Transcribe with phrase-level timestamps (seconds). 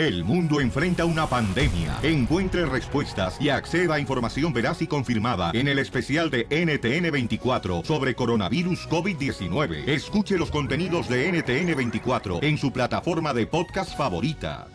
[0.00, 1.98] El mundo enfrenta una pandemia.
[2.02, 8.14] Encuentre respuestas y acceda a información veraz y confirmada en el especial de NTN24 sobre
[8.14, 9.86] coronavirus COVID-19.
[9.86, 14.68] Escuche los contenidos de NTN24 en su plataforma de podcast favorita.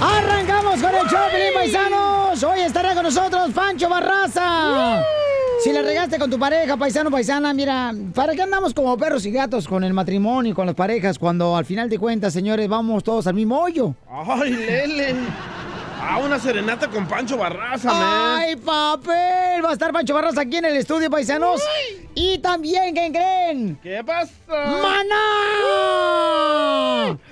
[0.00, 1.18] Arrancamos con el show,
[1.54, 2.40] Paisanos.
[2.44, 5.02] Hoy estará con nosotros Pancho Barraza.
[5.68, 9.30] Si le regaste con tu pareja, paisano, paisana, mira, ¿para qué andamos como perros y
[9.30, 13.04] gatos con el matrimonio y con las parejas cuando al final de cuentas, señores, vamos
[13.04, 13.94] todos al mismo hoyo?
[14.10, 15.14] ¡Ay, Lele!
[16.10, 18.38] Ah, una serenata con Pancho Barraza, man.
[18.38, 19.62] ¡Ay, papel!
[19.62, 21.60] Va a estar Pancho Barraza aquí en el estudio, paisanos.
[22.14, 23.78] Y también, ¿quién creen?
[23.82, 24.32] ¿Qué pasa?
[24.48, 25.26] ¡Maná!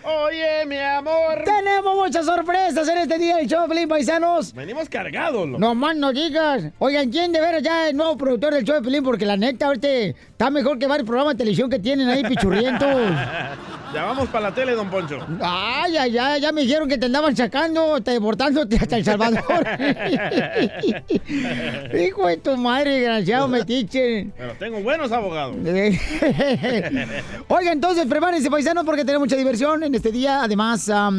[0.05, 1.43] Oye, mi amor.
[1.43, 4.53] Tenemos muchas sorpresas en este día del show, Pelín, paisanos.
[4.53, 5.59] Venimos cargados, loco.
[5.59, 6.65] No más no digas.
[6.79, 9.03] Oigan, ¿quién de veras ya es nuevo productor del show de Pelín?
[9.03, 12.91] Porque la neta, ahorita está mejor que varios programas de televisión que tienen ahí, pichurrientos.
[13.95, 15.19] ya vamos para la tele, don Poncho.
[15.41, 19.43] Ay, ay, ay, ya me dijeron que te andaban sacando, te deportándote hasta El Salvador.
[21.99, 24.29] Hijo de tu madre, desgraciado, metiche.
[24.37, 25.57] Pero tengo buenos abogados.
[27.49, 30.43] Oiga, entonces prepárense, paisanos, porque tenemos mucha diversión en este día.
[30.43, 31.11] Además, a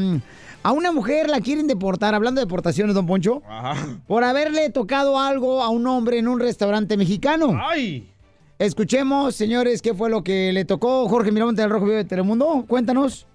[0.71, 3.75] una mujer la quieren deportar, hablando de deportaciones, don Poncho, Ajá.
[4.07, 7.59] por haberle tocado algo a un hombre en un restaurante mexicano.
[7.61, 8.07] ¡Ay!
[8.59, 12.65] Escuchemos, señores, qué fue lo que le tocó Jorge Miramonte del Rojo Vivo de Telemundo.
[12.67, 13.27] Cuéntanos.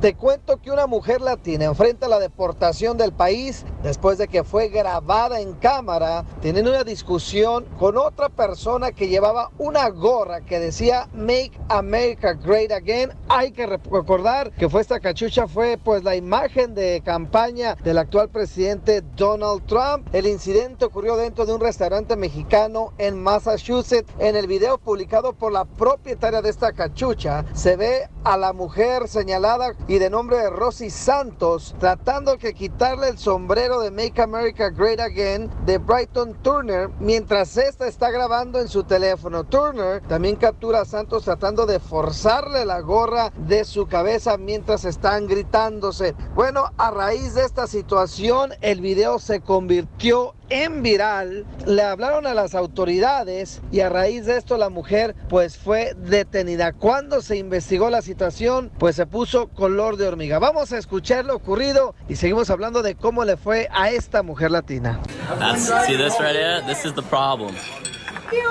[0.00, 4.68] Te cuento que una mujer latina enfrenta la deportación del país después de que fue
[4.68, 11.08] grabada en cámara teniendo una discusión con otra persona que llevaba una gorra que decía
[11.14, 13.10] Make America Great Again.
[13.28, 18.28] Hay que recordar que fue esta cachucha fue pues la imagen de campaña del actual
[18.28, 20.06] presidente Donald Trump.
[20.12, 24.12] El incidente ocurrió dentro de un restaurante mexicano en Massachusetts.
[24.20, 29.08] En el video publicado por la propietaria de esta cachucha se ve a la mujer
[29.08, 34.70] señalada y de nombre de Rosy Santos tratando que quitarle el sombrero de Make America
[34.70, 39.44] Great Again de Brighton Turner mientras esta está grabando en su teléfono.
[39.44, 45.26] Turner también captura a Santos tratando de forzarle la gorra de su cabeza mientras están
[45.26, 46.14] gritándose.
[46.34, 52.34] Bueno, a raíz de esta situación el video se convirtió en viral, le hablaron a
[52.34, 56.72] las autoridades y a raíz de esto la mujer pues fue detenida.
[56.72, 60.38] Cuando se investigó la situación pues se puso color de hormiga.
[60.38, 64.50] Vamos a escuchar lo ocurrido y seguimos hablando de cómo le fue a esta mujer
[64.50, 65.00] latina.
[65.38, 66.62] That's, see this right here?
[66.66, 67.54] This is the problem.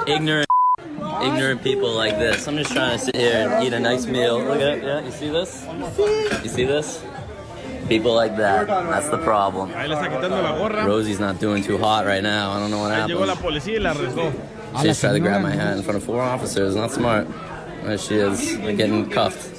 [0.08, 0.48] Ignorant,
[1.22, 2.48] ignorant people like this.
[2.48, 4.40] I'm just trying to sit here and eat a nice meal.
[4.40, 4.84] Look at it.
[4.84, 5.66] Yeah, you see this?
[6.44, 7.04] You see this?
[7.88, 8.68] People like that.
[8.68, 9.72] That's the problem.
[9.74, 10.86] Ahí le está quitando la gorra.
[10.86, 12.52] Rosie's not doing too hot right now.
[12.52, 13.46] I don't know what Ahí llegó la happened.
[13.46, 14.32] policía y la arrestó.
[14.82, 16.76] She just tried to grab my hand in front of four officers.
[16.76, 17.28] Not smart.
[17.84, 19.54] There she is, getting cuffed.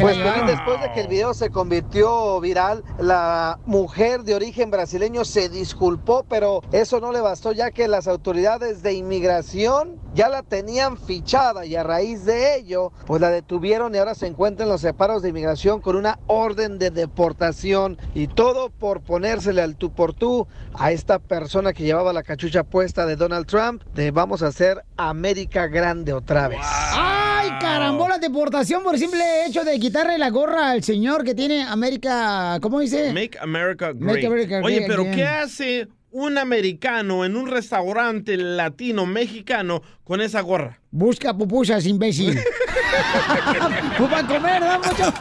[0.00, 5.24] Pues Piolín, después de que el video se convirtió viral, la mujer de origen brasileño
[5.24, 10.42] se disculpó, pero eso no le bastó ya que las autoridades de inmigración ya la
[10.42, 14.70] tenían fichada y a raíz de ello, pues la detuvieron y ahora se encuentra en
[14.70, 19.92] los separos de inmigración con una orden de deportación y todo por ponérsele al tú
[19.92, 24.42] por tú a esta persona que llevaba la cachucha puesta de Donald Trump de vamos
[24.42, 26.60] a hacer América grande otra vez.
[26.62, 28.18] ¡Ay, carambola!
[28.18, 32.58] Deportación por el simple hecho de quitarle la gorra al señor que tiene América.
[32.60, 33.12] ¿Cómo dice?
[33.12, 34.02] Make America Great.
[34.02, 35.14] Make America Oye, great pero again.
[35.14, 40.80] ¿qué hace un americano en un restaurante latino mexicano con esa gorra?
[40.90, 42.38] Busca pupusas, imbécil.
[44.10, 45.04] para comer, ¿no, mucho?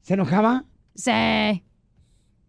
[0.00, 0.64] ¿Se enojaba?
[0.94, 1.62] Sí.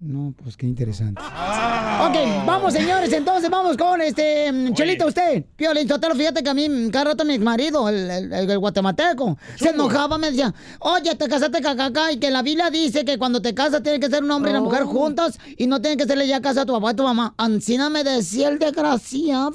[0.06, 1.22] No, pues qué interesante.
[1.22, 5.46] Ok, vamos señores, entonces vamos con este mm, Chelita, usted.
[5.56, 9.38] Piolín Sotelo, fíjate que a mí mm, cada rato mi marido, el, el- el guatemalteco,
[9.56, 13.42] se enojaba, me decía, oye, te casaste cacaca y que la Biblia dice que cuando
[13.42, 16.06] te casas tiene que ser un hombre y una mujer juntos y no tienen que
[16.06, 17.34] serle ya casa a tu papá y a tu mamá.
[17.38, 19.52] Ancina me decía el desgraciado.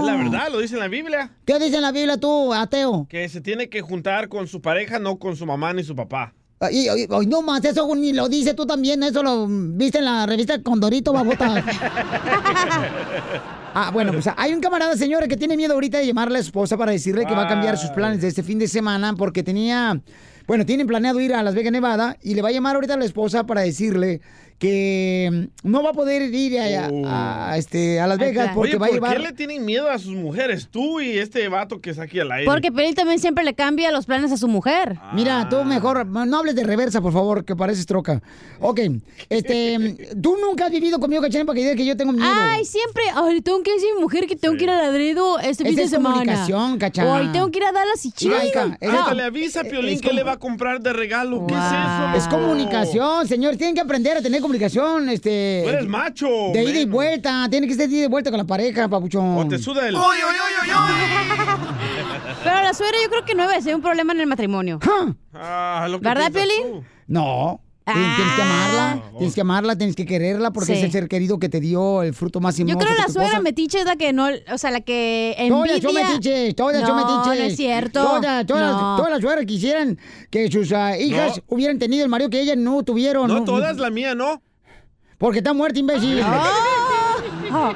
[0.00, 1.30] Es la verdad, lo dice en la Biblia.
[1.46, 3.06] ¿Qué dice en la Biblia tú, ateo?
[3.08, 6.34] Que se tiene que juntar con su pareja, no con su mamá ni su papá.
[6.68, 10.62] Y no más, eso ni lo dice tú también, eso lo viste en la revista
[10.62, 11.64] Condorito, babota.
[13.72, 16.40] Ah, bueno, pues hay un camarada, señora, que tiene miedo ahorita de llamar a la
[16.40, 19.44] esposa para decirle que va a cambiar sus planes de este fin de semana porque
[19.44, 20.00] tenía,
[20.48, 22.96] bueno, tienen planeado ir a Las Vegas, Nevada, y le va a llamar ahorita a
[22.96, 24.22] la esposa para decirle
[24.60, 28.76] que mm, no va a poder ir a, a- a, este, a Las Vegas porque
[28.76, 29.16] Oye, va a ¿por llevar...
[29.16, 30.68] qué le tienen miedo a sus mujeres?
[30.70, 32.44] Tú y este vato que está aquí al aire.
[32.44, 34.98] Porque Pelín también siempre le cambia los planes a su mujer.
[35.14, 38.22] Mira, tú mejor, no hables de reversa, por favor, que pareces troca.
[38.60, 38.80] Ok,
[39.30, 42.28] este, tú nunca has vivido conmigo, Cachanilla, para que digas que yo tengo miedo.
[42.30, 43.04] Ay, siempre.
[43.14, 45.74] Ay, tengo que decir a mi mujer que tengo que ir a Ladredo este fin
[45.76, 46.16] de es semana.
[46.16, 47.06] comunicación, Cacha.
[47.06, 49.94] O ay, tengo que ir a Dallas y hija, es- Hasta le avisa a Piolín
[49.94, 51.46] es que como- le va a comprar de regalo.
[51.46, 52.16] ¿Qué es eso?
[52.16, 53.56] Es comunicación, señor.
[53.56, 55.62] Tienen que aprender a tener comunicación, este.
[55.64, 56.28] Tú eres macho.
[56.52, 57.46] De ida y vuelta.
[57.50, 59.36] Tiene que ser de ida y vuelta con la pareja, papuchón.
[59.36, 59.94] O te suda el...
[62.44, 64.78] Pero la suegra yo creo que no debe ser un problema en el matrimonio.
[65.34, 66.84] Ah, lo que ¿Verdad, Piolín?
[67.06, 67.60] No.
[67.94, 70.78] Tien- Tienes que amarla, tienes que amarla, tienes que quererla porque Sí.
[70.78, 72.78] es el ser querido que te dio el fruto más Yo hermoso.
[72.78, 75.82] creo que la suegra metiche es la que no, o sea, la que Todas envidia.
[75.82, 77.38] son metiches, todas son no, metiches.
[77.40, 78.02] No, es cierto.
[78.02, 78.96] Todas, todas, No.
[78.96, 79.98] todas las suegras quisieran
[80.30, 81.42] que sus ah, hijas No.
[81.48, 83.28] hubieran tenido el marido que ellas no tuvieron.
[83.28, 84.42] No, todas, la mía no.
[85.18, 86.20] Porque está muerta, imbécil.
[87.52, 87.72] Oh.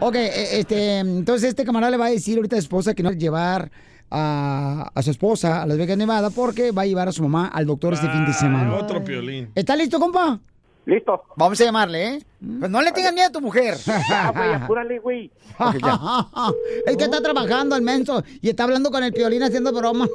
[0.00, 3.02] Ok, eh, este, entonces este camarada le va a decir ahorita a su esposa que
[3.02, 3.70] no va a llevar
[4.14, 7.48] a, a su esposa a Las Vegas, Nevada, porque va a llevar a su mamá
[7.48, 8.72] al doctor este fin de semana.
[8.74, 9.50] Ah, Otro Piolín.
[9.54, 10.38] ¿Está listo, compa?
[10.84, 11.22] Listo.
[11.36, 12.22] Vamos a llamarle, ¿eh?
[12.58, 13.74] Pues no le tengas miedo a tu mujer.
[14.10, 15.30] Ah, güey, apúrale, güey.
[16.86, 20.06] es que está trabajando al menso y está hablando con el piolín haciendo broma.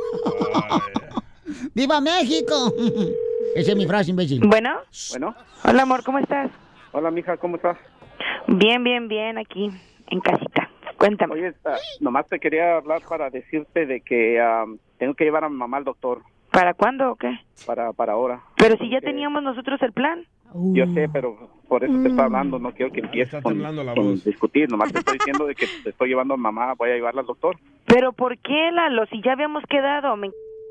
[1.73, 2.73] ¡Viva México!
[3.55, 4.41] Esa es mi frase, imbécil.
[4.45, 4.71] Bueno,
[5.11, 5.35] Bueno.
[5.63, 6.51] hola amor, ¿cómo estás?
[6.91, 7.77] Hola, mija, ¿cómo estás?
[8.47, 9.69] Bien, bien, bien, aquí,
[10.09, 10.66] en casita.
[10.97, 11.33] Cuéntame.
[11.33, 11.53] Oye,
[11.99, 14.39] nomás te quería hablar para decirte de que
[14.97, 16.21] tengo que llevar a mi mamá al doctor
[16.51, 17.39] ¿Para cuándo o qué?
[17.65, 18.41] para, para ahora.
[18.55, 20.25] Pero si ya teníamos nosotros el plan.
[20.73, 23.61] Yo sé, pero por eso te estoy hablando, no quiero que empieces con,
[23.93, 26.95] con discutir, nomás te estoy diciendo de que te estoy llevando a mamá, voy a
[26.95, 27.57] llevarla al doctor.
[27.85, 29.05] Pero ¿por qué, Lalo?
[29.07, 30.27] Si ya habíamos quedado, me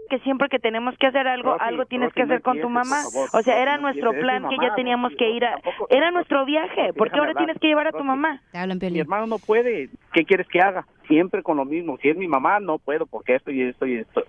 [0.08, 3.02] que siempre que tenemos que hacer algo, algo tienes que no hacer con tu mamá.
[3.10, 3.28] favor.
[3.32, 5.54] O sea, era no nuestro plan que ya teníamos que ir a...
[5.60, 6.92] tampoco- Era nuestro viaje.
[6.92, 7.44] ¿Por qué ahora hablar.
[7.44, 8.40] tienes que llevar a tu mamá?
[8.52, 10.86] Te hablan, Mi hermano no puede, ¿qué quieres que haga?
[11.08, 13.96] Siempre con lo mismo, si es mi mamá no puedo porque esto y esto y
[13.96, 14.22] esto.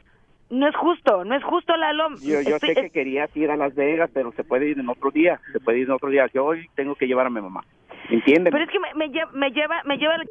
[0.49, 2.07] No es justo, no es justo, Lalo.
[2.21, 4.87] Yo, yo Estoy- sé que querías ir a Las Vegas, pero se puede ir en
[4.89, 6.25] otro día, se puede ir en otro día.
[6.33, 7.65] Yo hoy tengo que llevar a mi mamá,
[8.09, 8.51] ¿entiendes?
[8.53, 10.23] Pero es que me, me, lle- me lleva, me lleva la-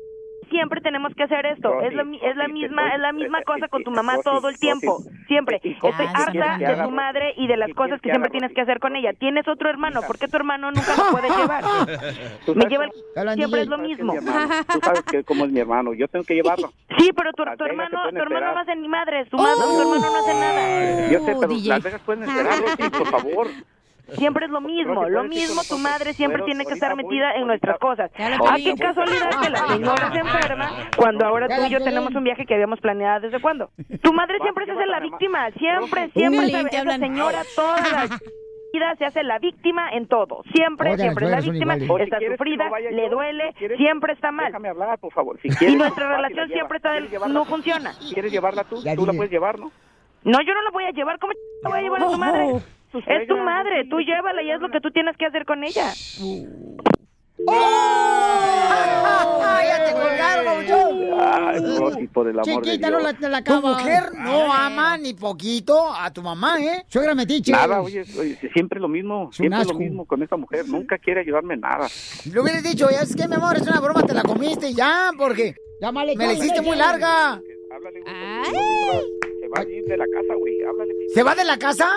[0.50, 1.69] siempre tenemos que hacer esto.
[1.72, 3.94] Rosy, es la, mi- es la misma, es la misma eh, cosa con tu eh,
[3.94, 5.60] mamá Rosy, todo el Rosy, tiempo, siempre.
[5.62, 8.38] ¿y Estoy harta de tu madre y de las ¿Qué cosas que que siempre haga,
[8.38, 9.12] tienes que hacer con ella.
[9.12, 10.02] Tienes otro hermano.
[10.06, 11.64] ¿por qué tu hermano nunca lo puedes llevar?
[12.54, 14.14] Me lleva el- siempre es lo mismo.
[14.14, 16.72] Tú sabes que cómo es mi hermano, yo tengo que llevarlo.
[16.98, 20.00] Sí, pero tu, tu hermano, tu hermano no hace ni madre, su, madre, tu hermano
[20.00, 21.10] no hace nada.
[21.10, 21.69] Yo sé, pero DJ.
[21.69, 23.46] Las Vegas pueden esperar, Rosy, por favor.
[24.12, 27.79] Siempre es lo mismo, lo mismo, tu madre siempre tiene que estar metida en nuestras
[27.79, 28.11] cosas.
[28.19, 32.14] La Ah, qué casualidad que la señora se enferma cuando ahora tú y yo tenemos
[32.14, 33.70] un viaje que habíamos planeado desde cuándo.
[34.03, 37.00] Tu madre siempre se hace la víctima, siempre, siempre esa, hablan.
[37.00, 38.06] señora toda la
[38.73, 40.43] vida se hace la víctima en todo.
[40.55, 43.79] Siempre, Todas las siempre es la víctima, si está sufrida, no le duele, si quieres-
[43.79, 44.47] siempre está mal.
[44.47, 45.38] Déjame hablar, por favor.
[45.41, 47.50] Si Y quieres, nuestra relación la siempre está ¿Quieres del- llevarla no tú?
[47.50, 47.93] funciona.
[48.12, 48.82] ¿Quieres llevarla tú?
[48.85, 49.73] Ya Tú la puedes llevar, ¿no?
[50.25, 51.32] No, yo no la voy a llevar, ¿cómo
[51.62, 52.47] la voy a llevar a tu madre?
[52.94, 55.93] Es tu madre, tú llévala y es lo que tú tienes que hacer con ella.
[57.49, 61.17] ¡Ah, ya te colgaron!
[61.19, 65.15] Ay, Rosy, por el amor Chiquita, de no la, la Tu mujer no ama ni
[65.15, 66.84] poquito a tu mamá, ¿eh?
[66.89, 67.53] Suegra metiche.
[67.53, 70.67] Nada, oye, oye, siempre lo mismo, siempre lo mismo con esta mujer.
[70.69, 71.89] Nunca quiere ayudarme en nada.
[72.31, 75.10] Le hubieras dicho, ya es que mi amor, es una broma, te la comiste ya,
[75.17, 77.41] porque me la hiciste muy larga.
[77.75, 78.15] Háblale, güey.
[79.41, 80.63] Se va a ir de la casa, güey.
[80.63, 80.93] Háblale.
[81.13, 81.89] ¿Se va de la casa?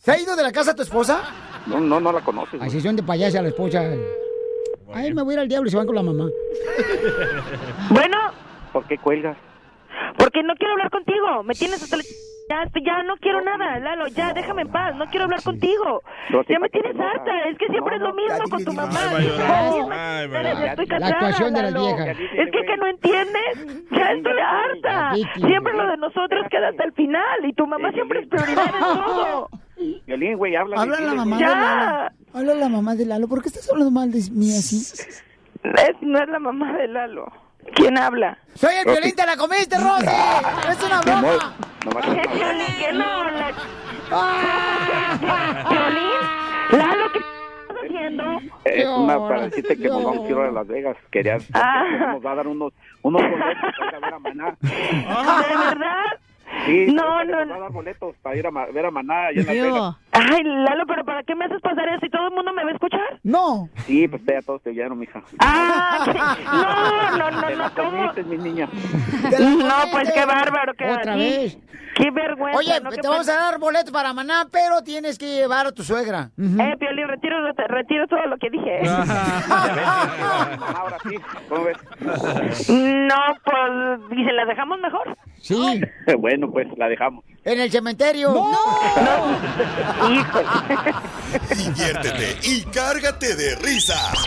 [0.00, 1.20] ¿Se ha ido de la casa tu esposa?
[1.66, 2.54] No, no, no la conoces.
[2.58, 2.66] güey.
[2.68, 3.82] Así son de payasa la esposa.
[4.94, 6.24] Ay, me voy a ir al diablo y se van con la mamá.
[7.90, 8.16] Bueno,
[8.72, 9.36] ¿Por qué cuelgas?
[10.18, 11.42] porque no quiero hablar contigo.
[11.44, 12.02] Me tienes hasta la...
[12.48, 16.02] Ya, ya no quiero nada, Lalo, ya déjame en paz, no quiero hablar contigo.
[16.30, 18.72] Ya me ¿para qué tienes harta, es que siempre es No, lo mismo con tu
[18.72, 18.98] mamá.
[20.98, 21.80] La actuación de las Lalo.
[21.86, 22.16] viejas.
[22.18, 25.14] Es que, que no entiendes, ya estoy harta.
[25.14, 25.46] La.
[25.46, 28.80] Siempre lo de nosotros queda hasta el final y tu mamá siempre es prioridad en
[28.80, 29.48] todo.
[30.06, 30.82] Violín, güey, háblale.
[30.82, 31.48] Habla la mamá güey.
[31.48, 31.60] de Ya.
[31.60, 32.10] Lalo.
[32.34, 33.28] Habla la mamá de Lalo.
[33.28, 34.76] ¿Por qué estás hablando mal de mí así?
[34.78, 35.12] Es,
[36.00, 37.30] no es la mamá de Lalo.
[37.74, 38.38] ¿Quién habla?
[38.54, 40.06] ¡Soy el violín, te la comiste, Rosy!
[40.70, 41.54] ¡Es una broma!
[41.82, 42.76] ¿Qué, Piolín?
[42.78, 43.24] ¿Qué no?
[43.30, 43.52] La...
[45.68, 46.20] ¿Piolín?
[46.72, 48.24] ¿Lalo qué estás haciendo?
[48.64, 50.96] Es una para decirte que nos vamos a ir a Las Vegas.
[51.10, 51.84] Quería, Ah.
[52.14, 52.72] nos va a dar unos,
[53.02, 54.56] unos boletos para ir a ver a Maná.
[54.60, 56.04] ¿De verdad?
[56.66, 59.74] Sí, No, no, dar boletos para ir a ver a Maná allá en.
[60.12, 62.04] Ay, Lalo, pero ¿para qué me haces pasar eso?
[62.06, 63.20] ¿Y todo el mundo me va a escuchar?
[63.22, 63.68] No.
[63.86, 65.22] Sí, pues ya todos te oyeron, mija.
[65.38, 66.36] Ah,
[67.16, 67.90] no, no, no, no, ¿cómo?
[67.90, 68.68] comiste, mi niña.
[69.38, 71.58] No, pues qué bárbaro, qué Otra vez.
[71.94, 72.58] Qué vergüenza.
[72.58, 72.90] Oye, ¿no?
[72.90, 76.30] te vamos a dar boletos para Maná, pero tienes que llevar a tu suegra.
[76.38, 77.36] Eh, Piolín, retiro,
[77.68, 78.80] retiro todo lo que dije.
[80.74, 81.16] Ahora sí,
[81.48, 81.78] ¿cómo ves?
[82.68, 85.16] No, pues, ¿y se las dejamos mejor?
[85.40, 85.80] Sí.
[86.18, 87.24] Bueno, pues la dejamos.
[87.44, 88.34] En el cementerio.
[91.56, 94.24] Diviértete y cárgate de risas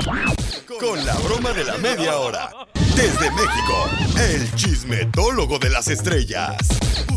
[0.79, 2.50] con la broma de la media hora.
[2.96, 3.89] Desde México,
[4.20, 6.55] el chismetólogo de las estrellas,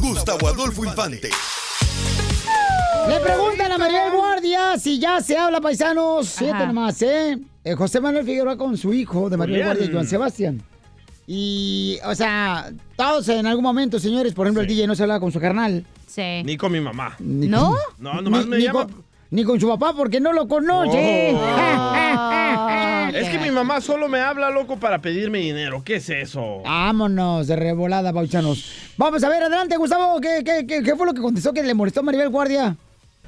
[0.01, 1.31] Gustavo Adolfo Infante.
[3.09, 6.27] Le preguntan a María Guardia si ya se habla, paisanos.
[6.27, 7.39] Siete nomás, ¿eh?
[7.63, 9.67] Eh, José Manuel Figueroa con su hijo de María.
[9.67, 10.63] Guardia, Joan Sebastián.
[11.27, 15.19] Y, o sea, todos en algún momento, señores, por ejemplo, el DJ no se habla
[15.21, 15.85] con su carnal.
[16.07, 16.43] Sí.
[16.45, 17.17] Ni con mi mamá.
[17.19, 17.71] Ni ¿No?
[17.71, 18.85] con- No, nomás ni, me ni llama.
[18.87, 21.35] con, ni con su papá porque no lo conoce.
[21.35, 23.09] Oh.
[23.17, 25.83] Es que mi mamá solo me habla, loco, para pedirme dinero.
[25.85, 26.61] ¿Qué es eso?
[26.65, 28.71] Vámonos de revolada, pauchanos.
[28.99, 30.21] Vamos a ver, adelante, Gustavo.
[30.21, 32.77] ¿Qué, qué, qué, qué fue lo que contestó que le molestó a Maribel Guardia?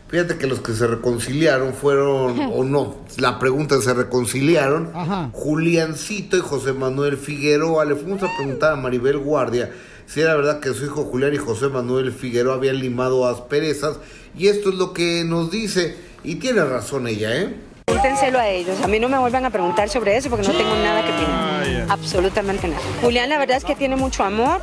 [0.09, 5.31] Fíjate que los que se reconciliaron fueron, o no, la pregunta es, se reconciliaron, Ajá.
[5.33, 7.85] Juliancito y José Manuel Figueroa.
[7.85, 9.71] Le fuimos a preguntar a Maribel Guardia
[10.07, 13.99] si era verdad que su hijo Julián y José Manuel Figueroa habían limado asperezas.
[14.37, 17.55] Y esto es lo que nos dice, y tiene razón ella, ¿eh?
[17.85, 18.81] Pregúntenselo a ellos.
[18.83, 21.87] A mí no me vuelvan a preguntar sobre eso porque no tengo nada que opinar.
[21.91, 22.81] Absolutamente nada.
[23.03, 24.61] Julián, la verdad es que tiene mucho amor.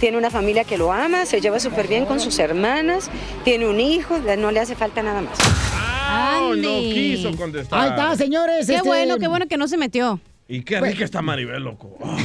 [0.00, 3.10] Tiene una familia que lo ama, se lleva súper bien con sus hermanas,
[3.44, 5.36] tiene un hijo, no le hace falta nada más.
[6.10, 7.80] Ah, no quiso contestar.
[7.80, 8.66] Ahí está, señores.
[8.66, 10.20] Qué este- bueno, qué bueno que no se metió.
[10.50, 11.98] Y qué rica está Maribel, loco.
[12.00, 12.16] Ah,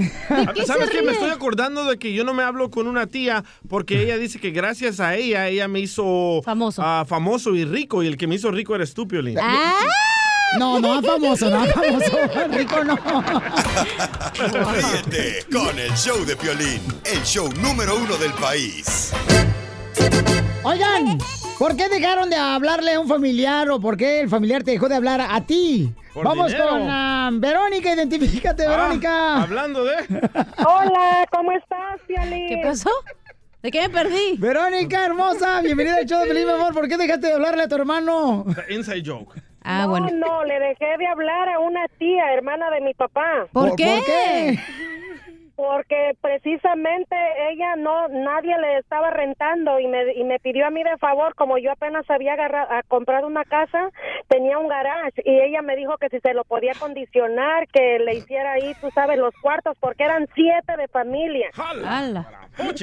[0.55, 1.03] qué ¿Sabes qué?
[1.03, 4.39] Me estoy acordando de que yo no me hablo con una tía porque ella dice
[4.39, 6.81] que gracias a ella, ella me hizo Famoso.
[6.83, 9.37] ah, famoso y rico y el que me hizo rico eres tú, Piolín.
[9.39, 9.75] Ah,
[10.57, 12.17] No, no, famoso, no, famoso.
[12.51, 12.97] Rico no.
[14.73, 19.11] Ríete con el show de Piolín, el show número uno del país.
[20.63, 21.19] Oigan,
[21.59, 24.89] ¿por qué dejaron de hablarle a un familiar o por qué el familiar te dejó
[24.89, 25.93] de hablar a ti?
[26.13, 26.69] Por Vamos dinero.
[26.69, 29.43] con ah, Verónica, identifícate, Ah, Verónica.
[29.43, 29.93] hablando de.
[30.65, 32.47] Hola, ¿cómo estás, Piolín?
[32.47, 32.89] ¿Qué pasó?
[33.61, 34.37] ¿De qué me perdí?
[34.37, 36.73] Verónica, hermosa, bienvenida al show de Feliz, mi amor.
[36.73, 38.45] ¿Por qué dejaste de hablarle a tu hermano?
[38.55, 39.39] The inside joke.
[39.61, 40.09] Ah, no, bueno.
[40.13, 43.47] no, le dejé de hablar a una tía, hermana de mi papá.
[43.51, 43.97] ¿Por, qué?
[43.97, 44.59] ¿Por qué?
[45.59, 47.17] Porque precisamente
[47.51, 51.35] ella no, nadie le estaba rentando y me, y me pidió a mí de favor,
[51.35, 53.89] como yo apenas había agarra- a comprado una casa,
[54.29, 58.13] tenía un garage y ella me dijo que si se lo podía condicionar, que le
[58.15, 61.49] hiciera ahí, tú sabes, los cuartos, porque eran siete de familia.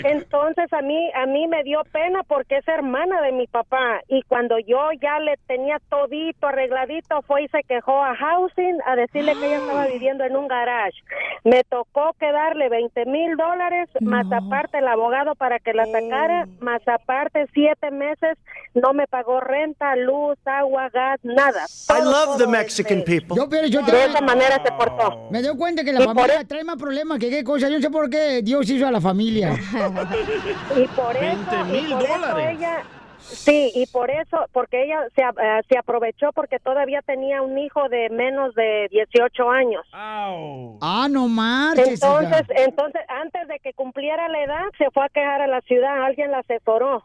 [0.04, 4.22] Entonces a mí a mí me dio pena porque es hermana de mi papá y
[4.22, 9.34] cuando yo ya le tenía todito arregladito fue y se quejó a housing a decirle
[9.36, 10.98] que ella estaba viviendo en un garage.
[11.44, 16.80] Me tocó quedarle 20 mil dólares más aparte el abogado para que la sacara más
[16.86, 18.38] aparte siete meses
[18.74, 21.64] no me pagó renta, luz, agua, gas, nada.
[21.88, 23.36] I love the Mexican este, people.
[23.36, 25.28] Yo, pero yo te- De esa manera se portó.
[25.30, 27.68] Me doy cuenta que la por familia trae más problemas que qué cosa.
[27.68, 29.54] Yo no sé por qué Dios hizo a la familia.
[30.76, 32.58] y por eso, 20 y mil eso dólares.
[32.58, 32.82] ella
[33.28, 37.88] sí y por eso porque ella se, eh, se aprovechó porque todavía tenía un hijo
[37.88, 39.82] de menos de 18 años.
[39.92, 41.86] Ah, no marches.
[41.86, 42.06] hija.
[42.06, 46.04] entonces entonces antes de que cumpliera la edad se fue a quejar a la ciudad
[46.04, 47.04] alguien la asesoró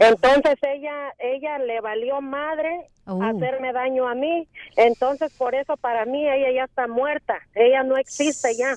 [0.00, 3.22] Entonces ella ella le valió madre Oh.
[3.22, 4.48] hacerme daño a mí.
[4.76, 7.34] Entonces por eso para mí ella ya está muerta.
[7.54, 8.74] Ella no existe ya.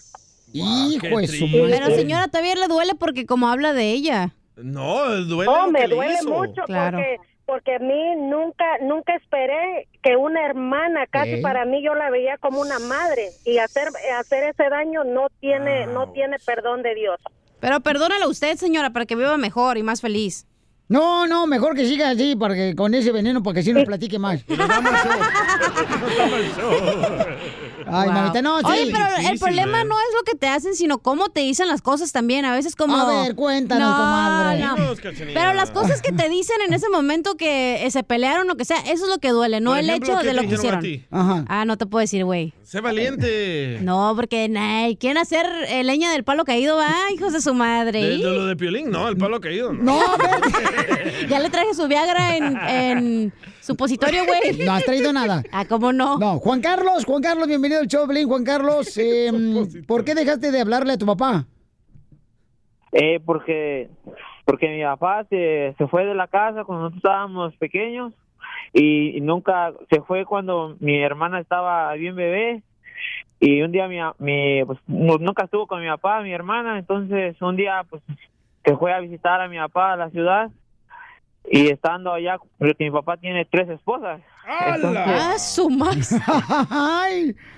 [0.54, 1.78] Hijo de su madre.
[1.80, 4.36] Pero señora, todavía le duele porque como habla de ella.
[4.64, 6.30] No, duele No, lo me que le duele hizo.
[6.30, 6.98] mucho Claro.
[6.98, 11.42] porque porque a mí nunca nunca esperé que una hermana casi ¿Eh?
[11.42, 13.88] para mí yo la veía como una madre y hacer
[14.20, 17.20] hacer ese daño no tiene no tiene perdón de Dios.
[17.60, 20.46] Pero perdónala usted, señora, para que viva mejor y más feliz.
[20.90, 24.42] No, no, mejor que siga así, porque con ese veneno, porque si no platique más.
[27.92, 28.14] Ay, Wow.
[28.14, 28.66] mamita, no, sí.
[28.68, 29.86] Oye, pero el problema ¿eh?
[29.86, 32.46] no es lo que te hacen, sino cómo te dicen las cosas también.
[32.46, 32.96] A veces como...
[32.96, 34.60] A ver, cuéntanos, No, comadre.
[34.64, 34.76] no.
[35.34, 38.66] Pero las cosas que te dicen en ese momento que eh, se pelearon o que
[38.66, 40.54] sea, eso es lo que duele, no Por el ejemplo, hecho ¿qué de lo que
[40.56, 40.82] hicieron.
[40.82, 41.06] ti?
[41.10, 41.46] Ajá.
[41.48, 42.54] Ah, no te puedo decir, güey.
[42.64, 43.80] Sé valiente.
[43.82, 48.02] No, porque nay, quieren hacer eh, leña del palo caído, va, hijos de su madre.
[48.04, 49.74] De, de lo de Piolín, no, el palo caído.
[49.74, 50.00] No.
[50.00, 50.00] No.
[51.30, 54.66] Ya le traje su Viagra en, en supositorio, güey.
[54.66, 55.44] No has traído nada.
[55.52, 56.18] Ah, ¿cómo no?
[56.18, 58.28] No, Juan Carlos, Juan Carlos, bienvenido al show, Belín.
[58.28, 59.32] Juan Carlos, eh,
[59.88, 61.46] ¿por qué dejaste de hablarle a tu papá?
[62.92, 63.90] Eh, porque
[64.46, 68.14] porque mi papá se, se fue de la casa cuando nosotros estábamos pequeños
[68.74, 72.64] y, y nunca se fue cuando mi hermana estaba bien bebé
[73.40, 77.40] y un día mi, mi pues nu- nunca estuvo con mi papá mi hermana entonces
[77.44, 78.02] un día pues
[78.66, 80.50] se fue a visitar a mi papá a la ciudad
[81.52, 84.22] y estando allá porque mi papá tiene tres esposas.
[84.76, 85.70] Entonces- Ah, su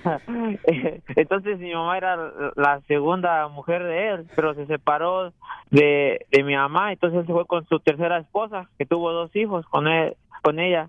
[1.16, 2.16] Entonces mi mamá era
[2.56, 5.32] la segunda mujer de él, pero se separó
[5.70, 9.34] de, de mi mamá, entonces él se fue con su tercera esposa, que tuvo dos
[9.36, 10.88] hijos con él, con ella.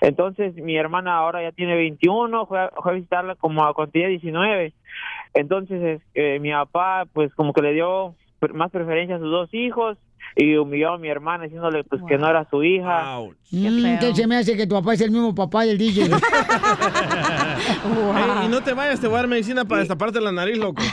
[0.00, 3.92] Entonces mi hermana ahora ya tiene 21, fue a, fue a visitarla como a cuando
[3.92, 4.72] tenía 19.
[5.34, 8.14] Entonces es que mi papá pues como que le dio
[8.52, 9.96] más preferencia a sus dos hijos
[10.34, 13.18] y humilló a mi hermana diciéndole pues que no era su hija.
[13.50, 16.04] mm, que se me hace que tu papá es el mismo papá del DJ.
[18.16, 20.82] Ey, y no te vayas, te voy a dar medicina para destaparte la nariz, loco.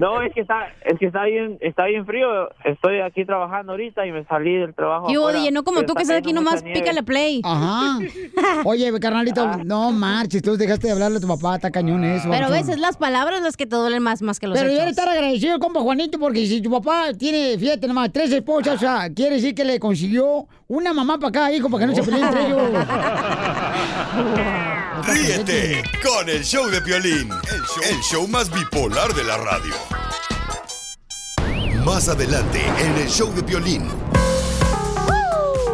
[0.00, 2.48] No, es que está es que está bien está bien frío.
[2.64, 5.10] Estoy aquí trabajando ahorita y me salí del trabajo.
[5.10, 6.80] Y hubo afuera, DJ, no como tú que está estás aquí nomás, nieve.
[6.80, 7.40] pícale play.
[7.44, 7.98] Ajá.
[8.64, 12.28] Oye, carnalito, no marches, tú dejaste de hablarle a tu papá, está cañón eso.
[12.30, 12.66] Pero babuchón.
[12.66, 14.86] ves, es las palabras las que te duelen más, más que los Pero hechos.
[14.88, 19.08] estar agradecido, compa Juanito, porque si tu papá tiene, fíjate nomás, tres esposas, o sea,
[19.14, 22.24] quiere decir que le consiguió una mamá para cada hijo para que no se peleen
[22.24, 22.62] entre ellos.
[25.06, 29.74] Ríete con el show de Piolín, el show, el show más bipolar de la radio.
[31.84, 33.88] Más adelante en el show de Piolín.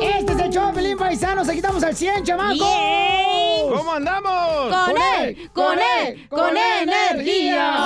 [0.01, 2.67] Este es el show, Pelín Paisanos, aquí estamos al 100, chamaco.
[3.77, 4.75] ¿Cómo andamos?
[4.75, 7.77] Con él, con él, con energía.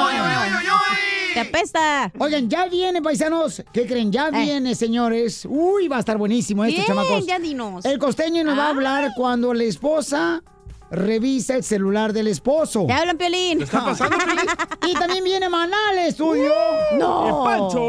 [1.35, 2.13] ¡Te apesta!
[2.19, 3.63] Oigan, ya viene, paisanos.
[3.73, 4.11] ¿Qué creen?
[4.13, 5.47] Ya viene, señores.
[5.49, 7.27] Uy, va a estar buenísimo esto, Bien, chamacos.
[7.27, 7.85] ya dinos.
[7.85, 8.71] El costeño nos va a Ah.
[8.71, 10.43] hablar cuando la esposa
[10.91, 12.85] revisa el celular del esposo.
[12.87, 13.59] Te hablan, Piolín.
[13.59, 14.47] ¿Qué está pasando, Piolín?
[14.87, 16.53] Y también viene Maná al estudio.
[16.93, 17.43] Y ¡No!
[17.45, 17.81] Pancho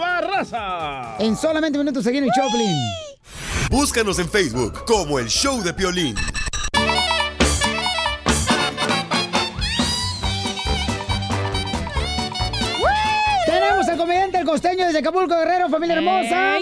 [0.00, 1.16] Barraza.
[1.18, 2.76] En solamente minutos seguimos el Choplin.
[3.70, 6.16] Búscanos en Facebook como el show de Piolín.
[14.50, 16.58] Costeño desde Acapulco, Guerrero, familia hermosa.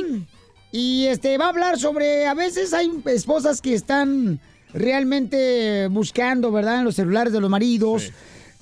[0.70, 4.38] Y este va a hablar sobre, a veces hay esposas que están
[4.74, 6.80] realmente buscando, ¿verdad?
[6.80, 8.12] En los celulares de los maridos.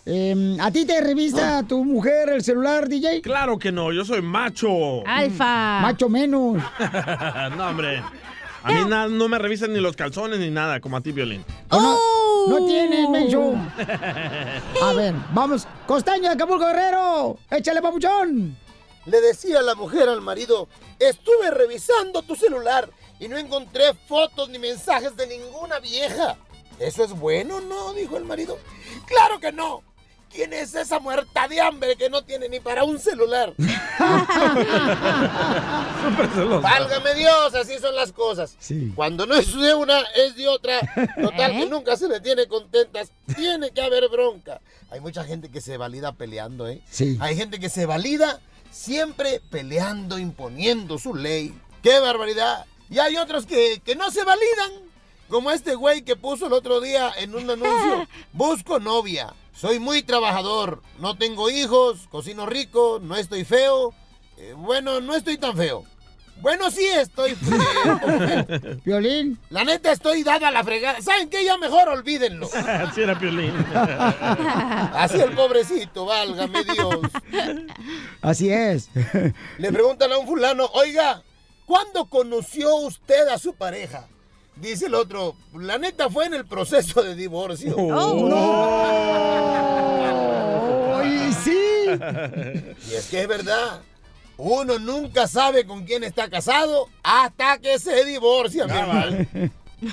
[0.04, 3.20] Eh, ¿A ti te revisa tu mujer el celular, DJ?
[3.22, 5.04] Claro que no, yo soy macho.
[5.04, 5.80] Alfa.
[5.80, 6.62] Macho menos.
[7.56, 8.00] no, hombre.
[8.62, 11.44] A mí na- no me revisan ni los calzones ni nada, como a ti, Violín.
[11.70, 12.46] ¿O no, Oh.
[12.48, 13.54] no tienes, menso.
[14.84, 15.66] A ver, vamos.
[15.84, 17.38] Costeño de Acapulco, Guerrero.
[17.50, 18.56] Échale, papuchón.
[19.07, 22.90] Le decía la mujer al marido, estuve revisando tu celular
[23.21, 26.37] y no encontré fotos ni mensajes de ninguna vieja.
[26.79, 27.95] ¿Eso es bueno, no?
[27.95, 28.59] dijo el marido.
[29.07, 29.83] Claro que no.
[30.33, 33.55] ¿Quién es esa muerta de hambre que no tiene ni para un celular?
[36.61, 38.55] Válgame Dios, así son las cosas.
[38.59, 38.92] Sí.
[38.95, 40.81] Cuando no es de una, es de otra.
[41.19, 41.61] Total, ¿Eh?
[41.61, 43.12] que nunca se le tiene contentas.
[43.35, 44.61] Tiene que haber bronca.
[44.90, 46.83] Hay mucha gente que se valida peleando, ¿eh?
[46.90, 47.16] Sí.
[47.21, 51.55] Hay gente que se valida siempre peleando, imponiendo su ley.
[51.83, 52.66] ¡Qué barbaridad!
[52.90, 54.72] Y hay otros que, que no se validan.
[55.29, 58.07] Como este güey que puso el otro día en un anuncio.
[58.33, 59.35] Busco novia.
[59.52, 60.83] Soy muy trabajador.
[60.98, 62.07] No tengo hijos.
[62.11, 63.00] Cocino rico.
[63.02, 63.92] No estoy feo.
[64.37, 65.85] eh, bueno, no estoy tan feo.
[66.40, 67.35] Bueno, sí estoy
[68.46, 68.79] feo.
[68.85, 69.38] Violín.
[69.51, 71.01] La neta estoy dado a la fregada.
[71.03, 71.44] ¿Saben qué?
[71.44, 72.49] Ya mejor olvídenlo.
[72.55, 73.53] Así era Piolín.
[74.94, 77.01] Así el pobrecito, válgame Dios.
[78.22, 78.88] Así es.
[79.59, 81.22] Le preguntan a un fulano, oiga,
[81.64, 84.07] ¿cuándo conoció usted a su pareja?
[84.57, 87.77] Dice el otro, la neta fue en el proceso de divorcio.
[87.77, 88.77] Oh, no.
[90.99, 91.88] ¡Ay, sí!
[92.90, 93.81] Y es que es verdad.
[94.38, 99.27] Uno nunca sabe con quién está casado hasta que se divorcia, mi hermano.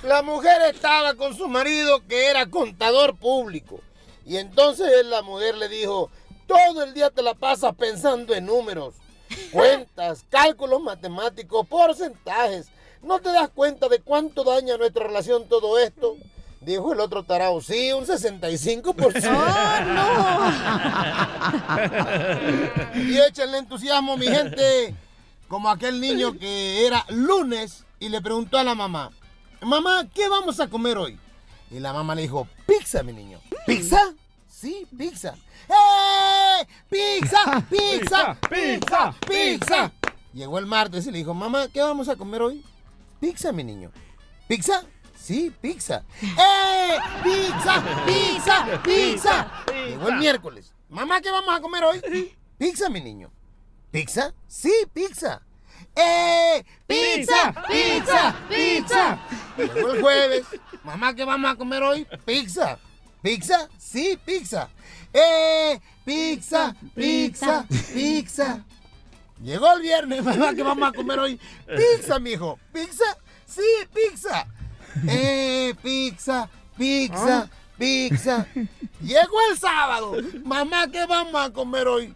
[0.04, 3.80] La mujer estaba con su marido que era contador público.
[4.26, 6.10] Y entonces la mujer le dijo,
[6.48, 8.96] todo el día te la pasas pensando en números,
[9.52, 12.68] cuentas, cálculos matemáticos, porcentajes.
[13.02, 16.16] ¿No te das cuenta de cuánto daña nuestra relación todo esto?
[16.66, 18.96] Dijo el otro tarao, sí, un 65%.
[22.96, 24.96] y échenle entusiasmo, mi gente.
[25.48, 29.12] Como aquel niño que era lunes y le preguntó a la mamá,
[29.62, 31.20] mamá, ¿qué vamos a comer hoy?
[31.70, 33.40] Y la mamá le dijo, pizza, mi niño.
[33.66, 34.00] ¿Pizza?
[34.48, 35.36] Sí, pizza.
[35.68, 36.68] ¡Eh!
[36.90, 37.66] ¡Pizza!
[37.70, 38.38] ¡Pizza!
[38.50, 39.14] ¡Pizza!
[39.28, 39.92] ¡Pizza!
[40.34, 42.64] Llegó el martes y le dijo, mamá, ¿qué vamos a comer hoy?
[43.20, 43.92] Pizza, mi niño.
[44.48, 44.84] ¿Pizza?
[45.24, 46.04] Sí, pizza.
[46.22, 46.98] ¡Eh!
[47.24, 47.82] ¡Pizza!
[48.06, 48.84] ¡Pizza!
[48.84, 49.64] ¡Pizza!
[49.88, 50.74] Llegó el miércoles.
[50.90, 52.36] Mamá, ¿qué vamos a comer hoy?
[52.58, 53.32] Pizza, mi niño.
[53.90, 54.34] ¿Pizza?
[54.50, 55.42] Sí, pizza.
[55.96, 56.66] ¡Eh!
[56.86, 57.54] ¡Pizza!
[57.70, 58.36] ¡Pizza!
[58.50, 59.18] ¡Pizza!
[59.58, 60.46] Llegó el jueves.
[60.84, 62.06] Mamá, ¿qué vamos a comer hoy?
[62.26, 62.78] Pizza.
[63.22, 63.70] ¿Pizza?
[63.78, 64.68] Sí, pizza.
[65.14, 65.80] ¡Eh!
[66.04, 66.76] ¡Pizza!
[66.94, 67.66] ¡Pizza!
[67.94, 68.66] ¡Pizza!
[69.42, 71.40] Llegó el viernes, mamá, ¿qué vamos a comer hoy?
[71.78, 72.60] Pizza, mijo.
[72.74, 73.18] ¿Pizza?
[73.46, 73.62] Sí,
[73.94, 74.48] pizza.
[75.08, 78.48] Eh, pizza, pizza, pizza.
[79.02, 80.16] Llegó el sábado.
[80.46, 82.14] Mamá, ¿qué vamos a comer hoy?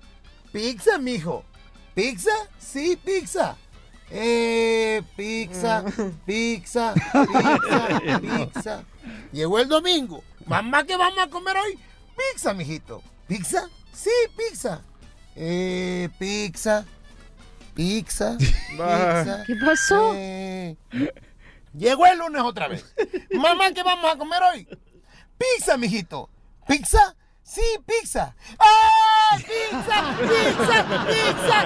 [0.51, 1.43] Pizza, mijo.
[1.95, 2.31] ¿Pizza?
[2.59, 3.57] Sí, pizza.
[4.09, 5.83] Eh, pizza,
[6.25, 8.83] pizza, pizza, pizza.
[9.33, 10.23] Llegó el domingo.
[10.45, 11.77] Mamá, ¿qué vamos a comer hoy?
[12.15, 13.01] Pizza, mijito.
[13.27, 13.69] ¿Pizza?
[13.91, 14.81] Sí, pizza.
[15.35, 16.85] Eh, pizza,
[17.75, 19.43] pizza, pizza.
[19.45, 20.13] ¿Qué pasó?
[20.15, 20.77] Eh,
[21.77, 22.83] Llegó el lunes otra vez.
[23.31, 24.67] Mamá, ¿qué vamos a comer hoy?
[25.37, 26.29] Pizza, mijito.
[26.67, 27.15] ¿Pizza?
[27.43, 28.35] Sí, pizza.
[28.59, 29.06] ¡Ah!
[29.37, 30.15] ¡Pizza!
[30.21, 30.77] ¡Pizza!
[31.07, 31.59] ¡Pizza!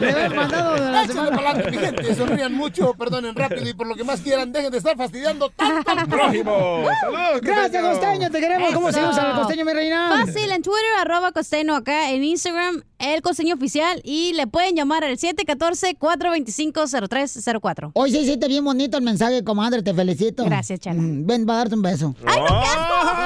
[0.00, 1.52] Le habían mandado de la semana.
[1.70, 2.14] mi gente.
[2.14, 5.90] Sonrían mucho, perdonen rápido y por lo que más quieran, dejen de estar fastidiando tanto
[5.90, 6.84] al prójimo.
[7.00, 8.30] ¡Saludos, Gracias, Costeño.
[8.30, 8.72] Te queremos.
[8.74, 8.98] ¿Cómo Eso.
[8.98, 10.24] seguimos al Costeño, mi reina?
[10.26, 15.04] Fácil, en Twitter, arroba costeño acá, en Instagram, el costeño oficial, y le pueden llamar
[15.04, 17.90] al 714-425-0304.
[17.94, 19.82] Hoy sí hiciste bien bonito el mensaje, comadre.
[19.82, 20.44] Te felicito.
[20.44, 21.00] Gracias, Chala.
[21.00, 22.14] Mm, Ven, va a darte un beso.
[22.26, 23.19] ¡Ay, no, qué asco!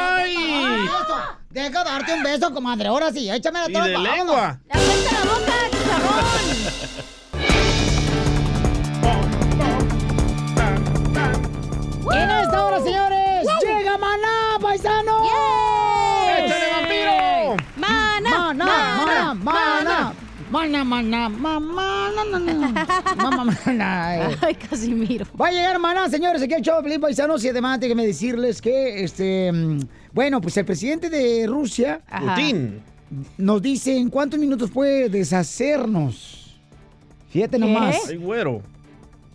[1.55, 2.89] Deja darte un beso, comadre.
[2.89, 4.03] Ahora sí, échame la de vámonos.
[4.17, 4.61] lengua.
[4.67, 7.35] ¡La la boca, chicharrón!
[12.13, 15.23] En esta hora, señores, llega Maná, paisano.
[16.39, 17.57] ¡Échale, vampiro!
[17.77, 18.31] ¡Mana!
[18.55, 18.65] Maná,
[19.05, 20.13] maná, maná.
[20.51, 22.87] Maná, maná, mamá, na, na, na.
[23.17, 24.17] Mamá, maná.
[24.17, 24.37] eh.
[24.43, 25.27] Ay, Casimiro.
[25.41, 28.61] Va a llegar Maná, señores, aquí el show de Pelín Paisanos y además déjenme decirles
[28.61, 29.81] que, este, mm,
[30.15, 32.35] bueno, pues el presidente de Rusia Ajá.
[32.35, 32.81] Putin.
[33.37, 36.57] nos dice en cuántos minutos puede deshacernos.
[37.31, 37.97] Fíjate nomás.
[38.09, 38.63] Ay, güero.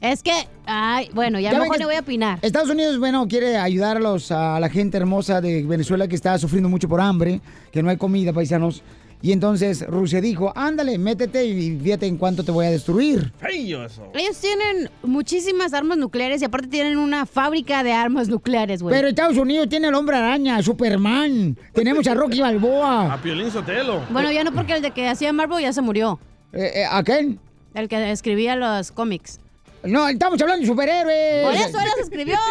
[0.02, 0.32] Es que,
[0.65, 2.39] ay, bueno, ya, Ya mejor no voy a opinar.
[2.42, 6.38] Estados Unidos, bueno, quiere ayudar a, los, a la gente hermosa de Venezuela que está
[6.39, 7.42] sufriendo mucho por hambre,
[7.74, 8.82] que no hay comida, paisanos.
[9.21, 13.34] Y entonces Rusia dijo, ándale, métete y fíjate en cuánto te voy a destruir.
[13.41, 14.10] Eso.
[14.13, 18.95] Ellos tienen muchísimas armas nucleares y aparte tienen una fábrica de armas nucleares, güey.
[18.95, 21.58] Pero Estados Unidos tiene al hombre araña, Superman.
[21.73, 23.13] Tenemos a Rocky Balboa.
[23.13, 24.01] A Piolín Sotelo.
[24.10, 26.19] Bueno, ya no porque el de que hacía Marvel ya se murió.
[26.53, 27.39] Eh, eh, ¿A quién?
[27.73, 29.39] El que escribía los cómics.
[29.84, 31.46] No, estamos hablando de superhéroes.
[31.46, 32.36] Por eso él los escribió.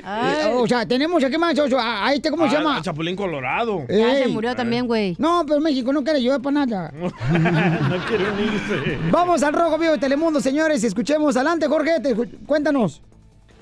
[0.00, 0.52] Eh, Ay.
[0.54, 2.76] O sea, tenemos aquí más, o sea, a este, ¿cómo se Ah, llama?
[2.78, 3.84] el Chapulín Colorado.
[3.88, 4.32] Ya se Ey.
[4.32, 5.14] murió también, güey.
[5.18, 6.92] No, pero México no quiere ayudar para nada.
[7.00, 8.98] no quiere unirse.
[9.10, 10.82] Vamos al Rojo Vivo de Telemundo, señores.
[10.84, 11.36] Escuchemos.
[11.36, 12.00] Adelante, Jorge.
[12.00, 12.14] te
[12.46, 13.02] cuéntanos.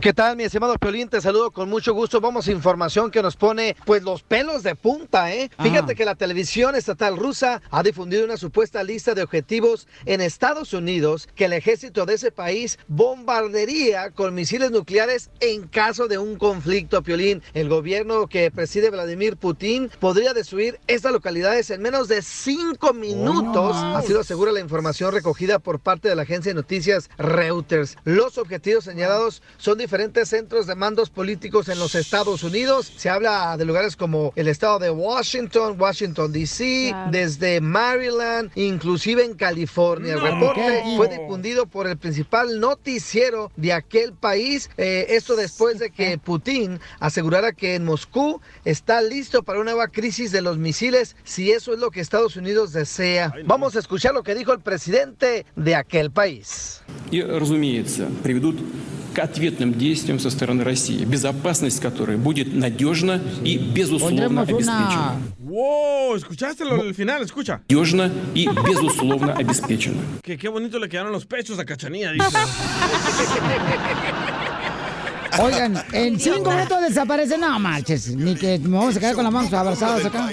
[0.00, 1.08] ¿Qué tal, mi estimado Piolín?
[1.08, 2.20] Te saludo con mucho gusto.
[2.20, 5.50] Vamos a información que nos pone, pues, los pelos de punta, ¿eh?
[5.60, 10.72] Fíjate que la televisión estatal rusa ha difundido una supuesta lista de objetivos en Estados
[10.72, 16.36] Unidos que el ejército de ese país bombardería con misiles nucleares en caso de un
[16.36, 17.42] conflicto, Piolín.
[17.52, 23.76] El gobierno que preside Vladimir Putin podría destruir estas localidades en menos de cinco minutos.
[23.76, 27.96] Así lo asegura la información recogida por parte de la agencia de noticias Reuters.
[28.04, 32.91] Los objetivos señalados son diferentes centros de mandos políticos en los Estados Unidos.
[32.97, 39.35] Se habla de lugares como el estado de Washington, Washington DC, desde Maryland, inclusive en
[39.35, 40.15] California.
[40.15, 40.93] El reporte ¿qué?
[40.97, 44.69] fue difundido por el principal noticiero de aquel país.
[44.77, 49.87] Eh, esto después de que Putin asegurara que en Moscú está listo para una nueva
[49.87, 53.33] crisis de los misiles, si eso es lo que Estados Unidos desea.
[53.45, 56.81] Vamos a escuchar lo que dijo el presidente de aquel país.
[57.11, 58.59] И, разумеется, приведут
[59.13, 65.16] к ответным действиям со стороны России, безопасность которой будет надежно и безусловно обеспечена.
[65.38, 67.22] Wow, ¿escuchaste lo del final?
[67.22, 67.60] Escucha.
[67.68, 70.02] Надежно и безусловно обеспечена.
[70.22, 72.26] Que qué bonito le quedaron los pechos a Cachanilla, dice.
[75.40, 77.38] Oigan, en cinco minutos desaparece.
[77.38, 80.30] No marches, ni que me vamos a quedar con las manos abrazadas acá.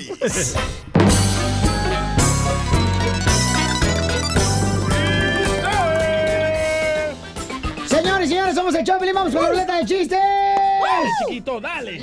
[8.26, 10.10] Señores y señores, somos el Choplin, vamos con la ruleta de chistes.
[10.10, 12.02] Dale, chiquito, dale.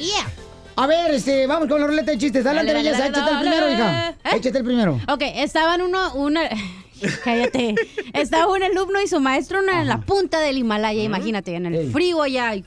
[0.77, 2.47] A ver, este, vamos con la ruleta de chistes.
[2.47, 4.11] Adelante, Dale, belleza, dale, échate el primero, hija.
[4.11, 4.37] ¿Eh?
[4.37, 5.01] Échate el primero.
[5.09, 6.43] Ok, estaban uno, una...
[7.25, 7.75] Cállate.
[8.13, 12.23] Estaba un alumno y su maestro en la punta del Himalaya, imagínate, en el frío
[12.23, 12.55] allá.
[12.55, 12.65] Y,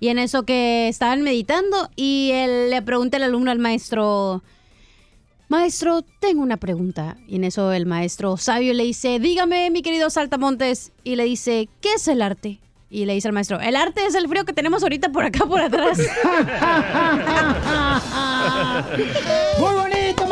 [0.00, 4.42] y en eso que estaban meditando y él le pregunta el alumno al maestro,
[5.52, 7.16] maestro, tengo una pregunta.
[7.28, 10.92] Y en eso el maestro sabio le dice, dígame, mi querido Saltamontes.
[11.04, 12.58] Y le dice, ¿qué es el arte?
[12.88, 15.46] Y le dice al maestro, el arte es el frío que tenemos ahorita por acá,
[15.46, 15.98] por atrás.
[19.58, 20.26] ¡Muy bonito.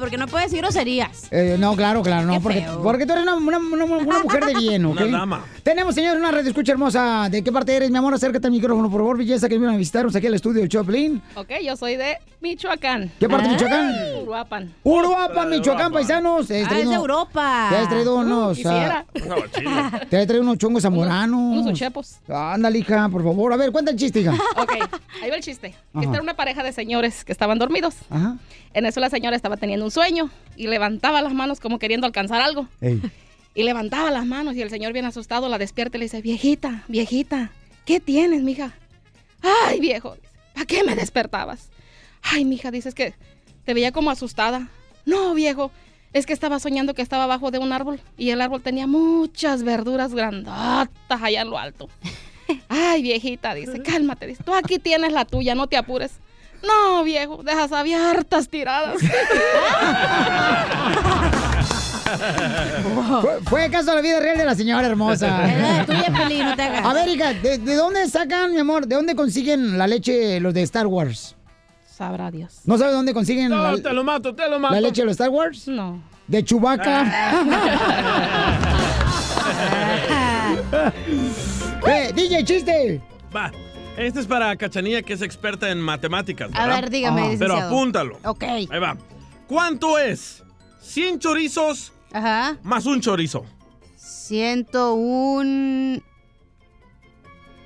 [0.00, 1.28] Porque no puedes decir groserías.
[1.30, 2.82] Eh, no, claro, claro, no, Qué porque, feo.
[2.82, 5.00] porque tú eres una, una- una- una mujer de bien, ¿ok?
[5.02, 5.44] Una dama.
[5.62, 7.28] Tenemos, señor, una red escucha hermosa.
[7.30, 8.14] ¿De qué parte eres, mi amor?
[8.14, 11.22] Acércate al micrófono, por favor, belleza, que vienen a visitarnos aquí al estudio de Choplin.
[11.36, 13.12] Ok, yo soy de Michoacán.
[13.20, 13.94] ¿Qué parte de Michoacán?
[14.22, 14.74] Uruapan.
[14.82, 16.46] Uruapan, Michoacán, paisanos.
[16.48, 17.66] Te has Ah, es traído- de Europa.
[17.70, 18.56] Te has traído Uh, unos...
[18.56, 19.04] quisiera.
[19.66, 21.38] ah, te has traído unos chongos zamoranos.
[21.58, 22.16] Unos uchepos.
[22.28, 23.52] Ándale, hija, por favor.
[23.52, 24.32] A ver, cuenta el chiste, hija.
[24.56, 24.72] Ok,
[25.22, 25.74] ahí va el chiste.
[25.92, 26.02] Ajá.
[26.04, 27.96] Esta era una pareja de señores que estaban dormidos.
[28.08, 28.36] Ajá.
[28.72, 32.40] En eso la señora estaba teniendo un sueño y levantaba las manos como queriendo alcanzar
[32.40, 32.68] algo.
[32.80, 33.00] Ey.
[33.54, 36.84] Y levantaba las manos y el señor bien asustado la despierta y le dice, viejita,
[36.86, 37.50] viejita,
[37.84, 38.74] ¿qué tienes, mija?
[39.42, 40.16] Ay, viejo,
[40.54, 41.70] ¿para qué me despertabas?
[42.22, 43.14] Ay, mija, dices que
[43.64, 44.68] te veía como asustada.
[45.04, 45.72] No, viejo,
[46.12, 49.62] es que estaba soñando que estaba abajo de un árbol y el árbol tenía muchas
[49.62, 51.88] verduras grandotas allá en lo alto.
[52.68, 56.12] Ay, viejita, dice, cálmate, dice, tú aquí tienes la tuya, no te apures.
[56.66, 58.96] No, viejo, dejas abiertas tiradas.
[63.22, 65.46] Fue, fue caso de la vida real de la señora hermosa.
[65.48, 66.84] Es la tuya, Pelín, no te hagas.
[66.84, 68.86] A ver, hija, ¿de, de dónde sacan, mi amor?
[68.86, 71.36] ¿De dónde consiguen la leche los de Star Wars?
[71.88, 72.60] Sabrá Dios.
[72.64, 74.74] ¿No sabes dónde consiguen No, la, te lo mato, te lo mato.
[74.74, 75.68] la leche de los Star Wars?
[75.68, 76.02] No.
[76.26, 77.02] De Chubaca.
[81.86, 83.00] eh, DJ, chiste.
[83.34, 83.50] Va.
[83.96, 86.50] Este es para Cachanilla, que es experta en matemáticas.
[86.54, 86.80] A ¿verdad?
[86.82, 87.36] ver, dígame, Ah.
[87.38, 88.18] Pero apúntalo.
[88.24, 88.42] Ok.
[88.44, 88.96] Ahí va.
[89.46, 90.42] ¿Cuánto es
[90.80, 92.56] 100 chorizos Ajá.
[92.62, 93.44] más un chorizo?
[93.96, 96.00] 101...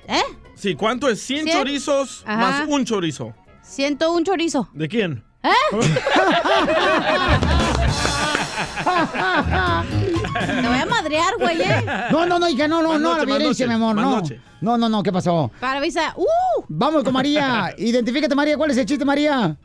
[0.07, 0.21] ¿Eh?
[0.55, 1.57] Sí, ¿cuánto es 100 Cien.
[1.57, 2.37] chorizos Ajá.
[2.37, 3.33] más un chorizo?
[3.63, 4.69] 101 chorizo.
[4.73, 5.23] ¿De quién?
[5.43, 5.49] ¿Eh?
[10.39, 11.85] Te voy a madrear, güey, ¿eh?
[12.11, 14.01] No, no, no, hija, no, no, Más no, noche, la violencia, noche, mi amor, no.
[14.17, 14.41] noche.
[14.61, 15.51] No, no, no, ¿qué pasó?
[15.59, 16.13] Para avisa.
[16.17, 16.63] ¡Uh!
[16.67, 17.73] Vamos con María.
[17.77, 18.57] Identifícate, María.
[18.57, 19.55] ¿Cuál es el chiste, María?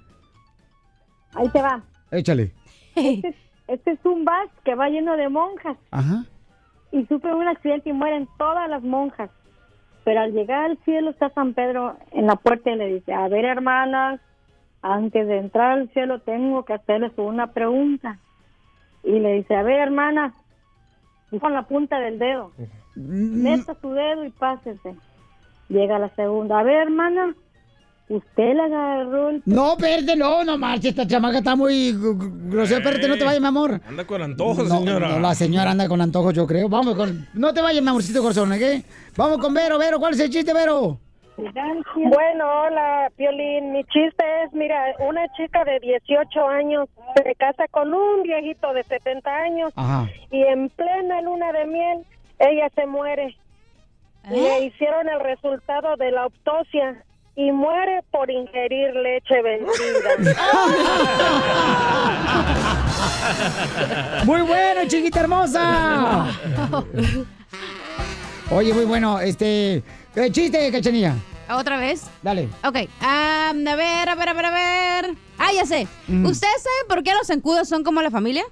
[1.35, 1.83] Ahí te va.
[2.11, 2.53] Échale.
[2.95, 3.35] Este,
[3.69, 6.25] este es un bus que va lleno de monjas Ajá.
[6.93, 9.31] y sufre un accidente y mueren todas las monjas.
[10.05, 13.29] Pero al llegar al cielo está San Pedro en la puerta y le dice, a
[13.29, 14.21] ver hermanas,
[14.83, 18.19] antes de entrar al cielo tengo que hacerles una pregunta.
[19.05, 20.33] Y le dice, a ver hermanas,
[21.39, 22.51] con la punta del dedo,
[22.97, 24.95] meta su dedo y pásese.
[25.69, 27.33] Llega la segunda, a ver hermana,
[28.09, 29.43] usted le agarró el...
[29.47, 32.79] No, espérate, no, no marches, esta chamaca está muy gr- gr- grosera.
[32.81, 33.81] Espérate, no te vayas, mi amor.
[33.87, 35.09] Anda con antojos, No, señora.
[35.11, 36.69] no, la señora anda con antojos, yo creo.
[36.69, 37.29] Vamos con...
[37.35, 38.85] No te vayas, mi amorcito corazón, ¿ok?
[39.17, 40.99] Vamos con Vero, Vero, ¿cuál es el chiste, Vero?
[41.95, 43.73] Bueno, hola, Piolín.
[43.73, 48.83] Mi chiste es, mira, una chica de 18 años se casa con un viejito de
[48.85, 50.09] 70 años Ajá.
[50.31, 52.05] y en plena luna de miel
[52.39, 53.37] ella se muere.
[54.29, 57.05] Le hicieron el resultado de la autopsia
[57.37, 60.35] y muere por ingerir leche vencida.
[64.25, 66.27] Muy bueno, chiquita hermosa.
[68.53, 69.83] Oye, muy bueno, este...
[70.17, 71.17] eh, chiste, cachanilla.
[71.51, 72.05] ¿Otra vez?
[72.23, 72.49] Dale.
[72.65, 72.77] Ok.
[73.01, 75.17] a ver, a ver, a ver, a ver.
[75.39, 75.89] Ah, ya sé.
[76.07, 76.25] Mm.
[76.27, 78.45] ¿Ustedes saben por qué los zancudos son como la familia?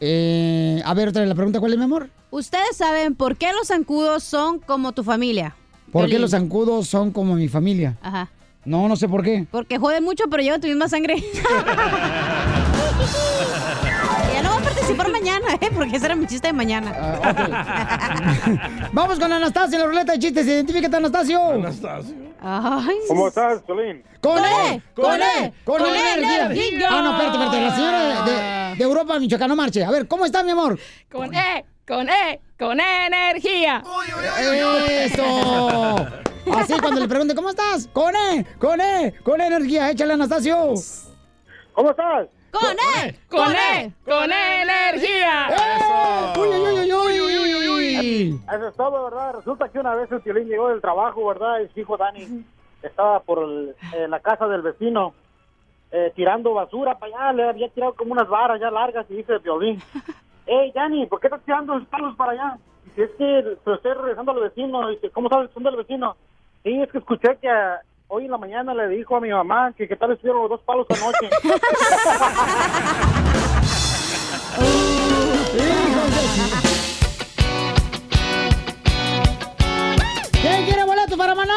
[0.00, 2.10] Eh, a ver, otra vez la pregunta, ¿cuál es, mi amor?
[2.30, 5.54] ¿Ustedes saben por qué los zancudos son como tu familia?
[5.92, 7.96] ¿Por qué los zancudos son como mi familia?
[8.02, 8.30] Ajá.
[8.64, 9.46] No, no sé por qué.
[9.50, 11.16] Porque joden mucho, pero llevan tu misma sangre.
[15.42, 15.70] mañana, ¿eh?
[15.74, 16.90] Porque ese era mi chiste de mañana.
[18.92, 20.46] Vamos con Anastasia en la ruleta de chistes.
[20.46, 21.50] Identifícate, Anastasio.
[21.50, 22.14] Anastasio.
[22.40, 24.02] Ay, ¿Cómo estás, Solín?
[24.20, 24.74] ¡Con E!
[24.74, 25.24] E, ¡Con con E!
[25.44, 26.44] E, ¡Con energía!
[26.46, 26.88] energía.
[26.90, 27.60] Ah, no, espérate, espérate.
[27.60, 29.84] La señora de, de- de Europa, Michoacán, no marche.
[29.84, 30.78] A ver, ¿cómo está, mi amor?
[31.10, 33.82] Con E, con E, con energía.
[34.88, 35.24] ¡Eso!
[36.56, 37.88] Así cuando le pregunte, ¿cómo estás?
[37.92, 38.44] ¡Con E!
[38.58, 39.14] ¡Con E!
[39.22, 39.90] ¡Con energía!
[39.90, 40.74] ¡Échale, Anastasio!
[41.74, 42.26] ¿Cómo estás?
[42.52, 43.18] ¡Con E!
[43.30, 45.48] Con E, con energía.
[45.50, 46.38] ¡Eh!
[46.38, 48.40] ¡Uy, uy, uy, uy, uy, uy!
[48.54, 49.34] Eso es todo, ¿verdad?
[49.36, 51.60] Resulta que una vez el Piolín llegó del trabajo, ¿verdad?
[51.60, 52.44] Y su hijo Dani
[52.82, 55.14] estaba por el- eh, la casa del vecino
[55.90, 57.32] eh, tirando basura para allá.
[57.32, 59.82] Le había tirado como unas varas ya largas y dice el Piolín,
[60.46, 62.58] hey, Dani, ¿por qué estás tirando los palos para allá?
[62.84, 64.88] Dice, es que se estoy regresando al vecino.
[64.88, 66.16] Dice, ¿cómo sabes que son del vecino?
[66.64, 67.48] Sí, es que escuché que
[68.14, 70.60] hoy en la mañana le dijo a mi mamá que qué tal estuvieron los dos
[70.66, 71.30] palos anoche.
[80.42, 81.54] ¿Quién quiere boleto para Maná?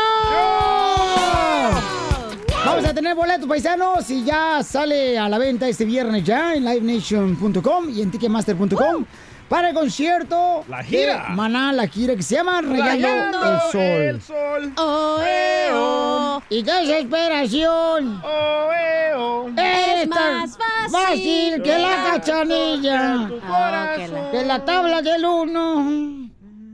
[2.66, 6.64] Vamos a tener boletos paisanos y ya sale a la venta este viernes ya en
[6.64, 9.04] livenation.com y en ticketmaster.com
[9.50, 11.26] para el concierto La gira.
[11.30, 13.82] de Maná, la gira que se llama Rayando el Sol.
[13.82, 14.74] el sol.
[14.78, 16.42] Oh, eh, oh.
[16.50, 18.22] ¡Y qué desesperación!
[18.24, 19.50] Oh, eh, oh.
[19.56, 26.30] Es más tan fácil que la cachanilla, Ah, que la- que la tabla del uno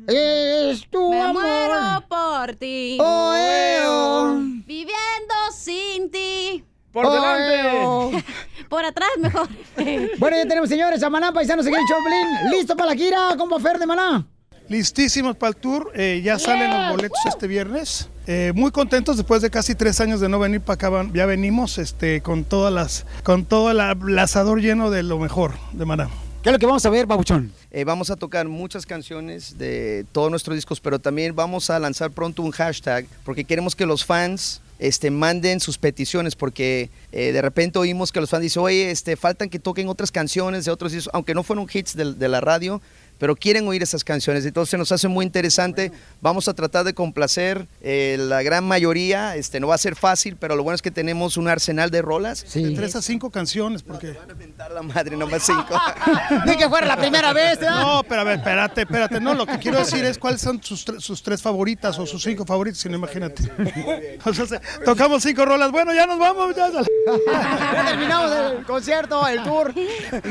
[0.08, 1.44] es tu Me amor.
[1.44, 2.98] muero por ti.
[3.00, 4.34] Oh, eh, oh.
[4.66, 6.64] Viviendo sin ti.
[6.92, 8.26] Por Oh, delante.
[8.72, 9.50] Por atrás mejor.
[10.18, 12.52] Bueno, ya tenemos, señores, a Maná, paisanos, aquí en Choplin.
[12.58, 14.26] ¿Listo para la gira, compa Fer de Maná?
[14.70, 16.88] Listísimos para el tour, eh, ya salen Yeah.
[16.88, 18.08] los boletos este viernes.
[18.28, 21.78] Eh, muy contentos después de casi tres años de no venir para acá, ya venimos
[21.80, 26.10] este, con todas las, con todo el asador lleno de lo mejor de Maná.
[26.42, 27.52] ¿Qué es lo que vamos a ver, Babuchón?
[27.72, 32.10] Eh, vamos a tocar muchas canciones de todos nuestros discos, pero también vamos a lanzar
[32.12, 37.42] pronto un hashtag porque queremos que los fans este, manden sus peticiones porque eh, de
[37.42, 41.10] repente oímos que los fans dicen, oye, este, faltan que toquen otras canciones de otros
[41.14, 42.82] aunque no fueron hits de la radio,
[43.22, 44.44] pero quieren oír esas canciones.
[44.48, 45.92] Entonces nos hace muy interesante.
[46.22, 49.36] Vamos a tratar de complacer eh, la gran mayoría.
[49.36, 52.02] Este, no va a ser fácil, pero lo bueno es que tenemos un arsenal de
[52.02, 52.52] rolas.
[52.52, 54.18] De tres a cinco canciones, porque...
[54.58, 55.80] Dar la madre, nomás cinco.
[56.48, 57.68] Ni que fuera la primera vez, ¿eh?
[57.70, 59.22] No, pero a ver, espérate, espérate.
[59.22, 62.24] No, lo que quiero decir es cuáles son sus, tre- sus tres favoritas o sus
[62.24, 63.44] cinco favoritas, si no, imagínate.
[64.26, 65.72] O sea, se- tocamos cinco rolas.
[65.72, 66.56] Bueno, ya nos vamos.
[66.56, 66.82] Ya, ya.
[67.74, 69.74] Ya terminamos el concierto, el tour,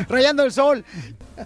[0.09, 0.85] Rayando el Sol.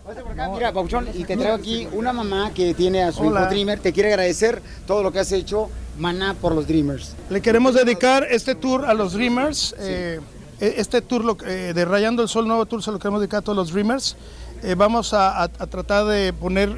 [0.05, 0.73] Pasa por acá, Mira,
[1.15, 3.43] y te traigo aquí una mamá que tiene a su Hola.
[3.43, 3.81] hijo Dreamer.
[3.81, 5.69] Te quiere agradecer todo lo que has hecho,
[5.99, 7.15] Maná, por los Dreamers.
[7.31, 9.75] Le queremos dedicar este tour a los Dreamers.
[9.79, 10.21] eh,
[10.61, 13.43] eh, este tour eh, de Rayando el Sol, nuevo tour, se lo queremos dedicar a
[13.43, 14.17] todos los Dreamers.
[14.63, 16.77] Eh, vamos a, a- a tratar de poner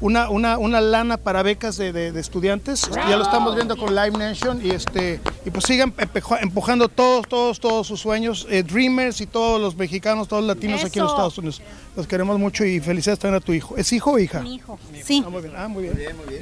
[0.00, 2.88] una, una, una lana para becas de, de- de estudiantes.
[2.90, 5.92] Ya lo estamos viendo con Live Nation y, este, y pues sigan
[6.40, 8.46] empujando todos, todos, todos sus sueños.
[8.50, 11.12] eh, Dreamers y todos los mexicanos, todos los latinos aquí en los.
[11.12, 11.60] Estados Unidos.
[11.96, 13.76] Los queremos mucho y felicidades también a tu hijo.
[13.76, 14.40] ¿Es hijo o hija?
[14.40, 14.78] Mi hijo.
[15.04, 15.22] Sí.
[15.26, 15.54] Ah, muy bien.
[15.56, 15.92] Ah, muy bien.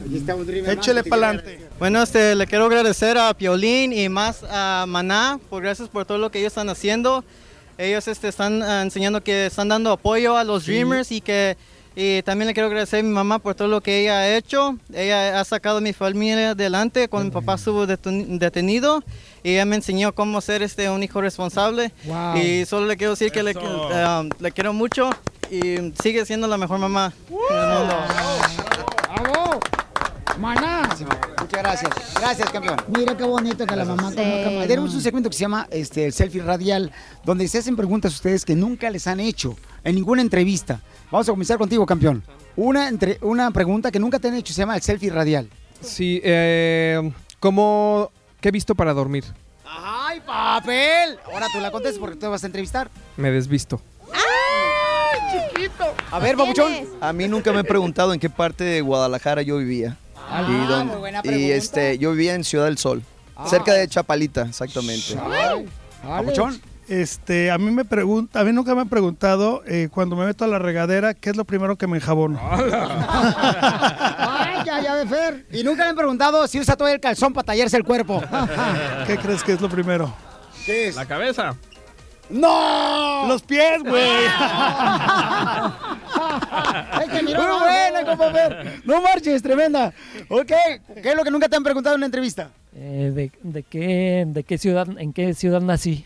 [0.07, 0.77] Aquí está un Dreamer.
[0.77, 1.69] más Échele para adelante.
[1.79, 6.19] Bueno, este, le quiero agradecer a Piolín y más a Maná, por gracias por todo
[6.19, 7.25] lo que ellos están haciendo.
[7.79, 11.57] Ellos este, están ah, enseñando que están dando apoyo a los Dreamers y que
[12.01, 14.77] y también le quiero agradecer a mi mamá por todo lo que ella ha hecho.
[14.95, 19.03] Ella ha sacado a mi familia adelante cuando mi papá estuvo detenido
[19.43, 21.91] y ella me enseñó cómo ser este, un hijo responsable.
[22.05, 22.37] Wow.
[22.37, 25.11] Y solo le quiero decir que le, ah, le quiero mucho
[25.51, 27.97] y sigue siendo la mejor mamá en el mundo.
[29.21, 29.61] ¡Bravo!
[30.39, 30.78] ¡Maná!
[31.59, 32.15] Muchas gracias.
[32.21, 32.77] Gracias, campeón.
[32.89, 34.51] Mira qué bonito que la mamá Sí, conozca.
[34.51, 34.61] no.
[34.67, 36.93] Tenemos un segmento que se llama este, el selfie radial,
[37.25, 40.81] donde se hacen preguntas a ustedes que nunca les han hecho en ninguna entrevista.
[41.11, 42.23] Vamos a comenzar contigo, campeón.
[42.57, 45.49] Una, entre, una pregunta que nunca te han hecho se llama el selfie radial.
[45.81, 49.25] Sí, eh, ¿cómo, ¿qué he visto para dormir?
[49.65, 51.19] ¡Ay, papel!
[51.33, 52.91] Ahora tú la contestas porque tú vas a entrevistar.
[53.17, 53.81] Me desvisto.
[56.11, 56.73] A ver, babuchón.
[57.01, 59.99] A mí nunca me he preguntado en qué parte de Guadalajara yo vivía.
[60.31, 61.55] Ah, y muy buena y pregunta.
[61.55, 63.03] este, yo vivía en Ciudad del Sol,
[63.37, 63.47] Ah.
[63.49, 65.17] cerca de Chapalita, exactamente.
[66.89, 70.45] Este, a mí me pregunta, a mí nunca me han preguntado eh, cuando me meto
[70.45, 72.41] a la regadera qué es lo primero que me enjabono.
[72.51, 75.47] Ay, ya, ya, de Fer.
[75.53, 78.23] Y nunca le han preguntado si usa todo el calzón para tallarse el cuerpo.
[79.07, 80.13] ¿Qué crees que es lo primero?
[80.65, 80.97] ¿Qué es?
[80.97, 81.55] La cabeza.
[82.31, 83.27] ¡No!
[83.29, 84.03] Los pies, güey.
[87.03, 88.83] Es que miró Muy buena, compa Fer.
[88.85, 89.93] No marches, tremenda.
[90.29, 92.51] Ok, ¿qué es lo que nunca te han preguntado en una entrevista?
[92.75, 96.05] Eh, de, de qué, ¿De qué ciudad, en qué ciudad nací?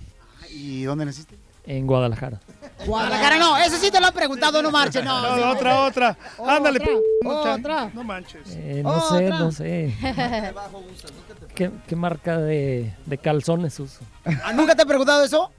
[0.50, 1.36] ¿Y dónde naciste?
[1.66, 2.40] En Guadalajara.
[2.86, 5.36] Guadalajara, no, eso sí te lo han preguntado, no marches, no.
[5.36, 6.16] No, otra, otra.
[6.44, 6.80] Ándale.
[7.24, 7.90] Otra, otra.
[7.94, 8.42] No manches.
[8.48, 9.94] Eh, no sé, no sé.
[11.54, 14.00] ¿Qué, qué marca de, de calzones uso?
[14.24, 15.52] ¿Ah, ¿Nunca te han preguntado eso?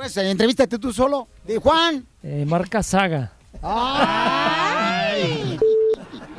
[0.00, 1.28] Pues entrevístate tú solo.
[1.46, 2.06] De Juan.
[2.22, 3.32] Eh, marca Saga.
[3.62, 5.58] Ay.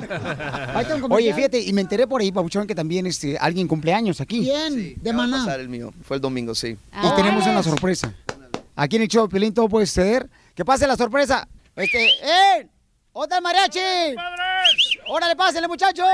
[1.12, 4.42] Oye, fíjate, y me enteré por ahí, Pabuchón, que también este, alguien cumpleaños aquí.
[4.42, 4.96] ¿Quién?
[5.00, 5.46] de Maná.
[5.46, 5.94] pasar el mío.
[6.02, 6.76] Fue el domingo, sí.
[7.04, 8.12] Y tenemos una sorpresa.
[8.76, 10.28] Aquí en el show, de Piolín, todo puede suceder.
[10.56, 11.48] Que pase la sorpresa.
[11.76, 12.68] Este, ¡eh!
[13.14, 13.80] ¡Otra el mariachi!
[15.08, 16.08] ¡Órale, pásenle, muchachos!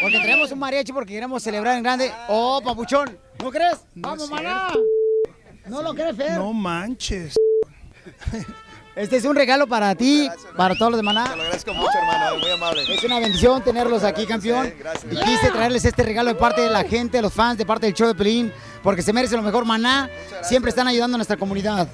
[0.00, 2.10] Porque tenemos un mariachi porque queremos celebrar en grande.
[2.26, 3.18] ¡Oh, papuchón!
[3.42, 3.84] ¿No crees?
[3.96, 4.72] ¡Vamos, maná!
[5.66, 6.32] ¿No lo crees, Fer?
[6.32, 7.34] No manches.
[8.96, 11.24] Este es un regalo para ti, para todos los de Maná.
[11.24, 12.38] Te lo agradezco mucho, hermano.
[12.38, 12.82] Muy amable.
[12.94, 14.72] Es una bendición tenerlos aquí, campeón.
[15.10, 17.86] Y quise traerles este regalo de parte de la gente, de los fans, de parte
[17.86, 18.52] del show de Pelín,
[18.82, 19.64] porque se merece lo mejor.
[19.64, 20.08] Maná
[20.42, 21.88] siempre están ayudando a nuestra comunidad.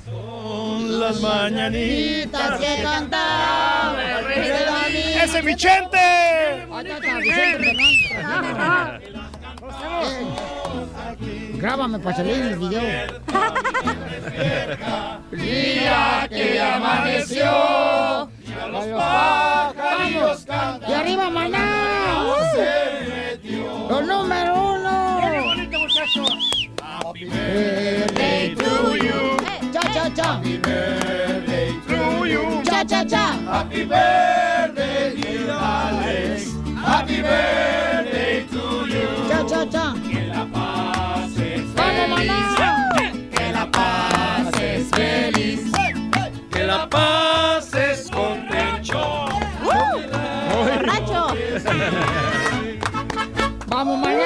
[0.89, 3.97] Las mañanitas que cantaba.
[5.23, 6.67] ¡Ese Vicente!
[11.61, 12.81] Grábame para salir en el video.
[15.31, 20.91] Día que amaneció, ya los pájaros cantan.
[20.91, 22.25] ¡Y arriba, maná!
[23.91, 25.21] ¡Los número uno!
[25.21, 26.71] ¡Qué bonito, muchachos!
[26.83, 29.37] Happy birthday to you.
[29.73, 30.33] Cha, cha, cha.
[30.37, 32.63] Happy birthday to you.
[32.65, 33.33] Cha, cha, cha.
[33.47, 36.55] Happy birthday, dear Alex.
[36.83, 39.29] Happy birthday to you.
[39.29, 40.10] Cha, cha, cha.
[42.21, 45.73] Que la pases ¡Vamos, feliz.
[45.73, 46.31] Que la.
[46.51, 49.27] Que la pases contento.
[50.55, 51.35] ¡Borracho!
[53.69, 54.21] ¡Vamos, maná!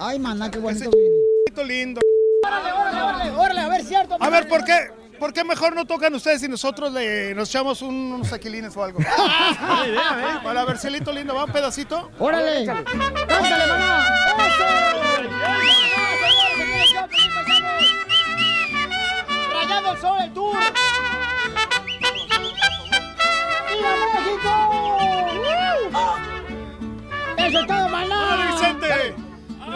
[0.00, 1.74] Ay, maná, qué bonito viene.
[1.74, 2.00] lindo.
[2.44, 3.30] ¡Órale, órale, órale!
[3.32, 4.16] ¡Órale, a ver, cierto!
[4.18, 4.90] A ver, ¿por qué?
[5.18, 8.82] ¿Por qué mejor no tocan ustedes y nosotros le, nos echamos un- unos aquilines o
[8.82, 8.98] algo?
[8.98, 10.38] Buena idea, ¿eh?
[10.42, 12.10] Bueno, a ver, Cielito lindo, ¿va un pedacito?
[12.18, 12.66] ¡Órale!
[12.66, 13.91] ¡Cántale, maná!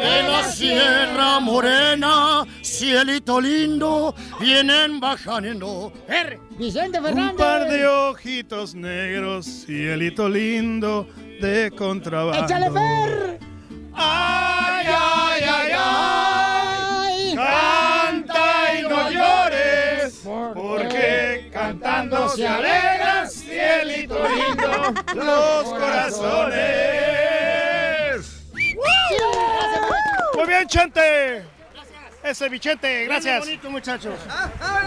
[0.06, 5.92] De la Sierra Morena, cielito lindo, vienen bajando.
[6.08, 6.38] R.
[6.50, 11.08] Vicente Un par de ojitos negros, cielito lindo
[11.40, 12.44] de contrabando.
[12.44, 13.38] ¡Échale, Fer!
[13.94, 17.34] Ay, ay, ay, ay.
[17.34, 20.22] Canta y no llores,
[20.54, 27.15] porque cantando se alegran, cielito lindo, los corazones.
[30.36, 31.44] Muy bien, Chente.
[32.22, 33.40] Ese Vicente, gracias.
[33.40, 34.14] Qué bonito, muchachos.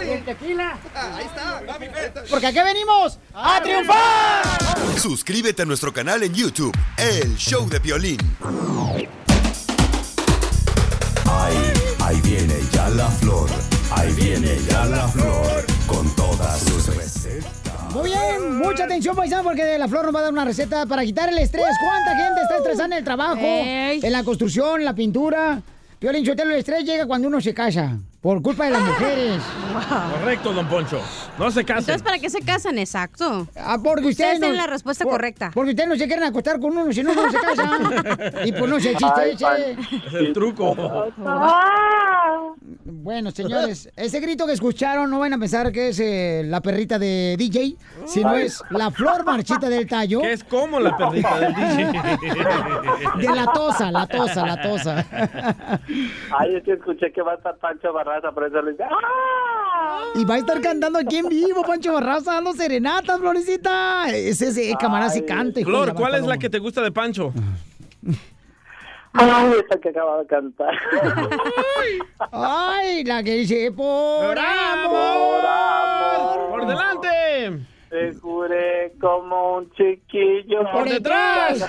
[0.02, 0.78] ¿El tequila?
[0.94, 1.62] Ahí está.
[2.30, 5.00] Porque aquí venimos a triunfar.
[5.00, 8.20] Suscríbete a nuestro canal en YouTube, El Show de Piolín.
[11.26, 13.50] Ahí, ahí viene ya la flor,
[13.92, 16.89] ahí viene ya la flor, con todas sus.
[17.94, 21.04] Muy bien, mucha atención, paisano, porque la flor nos va a dar una receta para
[21.04, 21.66] quitar el estrés.
[21.84, 25.62] ¿Cuánta gente está estresada en el trabajo, en la construcción, en la pintura?
[26.00, 29.42] Violín Sotelo, el estrés llega cuando uno se casa, por culpa de las mujeres.
[30.20, 31.00] Correcto, don Poncho.
[31.38, 31.80] No se casen.
[31.82, 32.78] Entonces, ¿para qué se casan?
[32.78, 33.48] Exacto.
[33.56, 35.52] Ah, porque ustedes Ustedes tienen no- la respuesta por- correcta.
[35.54, 37.82] Porque ustedes no se quieren acostar con uno, si no, no se casan.
[38.46, 39.78] y pues no se chiste ese.
[40.08, 40.76] Es el truco.
[42.84, 47.00] Bueno, señores, ese grito que escucharon no van a pensar que es eh, la perrita
[47.00, 48.46] de DJ, sino Ay.
[48.48, 50.22] es la flor marchita del tallo.
[50.22, 52.18] Que es como la perrita del DJ.
[53.18, 55.06] De la tosa, la tosa, la tosa.
[56.38, 60.04] Ay, es que escuché que va a estar Pancho Barraza, por eso le dije, ¡ah!
[60.16, 64.10] Y va a estar cantando aquí en vivo, Pancho Barraza, dando serenatas, Florecita.
[64.10, 65.62] Ese, ese camarada sí canta.
[65.62, 67.32] Flor, ¿cuál es la que te gusta de Pancho?
[69.14, 70.74] Ay, esa que acaba de cantar.
[72.32, 75.42] Ay, la que dice por amor.
[76.50, 77.66] ¡Por delante!
[77.90, 80.60] Te juré como un chiquillo.
[80.72, 81.66] ¡Por detrás!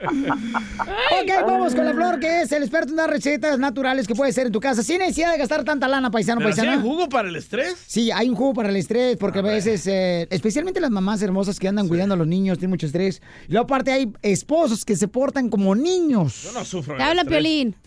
[0.00, 4.32] Ok, vamos con la flor, que es el experto en dar recetas naturales que puede
[4.32, 6.72] ser en tu casa sin necesidad de gastar tanta lana, paisano, ¿Pero paisana.
[6.74, 7.76] hay jugo para el estrés?
[7.86, 11.58] Sí, hay un jugo para el estrés, porque a veces, eh, especialmente las mamás hermosas
[11.58, 13.22] que andan cuidando a los niños, tienen mucho estrés.
[13.48, 16.42] Y luego aparte hay esposos que se portan como niños.
[16.44, 16.96] Yo no sufro.
[16.96, 17.24] Te habla.
[17.24, 17.74] Piolín.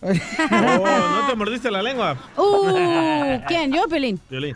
[0.52, 2.16] Oh, ¿No te mordiste la lengua?
[2.36, 3.72] Uh, ¿quién?
[3.72, 4.18] ¿Yo, Piolín?
[4.28, 4.54] Piolín.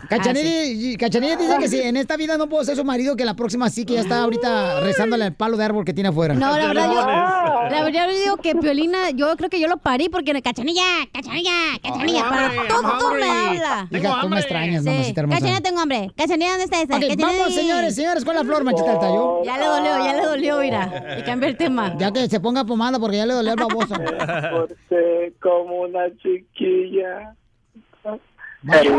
[0.97, 3.35] Cachanilla, Cachanilla dice que si en esta vida no puedo ser su marido, que la
[3.35, 6.33] próxima sí, que ya está ahorita rezándole al palo de árbol que tiene afuera.
[6.33, 9.77] No, la verdad, yo, la verdad yo digo que Piolina, yo creo que yo lo
[9.77, 10.83] parí porque cachanilla,
[11.13, 13.87] cachanilla, cachanilla, para todo me habla.
[13.91, 15.39] Hija, tú me extrañas, mamacita hermosa.
[15.39, 16.11] Cachanilla, tengo hambre.
[16.15, 16.95] Cachanilla, ¿dónde está esa?
[16.95, 19.43] Ok, Cachanilla, vamos, señores, señores, con la flor, manchita del tallo.
[19.43, 21.17] Ya le dolió, ya le dolió, mira.
[21.19, 21.95] Y cambia el tema.
[21.97, 23.95] Ya que se ponga pomada porque ya le dolió el baboso.
[24.51, 27.35] Porté como una chiquilla.
[28.71, 28.97] Hello,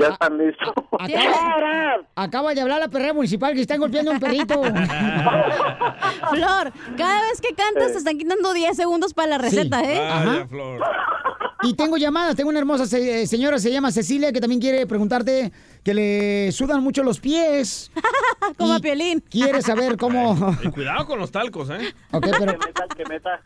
[0.00, 0.72] ya están listos.
[0.98, 4.60] Acaba, acaba de hablar la perrera municipal que están golpeando a un perrito.
[6.30, 10.06] Flor, cada vez que cantas te están quitando 10 segundos para la receta, ¿eh?
[10.08, 10.46] Ajá.
[10.48, 10.80] Flor.
[11.62, 14.86] Y tengo llamadas, tengo una hermosa se- eh, señora, se llama Cecilia, que también quiere
[14.86, 15.52] preguntarte
[15.82, 17.90] que le sudan mucho los pies.
[18.56, 19.20] Como a Piolín.
[19.28, 20.56] Quiere saber cómo...
[20.62, 21.94] Y cuidado con los talcos, ¿eh?
[22.12, 23.40] Ok, pero Que meta, que meta.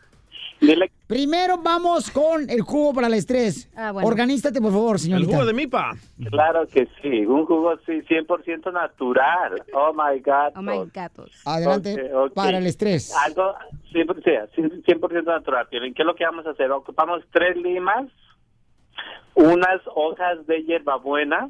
[1.07, 3.69] Primero vamos con el jugo para el estrés.
[3.75, 4.07] Ah, bueno.
[4.07, 5.43] Organízate, por favor, señorita.
[5.53, 5.91] mipa.
[6.29, 9.61] Claro que sí, un jugo sí, 100% natural.
[9.73, 10.53] Oh my God.
[10.55, 11.31] Oh my gatos.
[11.45, 12.33] Adelante, Ok, ok.
[12.33, 13.13] para el estrés.
[13.25, 13.53] Algo
[13.91, 15.67] 100%, sí, 100% natural.
[15.69, 16.71] ¿Qué es lo que vamos a hacer?
[16.71, 18.07] Ocupamos tres limas,
[19.35, 21.49] unas hojas de hierbabuena,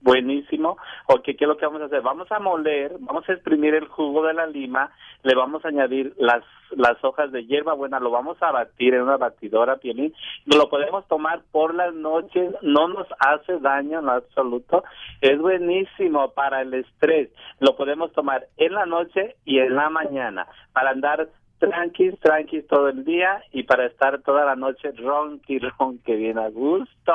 [0.00, 0.76] buenísimo.
[1.08, 2.02] Ok, ¿qué es lo que vamos a hacer?
[2.02, 4.90] Vamos a moler, vamos a exprimir el jugo de la lima,
[5.22, 6.42] le vamos a añadir las
[6.76, 10.14] las hojas de hierbabuena, lo vamos a batir en una batidora, Piolín.
[10.44, 14.84] Lo podemos tomar por las noches, no nos hace daño en lo absoluto.
[15.20, 17.30] Es buenísimo para el estrés.
[17.60, 22.88] Lo podemos tomar en la noche y en la mañana para andar tranquis, tranquis todo
[22.88, 27.12] el día y para estar toda la noche ronqui, ronqui, bien a gusto.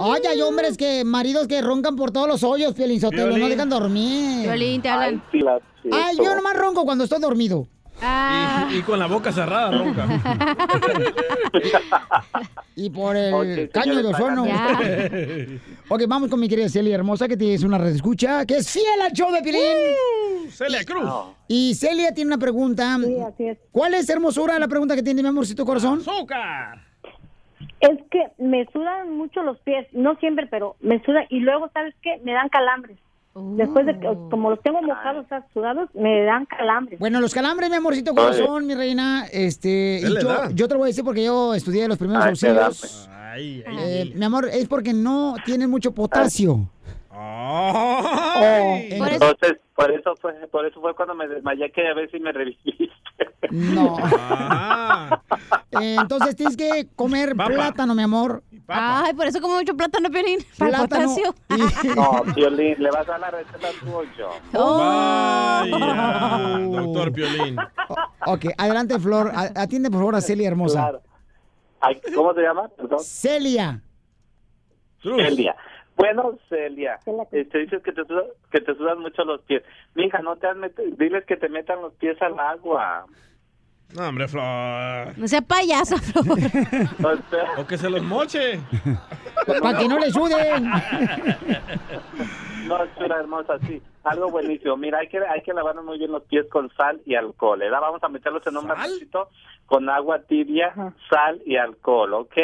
[0.00, 4.44] Ay, hay hombres que, maridos que roncan por todos los hoyos, Sotelo, no dejan dormir.
[4.44, 5.22] Piolín, te hablan.
[5.92, 7.66] Ay, yo nomás ronco cuando estoy dormido.
[8.06, 10.06] Ah, Y, y con la boca cerrada, ronca.
[12.76, 14.44] Y por el caño de señores, ozono.
[15.88, 19.00] Ok, vamos con mi querida Celia hermosa, que tienes una red escucha, que es fiel
[19.02, 20.50] al show de Pilín.
[20.50, 21.08] Celia Cruz.
[21.46, 22.96] Y Celia tiene una pregunta.
[23.02, 23.58] Sí, así es.
[23.70, 26.00] ¿Cuál es, hermosura, la pregunta que tiene mi amorcito corazón?
[26.00, 26.82] ¡Azúcar!
[27.80, 31.94] Es que me sudan mucho los pies, no siempre, pero me sudan y luego, ¿sabes
[32.02, 32.18] qué?
[32.24, 32.98] Me dan calambres.
[33.34, 36.98] Después de que, como los tengo mojados, o sea, sudados, me dan calambres.
[37.00, 40.78] Bueno, los calambres, mi amorcito corazón, mi reina, este, Es y yo, yo te lo
[40.78, 43.08] voy a decir porque yo estudié los primeros Ay, auxilios.
[43.12, 44.14] Ay, ay, Eh, ay.
[44.14, 46.68] mi amor, es porque no tienen mucho potasio.
[48.90, 52.18] Eso- Entonces, por eso fue, por eso fue cuando me desmayé que a ver si
[52.18, 52.90] me reviviste.
[53.50, 53.96] No.
[54.00, 55.20] Ah,
[55.72, 57.50] entonces tienes que comer Papa.
[57.50, 58.42] plátano, mi amor.
[58.66, 59.02] papa.
[59.06, 60.38] Ay, por eso como mucho plátano, Piolín.
[60.58, 61.14] Plátano.
[61.50, 64.30] y- No, Violín, le vas a dar la receta a tu ocho.
[64.54, 64.78] Oh.
[64.78, 67.56] Vaya, doctor Piolín.
[68.26, 69.30] ok, adelante, Flor.
[69.54, 70.80] Atiende, por favor, a Celia hermosa.
[70.80, 71.02] Claro.
[71.80, 72.68] Ay, ¿Cómo se llama?
[72.68, 72.98] Perdón.
[73.00, 73.82] Celia.
[75.02, 75.22] Cruz.
[75.22, 75.54] Celia.
[75.96, 77.26] Bueno, Celia, Cruz.
[77.32, 79.62] este, dices que te, suda- que te sudan mucho los pies.
[79.94, 83.04] Mija, no te has met- diles que te metan los pies al agua.
[83.94, 85.16] No, hombre, Flor.
[85.16, 86.26] No sea payaso, Flor.
[87.04, 88.58] O sea, O que se los moche.
[89.62, 90.64] Para que no le suden.
[92.66, 93.80] no, chula hermosa, sí.
[94.04, 94.76] Algo buenísimo.
[94.76, 97.58] Mira, hay que hay que lavarnos muy bien los pies con sal y alcohol.
[97.60, 97.80] ¿verdad?
[97.80, 99.28] Vamos a meterlos en un vasito
[99.66, 100.74] con agua tibia,
[101.08, 102.36] sal y alcohol, ¿ok?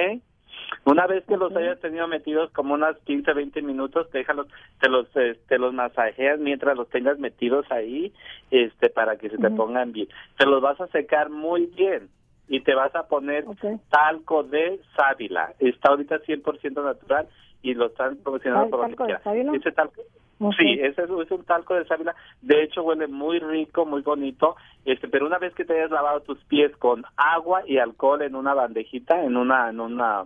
[0.84, 4.46] Una vez que los hayas tenido metidos como unas 15, 20 minutos, déjalos,
[4.80, 8.12] te los, eh, te los masajeas mientras los tengas metidos ahí,
[8.50, 10.08] este, para que se te pongan bien.
[10.38, 12.08] Te los vas a secar muy bien
[12.48, 13.44] y te vas a poner
[13.90, 15.52] talco de sábila.
[15.58, 17.28] Está ahorita 100% natural
[17.62, 19.22] y lo están promocionando ¿Tal- por talco que de quieras.
[19.22, 19.52] sábila?
[19.56, 20.02] Ese talco,
[20.42, 20.54] Ok.
[20.58, 22.14] Sí, ese es, es un talco de sábila.
[22.40, 24.56] De hecho, huele muy rico, muy bonito.
[24.86, 28.34] Este, pero una vez que te hayas lavado tus pies con agua y alcohol en
[28.34, 30.24] una bandejita, en una, en una,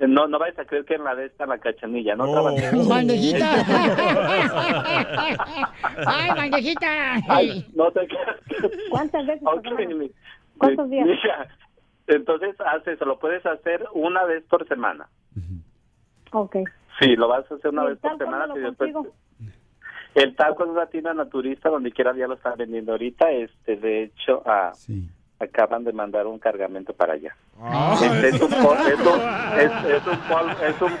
[0.00, 2.42] no, no vayas a creer que en la de esta la cachanilla, no Oh.
[2.88, 3.50] bandejita.
[6.06, 7.14] Ay, bandejita.
[7.28, 8.06] Ay, no te.
[8.90, 9.42] ¿Cuántas veces?
[10.58, 11.06] ¿Cuántos días?
[11.06, 11.48] mira,
[12.06, 15.08] entonces, haz eso, lo puedes hacer una vez por semana.
[16.32, 16.56] Ok.
[17.00, 18.46] Sí, lo vas a hacer una ¿Y vez por semana.
[18.56, 18.94] y después-?
[20.14, 23.30] El talco es una tienda naturista donde quiera ya lo están vendiendo ahorita.
[23.32, 24.72] Este, de hecho, ah,
[25.38, 27.36] acaban de mandar un cargamento para allá.
[27.60, 29.20] Ah, es, un pol- es un-
[29.60, 30.92] es- es un pol- es un-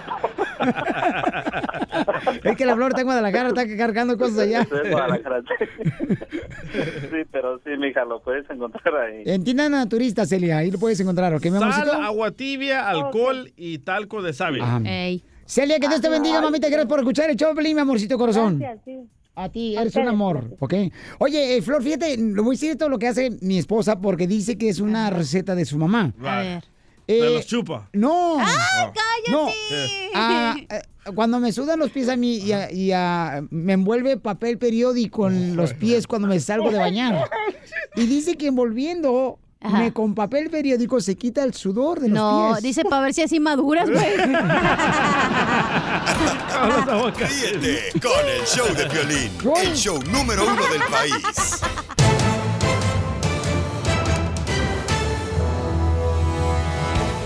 [2.44, 4.66] Es que la flor está en Guadalajara, está cargando cosas allá.
[7.10, 9.22] Sí, pero sí, mija, lo puedes encontrar ahí.
[9.24, 11.86] En tienda naturista, Celia, ahí lo puedes encontrar, ¿ok, mi amorcito?
[11.92, 14.80] Sal, agua tibia, alcohol y talco de sábila.
[15.44, 16.68] Celia, que Dios te bendiga, mamita.
[16.68, 18.58] Gracias por escuchar el show, mi amorcito corazón.
[18.58, 18.98] Gracias, sí.
[19.36, 20.74] A ti, A eres un amor, ¿ok?
[21.18, 24.26] Oye, eh, Flor, fíjate, lo voy a decir todo lo que hace mi esposa porque
[24.26, 26.14] dice que es una receta de su mamá.
[26.24, 26.64] A ver.
[27.06, 27.88] Eh, los chupa.
[27.92, 28.38] No.
[28.40, 28.46] ¡Ay,
[29.30, 29.44] No.
[29.46, 30.10] cállate!
[30.14, 30.80] Ah, eh,
[31.14, 35.28] cuando me sudan los pies a mí y, a- y a- me envuelve papel periódico
[35.28, 37.28] en los pies cuando me salgo de bañar.
[37.94, 42.50] Y dice que envolviendo me con papel periódico se quita el sudor de los No,
[42.52, 42.62] pies.
[42.62, 44.16] dice para ver si así maduras, güey.
[47.16, 49.30] Ríete con el show de Piolín,
[49.62, 51.60] el show número uno del país.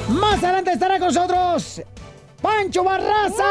[0.09, 1.83] Más adelante estará con nosotros
[2.43, 3.45] Pancho Barraza.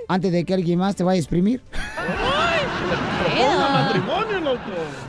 [0.09, 1.63] Antes de que alguien más te vaya a exprimir.
[3.35, 4.61] Matrimonio, loco.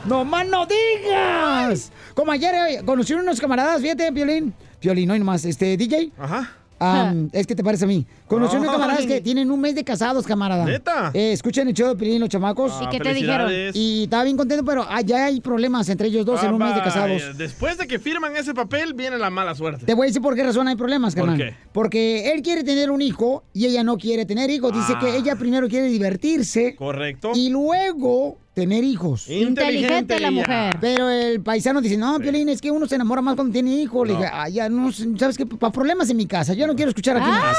[0.04, 1.90] ¡No más no digas!
[2.14, 4.54] Como ayer eh, conocí unos camaradas, fíjate, Piolín.
[4.80, 5.44] Piolín, no hay nomás.
[5.44, 6.12] Este, DJ.
[6.18, 6.52] Ajá.
[6.78, 8.06] Am, es que te parece a mí.
[8.26, 8.72] Conocí unos Ay.
[8.74, 10.64] camaradas que tienen un mes de casados, camarada.
[10.64, 11.10] ¿Neta?
[11.12, 12.72] Eh, escuchen el show de Piolín, los chamacos.
[12.82, 13.52] ¿Y qué te dijeron?
[13.74, 16.68] Y estaba bien contento, pero ah, ya hay problemas entre ellos dos en un mes
[16.74, 17.36] de Vaya, casados.
[17.36, 19.84] Después de que firman ese papel, viene la mala suerte.
[19.84, 21.36] Te voy a decir por qué razón hay problemas, ¿Por carnal.
[21.50, 21.56] qué?
[21.72, 24.72] Porque él quiere tener un hijo y ella no quiere tener hijos.
[24.72, 24.98] Dice Ah.
[25.00, 27.32] que ella primero quiere divertirse Correcto.
[27.34, 29.28] y luego tener hijos.
[29.28, 30.76] Inteligente la mujer.
[30.80, 34.06] Pero el paisano dice, no, Piolín, es que uno se enamora más cuando tiene hijos.
[34.06, 35.44] Le dije, ah, ya no, ¿sabes qué?
[35.44, 37.56] Para problemas en mi casa, yo no quiero escuchar aquí más.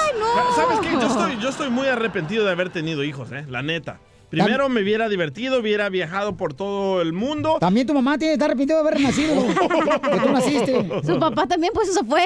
[0.67, 0.91] ¿Sabes qué?
[0.93, 3.45] Yo estoy, yo estoy muy arrepentido de haber tenido hijos, ¿eh?
[3.49, 3.99] La neta.
[4.29, 7.57] Primero me hubiera divertido, hubiera viajado por todo el mundo.
[7.59, 9.47] También tu mamá tiene que estar arrepentida de haber nacido.
[9.47, 11.01] que tú naciste.
[11.05, 12.23] Su papá también, pues eso fue.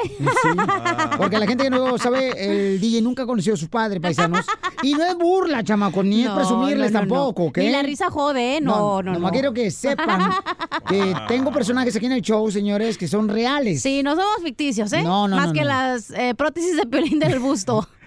[1.18, 4.44] Porque la gente que no sabe, el DJ nunca conoció a sus padres, paisanos.
[4.82, 7.14] Y no es burla, chamaco, ni es No, presumirles no, no, no.
[7.14, 7.58] tampoco, ¿ok?
[7.58, 8.60] Ni la risa jode, ¿eh?
[8.60, 9.12] No, no, no.
[9.12, 10.32] Nomás quiero que sepan
[10.88, 13.82] que tengo personajes aquí en el show, señores, que son reales.
[13.82, 15.02] Sí, no somos ficticios, ¿eh?
[15.02, 15.66] No, no, Más no, que no.
[15.66, 17.86] las eh, prótesis de piolín del busto.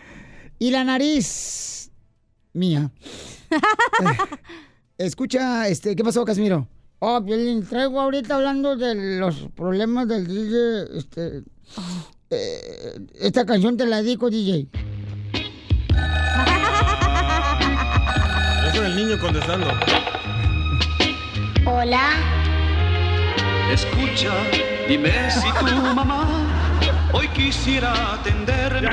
[0.64, 1.92] Y la nariz
[2.54, 2.90] mía.
[4.98, 6.68] Eh, Escucha, este, ¿qué pasó, Casimiro?
[7.00, 11.44] Oh, Piolín, traigo ahorita hablando de los problemas del DJ, este...
[12.30, 14.68] eh, esta canción te la dedico, DJ.
[18.70, 19.68] Eso es el niño contestando.
[21.66, 22.10] Hola.
[23.72, 24.32] Escucha,
[24.88, 26.43] dime si tu mamá
[27.14, 28.90] hoy quisiera atenderme.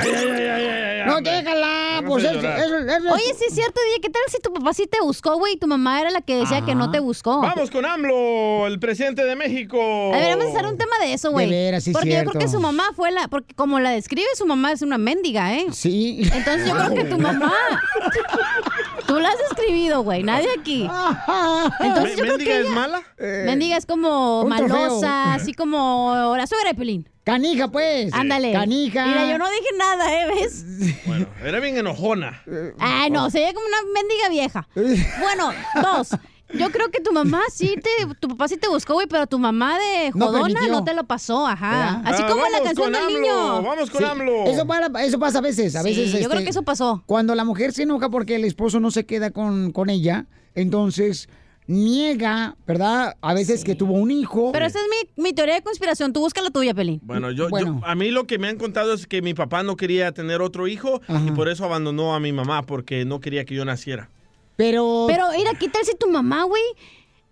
[1.07, 2.59] No, déjala, pues hacer es, llorar.
[2.61, 5.37] es- es- Oye, sí es cierto, DJ, ¿qué tal si tu papá sí te buscó,
[5.39, 7.41] güey, y tu mamá era la que decía que no te buscó?
[7.41, 10.13] Vamos con AMLO, el presidente de México.
[10.15, 11.49] A ver, vamos a hacer un tema de eso, güey.
[11.49, 13.29] De veras, sí, Porque yo creo que su mamá fue la...
[13.29, 15.67] Porque como la describe, su mamá es una mendiga, ¿eh?
[15.73, 16.21] Sí.
[16.33, 17.53] Entonces yo creo que tu mamá...
[19.07, 20.23] Tú la has escribido, güey.
[20.23, 20.83] Nadie aquí.
[21.81, 23.03] Entonces yo creo ¿Mendiga que es ella- mala?
[23.19, 24.69] Mendiga es como trofeo.
[24.69, 27.09] malosa, así como la suegra de Pelín.
[27.33, 28.13] Canija, pues.
[28.13, 28.53] Ándale.
[28.53, 29.07] Canija.
[29.07, 30.27] Mira, yo no dije nada, ¿eh?
[30.29, 30.65] ¿Ves?
[31.07, 32.43] Bueno, era bien enojona.
[32.79, 34.69] Ay, no, se ve como una mendiga vieja.
[34.75, 35.53] Bueno,
[35.83, 36.11] dos.
[36.53, 39.39] Yo creo que tu mamá sí te, tu papá sí te buscó, güey, pero tu
[39.39, 42.03] mamá de jodona no, te lo pasó, ajá.
[42.05, 43.63] Así Ah, como la canción con del AMLO, niño.
[43.63, 44.45] Vamos con Sí, AMLO.
[44.47, 45.77] Eso, para- eso pasa a veces.
[45.77, 47.05] A Sí, veces yo creo este, que eso pasó.
[47.07, 50.27] Cuando la mujer se enoja porque el esposo no se queda con, con ella,
[50.57, 51.29] entonces
[51.71, 53.15] niega, ¿verdad?
[53.21, 54.51] A veces que tuvo un hijo.
[54.53, 54.85] Pero esa es
[55.17, 56.13] mi, mi teoría de conspiración.
[56.13, 57.01] Tú busca la tuya, Pelín.
[57.03, 59.77] Bueno, yo, yo- a mí lo que me han contado es que mi papá no
[59.77, 63.55] quería tener otro hijo y por eso abandonó a mi mamá porque no quería que
[63.55, 64.11] yo naciera.
[64.57, 65.07] Pero.
[65.09, 66.63] Pero, mira, ¿qué tal si tu mamá, güey,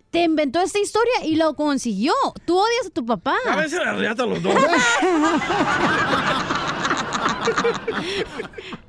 [0.09, 2.13] te inventó esta historia y lo consiguió?
[2.45, 3.35] Tú odias a tu papá.
[3.47, 4.55] A veces la reata los dos.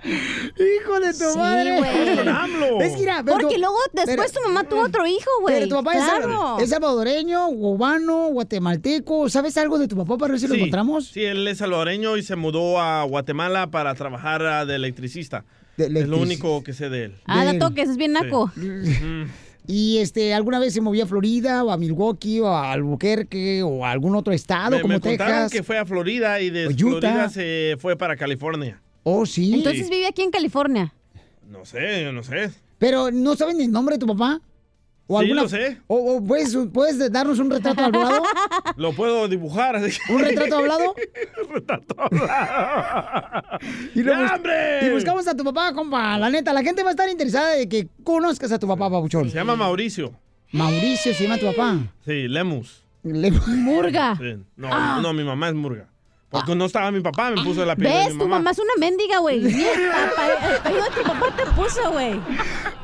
[0.02, 1.76] Hijo de tu Sí, madre.
[1.78, 2.16] güey.
[2.16, 2.80] Con AMLO.
[2.80, 5.54] Es que, mira, pero Porque tu- luego después pero- tu mamá tuvo otro hijo, güey.
[5.56, 6.58] Pero tu papá es claro.
[6.58, 9.28] es, salvadoreño, cubano, guatemalteco.
[9.28, 11.06] ¿Sabes algo de tu papá para ver si lo Sí, encontramos?
[11.08, 15.44] Sí, él es salvadoreño y se mudó a Guatemala para trabajar de electricista.
[15.76, 17.14] De Es lo único que sé de él.
[17.26, 18.50] Ah, de- la toques, es bien naco.
[18.56, 19.24] Mm.
[19.70, 23.86] Y este, ¿alguna vez se movió a Florida o a Milwaukee o a Albuquerque o
[23.86, 25.52] a algún otro estado Me, como me contaron Texas?
[25.52, 26.76] que fue a Florida y de Utah.
[26.76, 28.82] Florida se fue para California.
[29.04, 29.54] Oh, sí.
[29.54, 30.92] Entonces vive aquí en California.
[31.48, 32.50] No sé, yo no sé.
[32.78, 34.40] Pero, ¿no saben ni el nombre de tu papá?
[35.20, 35.80] Sí, lo sé.
[35.88, 38.22] ¿O, o puedes, puedes darnos un retrato hablado?
[38.76, 39.76] Lo puedo dibujar.
[39.76, 39.98] así.
[40.08, 40.94] ¿Un retrato hablado?
[41.52, 42.28] retrato hablado.
[43.94, 46.16] Y, y buscamos a tu papá, compa.
[46.18, 49.28] La neta, la gente va a estar interesada de que conozcas a tu papá, papuchón.
[49.28, 50.12] Se llama Mauricio.
[50.52, 51.78] Mauricio se llama tu papá.
[52.04, 52.82] Sí, Lemus.
[53.02, 54.16] Murga.
[54.16, 54.36] Sí.
[54.56, 55.00] No, Ah.
[55.02, 55.88] no, mi mamá es Murga.
[56.30, 58.12] Porque no estaba mi papá, me puso el apellido de ¿Ves?
[58.14, 58.38] mi Tu mamá.
[58.38, 59.38] mamá es una mendiga, güey.
[59.44, 62.20] El apellido de tu papá te puso, güey.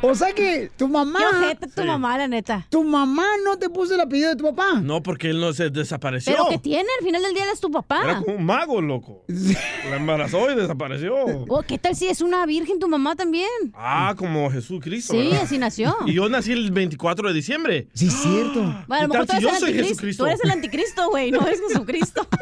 [0.03, 1.19] O sea que tu mamá.
[1.21, 1.87] Qué ojete tu Sí.
[1.87, 2.67] mamá, la neta.
[2.71, 4.81] Tu mamá no te puso el apellido de tu papá.
[4.83, 6.33] No, porque él no se desapareció.
[6.33, 8.23] Pero que tiene, al final del día él es tu Era papá.
[8.25, 9.23] como un mago, loco.
[9.29, 11.15] La embarazó y desapareció.
[11.49, 13.49] Oh, ¿Qué tal si es una virgen tu mamá también?
[13.75, 15.13] Ah, como Jesucristo.
[15.13, 15.43] Sí, ¿verdad?
[15.45, 15.97] así nació.
[16.07, 17.87] Y yo nací el 24 de diciembre.
[17.95, 18.61] Sí, es cierto.
[18.89, 19.87] Bueno, a lo ¿Qué mejor tal tú si eres, yo el soy anticristo.
[19.95, 20.25] Jesucristo?
[20.25, 22.27] tú eres el anticristo, güey, no es Jesucristo.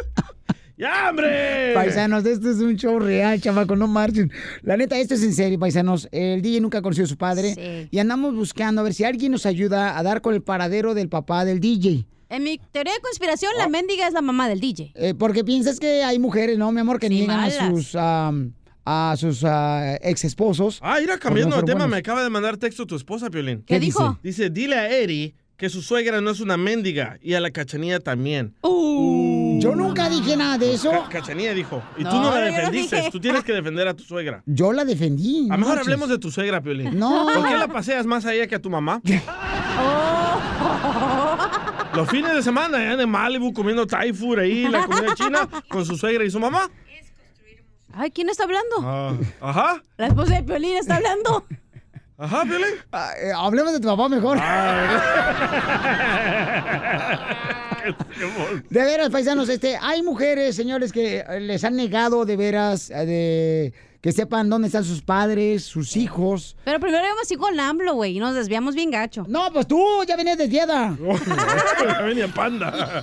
[0.77, 1.73] ¡Ya, hombre!
[1.73, 4.33] Paisanos, esto es un show real, chamaco, no marchen.
[4.63, 6.09] La neta, esto es en serio, paisanos.
[6.11, 7.55] El DJ nunca conoció a su padre.
[7.55, 7.89] Sí.
[7.93, 11.09] Y andamos buscando a ver si alguien nos ayuda a dar con el paradero del
[11.09, 12.07] papá del DJ.
[12.29, 14.93] En mi teoría de conspiración, la mendiga es la mamá del DJ.
[14.97, 19.15] Eh, porque piensas que hay mujeres, ¿no, mi amor, que Sí, niegan a sus, a
[19.17, 20.81] sus ah, ex esposos.
[20.83, 23.59] Ah, mira, cambiando de tema, me acaba de mandar texto tu esposa, Piolín.
[23.59, 24.19] ¿Qué ¿Qué dijo?
[24.25, 28.01] Dice, dile a Eri que su suegra no es una mendiga y a la cachanilla
[28.01, 28.55] también.
[29.61, 30.91] Yo nunca dije nada de eso.
[30.91, 31.83] Ca- cachanilla dijo.
[31.97, 33.09] Y tú No, no la no defendiste.
[33.11, 34.43] Tú tienes que defender a tu suegra.
[34.47, 35.49] Yo la defendí.
[35.51, 36.99] A lo mejor hablemos de tu suegra, Piolín.
[36.99, 37.27] No.
[37.35, 39.01] ¿Por qué la paseas más a ella que a tu mamá?
[41.95, 45.85] Los fines de semana, allá en Malibu, comiendo Thai food ahí, la comida china, con
[45.87, 46.69] su suegra y su mamá.
[47.93, 48.77] Ay, ¿quién está hablando?
[48.83, 49.83] Ah, ajá.
[49.97, 51.45] La esposa de Piolín está hablando.
[52.17, 52.77] Ajá, Piolín.
[52.93, 54.39] Ah, eh, hablemos de tu papá mejor.
[58.71, 63.73] De veras, paisanos, este, hay mujeres, señores, que les han negado de veras eh, de
[64.05, 66.59] que sepan dónde están sus padres, sus hijos.
[66.63, 69.25] Pero primero íbamos así con AMLO, güey, y nos desviamos bien gacho.
[69.27, 70.95] No, pues tú ya venías desviada.
[72.05, 73.03] Venía panda.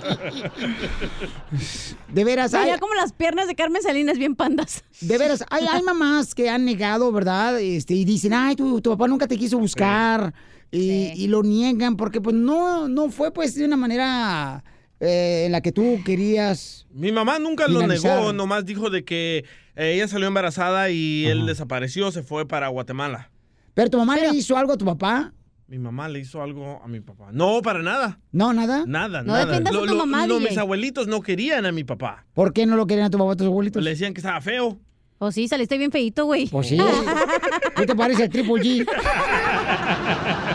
[2.08, 4.84] De veras, hay, como las piernas de Carmen Salinas bien pandas.
[5.00, 7.58] de veras, hay, hay mamás que han negado, ¿verdad?
[7.58, 10.32] Este, y dicen, ay, tu, tu papá nunca te quiso buscar.
[10.70, 14.62] Y, y lo niegan porque pues no, no fue pues de una manera
[15.02, 16.86] eh, en la que tú querías.
[16.92, 19.44] Mi mamá nunca lo negó, nomás dijo de que
[19.76, 23.30] eh, ella salió embarazada y él desapareció, se fue para Guatemala.
[23.74, 25.32] Pero tu mamá le hizo algo a tu papá.
[25.66, 27.30] Mi mamá le hizo algo a mi papá.
[27.32, 28.20] No, para nada.
[28.30, 28.84] No, nada.
[28.86, 29.58] Nada, No nada.
[29.60, 32.26] Lo- tu lo- mamá, lo- mis abuelitos no querían a mi papá.
[32.34, 33.82] ¿Por qué no lo querían a tu papá, a tus abuelitos?
[33.82, 34.78] Le decían que estaba feo.
[35.18, 36.48] O sí, saliste bien feíto, güey.
[36.48, 36.76] Pues sí.
[37.76, 38.86] ¿Qué te parece el Triple G?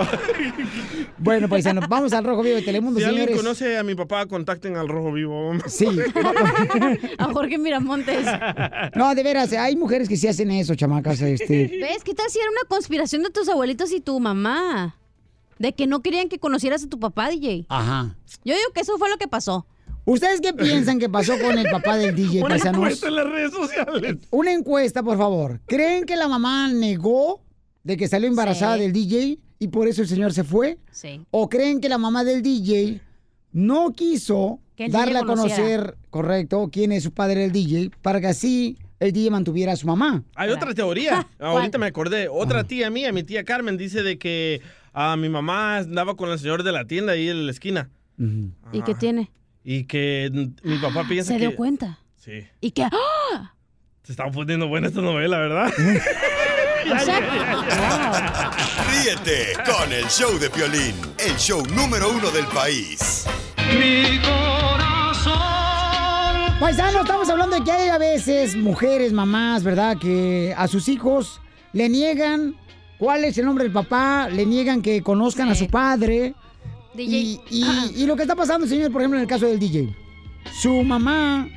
[1.18, 3.42] Bueno, paisanos, vamos al Rojo Vivo de Telemundo, Si alguien señores.
[3.42, 5.52] conoce a mi papá, contacten al Rojo Vivo.
[5.66, 5.86] Sí.
[7.18, 8.26] A Jorge Miramontes.
[8.94, 11.20] No, de veras, hay mujeres que sí hacen eso, chamacas.
[11.22, 11.68] Este.
[11.80, 12.04] ¿Ves?
[12.04, 14.96] ¿Qué tal si era una conspiración de tus abuelitos y tu mamá?
[15.58, 17.64] De que no querían que conocieras a tu papá, DJ.
[17.68, 18.14] Ajá.
[18.44, 19.66] Yo digo que eso fue lo que pasó.
[20.04, 22.76] ¿Ustedes qué piensan que pasó con el papá del DJ, Una paisanos?
[22.80, 24.16] encuesta en las redes sociales.
[24.30, 25.60] Una encuesta, por favor.
[25.66, 27.40] ¿Creen que la mamá negó
[27.82, 28.82] de que salió embarazada Sí.
[28.82, 30.78] del DJ y por eso el señor se fue?
[30.90, 31.22] Sí.
[31.30, 33.00] ¿O creen que la mamá del DJ
[33.52, 38.76] no quiso darle a conocer, correcto, quién es su padre el DJ, para que así
[39.00, 40.22] el DJ mantuviera a su mamá?
[40.34, 41.26] Hay otra teoría.
[41.38, 42.28] Ahorita me acordé.
[42.28, 44.60] Otra tía mía, mi tía Carmen, dice de que
[44.92, 47.90] a mi mamá andaba con el señor de la tienda ahí en la esquina.
[48.72, 49.30] ¿Y qué tiene?
[49.64, 50.30] Y que
[50.62, 51.48] mi papá piensa Se que...
[51.48, 51.98] dio cuenta.
[52.16, 52.46] Sí.
[52.60, 52.84] Y que...
[52.84, 53.54] ¡Ah!
[54.04, 55.72] Se estaba poniendo buena esta novela, ¿verdad?
[58.90, 63.24] Ríete con el show de Piolín, el show número uno del país.
[63.78, 65.34] Mi corazón.
[66.60, 69.96] Paisano, estamos hablando de que hay a veces mujeres, mamás, ¿verdad?
[69.98, 71.40] Que a sus hijos
[71.72, 72.54] le niegan
[72.98, 76.34] cuál es el nombre del papá, le niegan que conozcan a su padre.
[76.94, 77.16] DJ.
[77.18, 79.94] Y, y- y lo que está pasando, señor, por ejemplo, en el caso del DJ.
[80.62, 81.48] Su mamá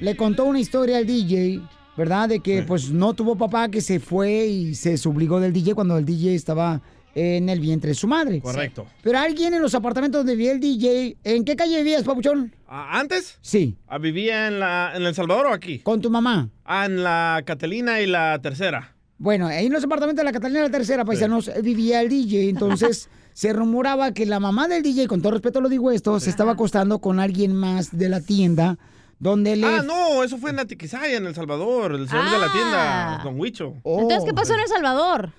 [0.00, 1.60] le contó una historia al DJ,
[1.96, 2.28] ¿verdad?
[2.28, 5.98] De que pues no tuvo papá, que se fue y se subligó del DJ cuando
[5.98, 6.80] el DJ estaba
[7.14, 8.40] en el vientre de su madre.
[8.40, 8.86] Correcto.
[9.02, 12.54] Pero alguien en los apartamentos donde vivía el DJ, ¿en qué calle vivías, papuchón?
[12.66, 13.38] ¿Antes?
[13.42, 13.76] Sí.
[13.86, 15.80] Ah, ¿Vivía en, la, en El Salvador o aquí?
[15.80, 16.48] ¿Con tu mamá?
[16.64, 18.94] Ah, en la Catalina y la Tercera.
[19.18, 22.08] Bueno, ahí en los apartamentos de la Catalina de la Tercera, paisanos, eh, vivía el
[22.08, 22.48] DJ.
[22.48, 26.30] Entonces, se rumoraba que la mamá del DJ, con todo respeto lo digo esto, se
[26.30, 28.78] estaba acostando con alguien más de la tienda,
[29.22, 29.66] donde le...
[29.68, 31.94] Ah, no, eso fue en Atiquizaya, en El Salvador.
[31.94, 32.52] El señor de la Ah.
[32.52, 33.74] tienda, Don Huicho.
[33.84, 34.00] Oh.
[34.00, 35.30] Entonces, ¿qué pasó en El Salvador?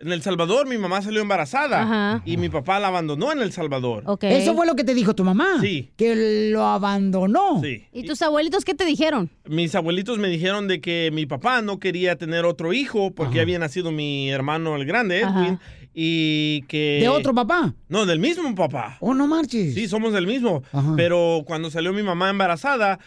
[0.00, 2.22] En El Salvador mi mamá salió embarazada Ajá.
[2.24, 4.04] y mi papá la abandonó en El Salvador.
[4.20, 5.56] Eso fue lo que te dijo tu mamá.
[5.60, 5.90] Sí.
[5.96, 7.60] Que lo abandonó.
[7.62, 7.84] Sí.
[7.92, 9.28] ¿Y tus abuelitos qué te dijeron?
[9.46, 13.42] Mis abuelitos me dijeron de que mi papá no quería tener otro hijo porque ya
[13.42, 15.58] había nacido mi hermano el grande, Ajá.
[16.00, 16.98] Y que...
[17.00, 17.74] ¿De otro papá?
[17.88, 18.98] No, del mismo papá.
[19.00, 19.74] Oh, no marches.
[19.74, 20.62] Sí, somos del mismo.
[20.94, 23.00] Pero cuando salió mi mamá embarazada,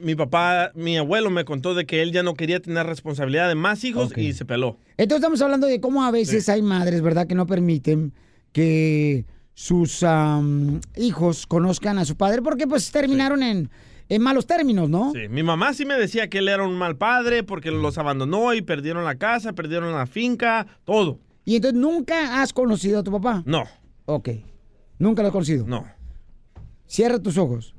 [0.00, 3.54] mi papá, mi abuelo me contó de que él ya no quería tener responsabilidad de
[3.54, 4.78] más hijos y se peló.
[4.96, 8.14] Entonces estamos hablando de cómo a veces hay madres, ¿verdad?, que no permiten
[8.52, 13.68] que sus am, hijos conozcan a su padre porque pues terminaron en,
[14.08, 15.12] en malos términos, ¿no?
[15.12, 18.54] Sí, mi mamá sí me decía que él era un mal padre porque los abandonó
[18.54, 21.18] y perdieron la casa, perdieron la finca, todo.
[21.44, 23.42] Y entonces nunca has conocido a tu papá.
[23.46, 23.64] No.
[24.06, 24.28] Ok.
[24.98, 25.66] ¿Nunca lo has conocido?
[25.66, 25.84] No.
[26.86, 27.74] Cierra tus ojos.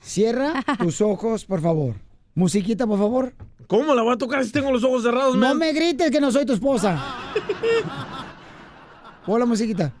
[0.00, 1.96] Cierra tus ojos, por favor.
[2.34, 3.34] Musiquita, por favor.
[3.66, 5.58] ¿Cómo la voy a tocar si tengo los ojos cerrados, No man?
[5.58, 6.98] me grites que no soy tu esposa.
[9.26, 9.92] Hola, musiquita.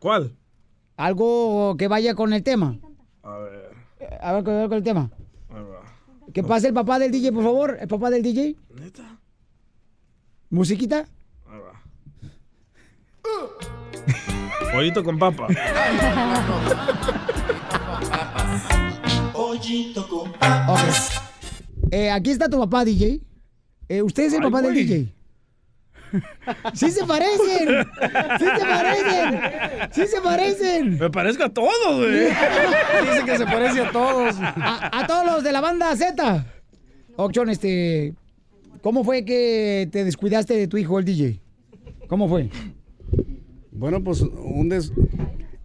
[0.00, 0.36] ¿Cuál?
[0.96, 2.76] Algo que vaya con el tema.
[3.22, 3.70] A ver.
[4.20, 5.10] A ver, con el tema.
[6.32, 7.76] Que pase el papá del DJ, por favor.
[7.80, 8.56] El papá del DJ.
[8.80, 9.20] ¿Neta?
[10.50, 11.06] Musiquita.
[14.72, 15.48] Pollito con papa.
[19.32, 20.80] Pollito con Ok.
[21.90, 23.20] Eh, aquí está tu papá, DJ.
[23.88, 24.74] Eh, ¿Usted es el Ay, papá del.
[24.74, 25.12] DJ?
[26.74, 27.86] ¡Sí se parecen!
[28.38, 29.40] ¡Sí se parecen!
[29.92, 30.98] ¡Sí se parecen!
[30.98, 32.24] Me parezco a todos, güey.
[33.02, 34.36] Dice que se parece a todos.
[34.40, 36.46] A, a todos los de la banda Z.
[37.16, 38.14] Oxon, este...
[38.82, 41.40] ¿Cómo fue que te descuidaste de tu hijo, el DJ?
[42.08, 42.50] ¿Cómo fue?
[43.70, 44.92] Bueno, pues un des...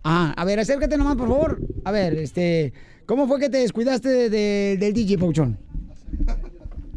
[0.03, 1.61] Ah, a ver, acércate nomás, por favor.
[1.83, 2.73] A ver, este...
[3.05, 5.57] ¿Cómo fue que te descuidaste de- de- del DJ, Pauchón?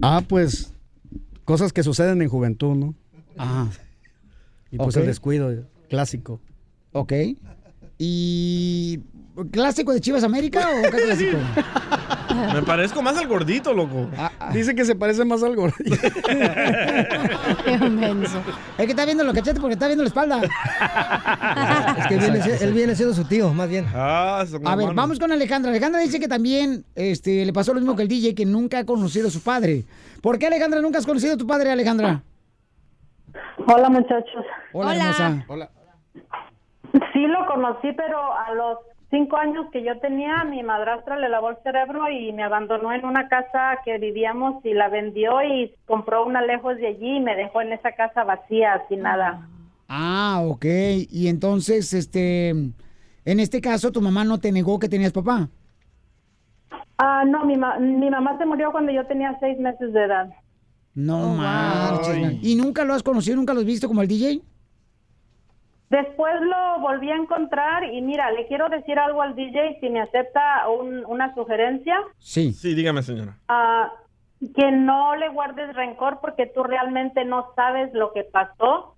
[0.02, 0.72] Ah, pues
[1.44, 2.94] cosas que suceden en juventud, ¿no?
[3.38, 3.68] Ah.
[4.70, 6.40] Y pues el descuido clásico.
[6.92, 7.12] Ok.
[7.98, 9.00] ¿Y
[9.50, 11.38] clásico de Chivas América o qué clásico?
[12.54, 14.08] Me parezco más al gordito, loco.
[14.52, 15.94] Dice que se parece más al gordito.
[18.78, 20.40] Es que está viendo los cachetes porque está viendo la espalda.
[21.98, 23.86] Es que viene, él viene siendo su tío, más bien.
[23.94, 25.70] Ah, A ver, vamos con Alejandra.
[25.70, 28.84] Alejandra dice que también este, le pasó lo mismo que el DJ, que nunca ha
[28.84, 29.84] conocido a su padre.
[30.22, 32.22] ¿Por qué, Alejandra, nunca has conocido a tu padre, Alejandra?
[33.66, 34.44] Hola muchachos.
[34.72, 35.44] Hola, hermosa.
[35.48, 35.70] Hola.
[37.12, 38.78] Sí lo conocí, pero a los
[39.10, 43.04] cinco años que yo tenía, mi madrastra le lavó el cerebro y me abandonó en
[43.04, 47.34] una casa que vivíamos y la vendió y compró una lejos de allí y me
[47.36, 49.46] dejó en esa casa vacía, sin nada.
[49.88, 50.64] Ah, ok.
[51.10, 55.48] Y entonces, este, en este caso, tu mamá no te negó que tenías papá.
[56.98, 60.30] Ah, no, mi, ma- mi mamá se murió cuando yo tenía seis meses de edad.
[60.94, 62.38] No marches, man.
[62.42, 64.42] ¿Y nunca lo has conocido, nunca lo has visto como el DJ?
[65.90, 70.00] Después lo volví a encontrar y mira, le quiero decir algo al DJ si me
[70.00, 72.00] acepta un- una sugerencia.
[72.18, 72.52] Sí.
[72.52, 73.34] Sí, dígame, señora.
[73.48, 73.92] Ah,
[74.56, 78.94] que no le guardes rencor porque tú realmente no sabes lo que pasó.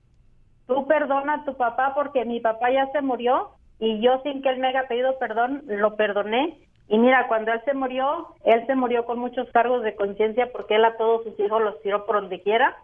[0.67, 4.51] Tú perdona a tu papá porque mi papá ya se murió y yo sin que
[4.51, 6.59] él me haya pedido perdón, lo perdoné.
[6.89, 10.75] Y mira, cuando él se murió, él se murió con muchos cargos de conciencia porque
[10.77, 12.77] él a todos sus hijos los tiró por donde quiera.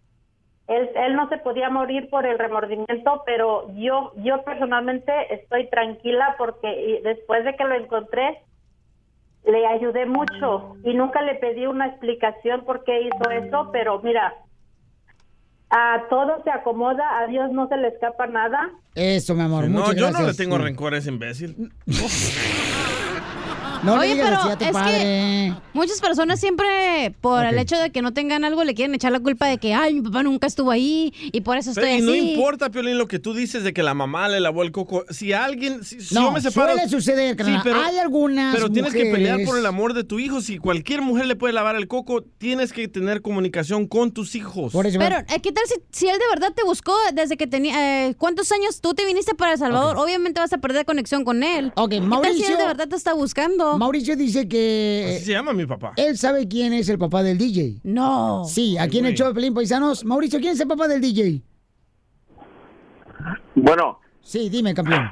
[0.69, 6.35] Él, él no se podía morir por el remordimiento, pero yo, yo personalmente estoy tranquila
[6.37, 8.43] porque después de que lo encontré,
[9.47, 14.35] le ayudé mucho y nunca le pedí una explicación por qué hizo eso, pero mira,
[15.71, 18.71] a todo se acomoda, a Dios no se le escapa nada.
[18.95, 19.69] Eso, mi amor.
[19.69, 20.21] Muchas no, yo gracias.
[20.21, 21.73] no le tengo rencor a ese imbécil.
[23.83, 24.99] No le Oye, digas pero así a tu es padre.
[24.99, 29.13] que muchas personas siempre, por el hecho de que no tengan algo, le quieren echar
[29.13, 32.01] la culpa de que, ay, mi papá nunca estuvo ahí y por eso Pero, estoy
[32.01, 32.33] y no así.
[32.33, 35.05] importa, Piolín, lo que tú dices de que la mamá le lavó el coco.
[35.11, 36.73] Si alguien, si, si No, yo me separo...
[36.73, 37.63] suele suceder, carnal.
[37.85, 40.41] Hay algunas Pero tienes que pelear por el amor de tu hijo.
[40.41, 44.73] Si cualquier mujer le puede lavar el coco, tienes que tener comunicación con tus hijos.
[44.73, 48.09] Pero, eh, ¿qué tal si, si él de verdad te buscó desde que tenía...
[48.09, 49.97] eh, ¿Cuántos años tú te viniste para El Salvador?
[49.99, 51.73] Obviamente vas a perder conexión con él.
[51.77, 53.68] Ok, ¿Qué tal si él de verdad te está buscando?
[53.77, 55.93] Mauricio dice que Así se llama mi papá.
[55.97, 57.81] él sabe quién es el papá del DJ.
[57.85, 58.45] No.
[58.45, 60.05] Sí, aquí en el show de Pelín Paisanos.
[60.05, 61.43] Mauricio, ¿quién es el papá del DJ?
[63.55, 65.11] Bueno, Sí, dime, campeón.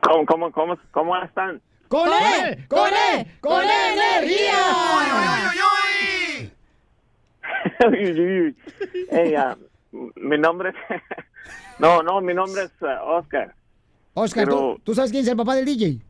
[0.00, 1.60] ¿cómo, cómo, cómo, cómo están?
[1.88, 2.66] ¡Con él!
[2.68, 3.26] ¡Con él!
[3.40, 4.54] ¡Con energía!
[9.10, 9.56] Hey, ah,
[9.92, 10.76] mi nombre es...
[11.78, 13.54] no, no, mi nombre es ah, Oscar.
[14.14, 16.00] Oscar, ¿tú, Pero- tú sabes quién es el papá del DJ?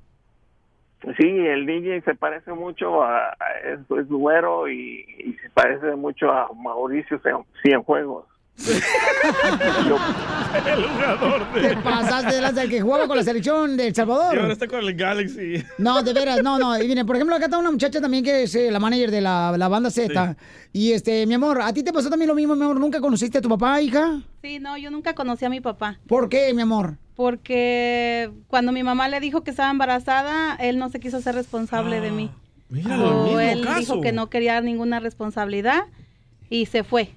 [1.17, 3.37] Sí, el DJ se parece mucho a...
[3.65, 8.27] es, es güero y, y se parece mucho a Mauricio Cien- Cienfuegos.
[10.67, 11.61] El jugador de...
[11.69, 14.51] Te pasaste de lanza el que jugaba con la selección de El Y ahora Salvador.
[14.51, 15.63] está con el Galaxy.
[15.79, 16.81] No, de veras, no, no.
[16.81, 19.21] Y miren, por ejemplo, acá está una muchacha también que es eh, la manager de
[19.21, 20.37] la, la banda Z.
[20.73, 22.81] Y este, mi amor, ¿a ti te pasó también lo mismo, mi amor?
[22.81, 24.21] ¿Nunca conociste a tu papá, hija?
[24.43, 25.99] Sí, no, yo nunca conocí a mi papá.
[26.07, 26.97] ¿Por qué, mi amor?
[27.15, 32.01] Porque cuando mi mamá le dijo que estaba embarazada, él no se quiso ser responsable
[32.01, 32.31] de mí.
[32.71, 33.79] Mira, So, el mismo él caso.
[33.81, 35.85] dijo que no quería ninguna responsabilidad
[36.51, 37.11] y se fue.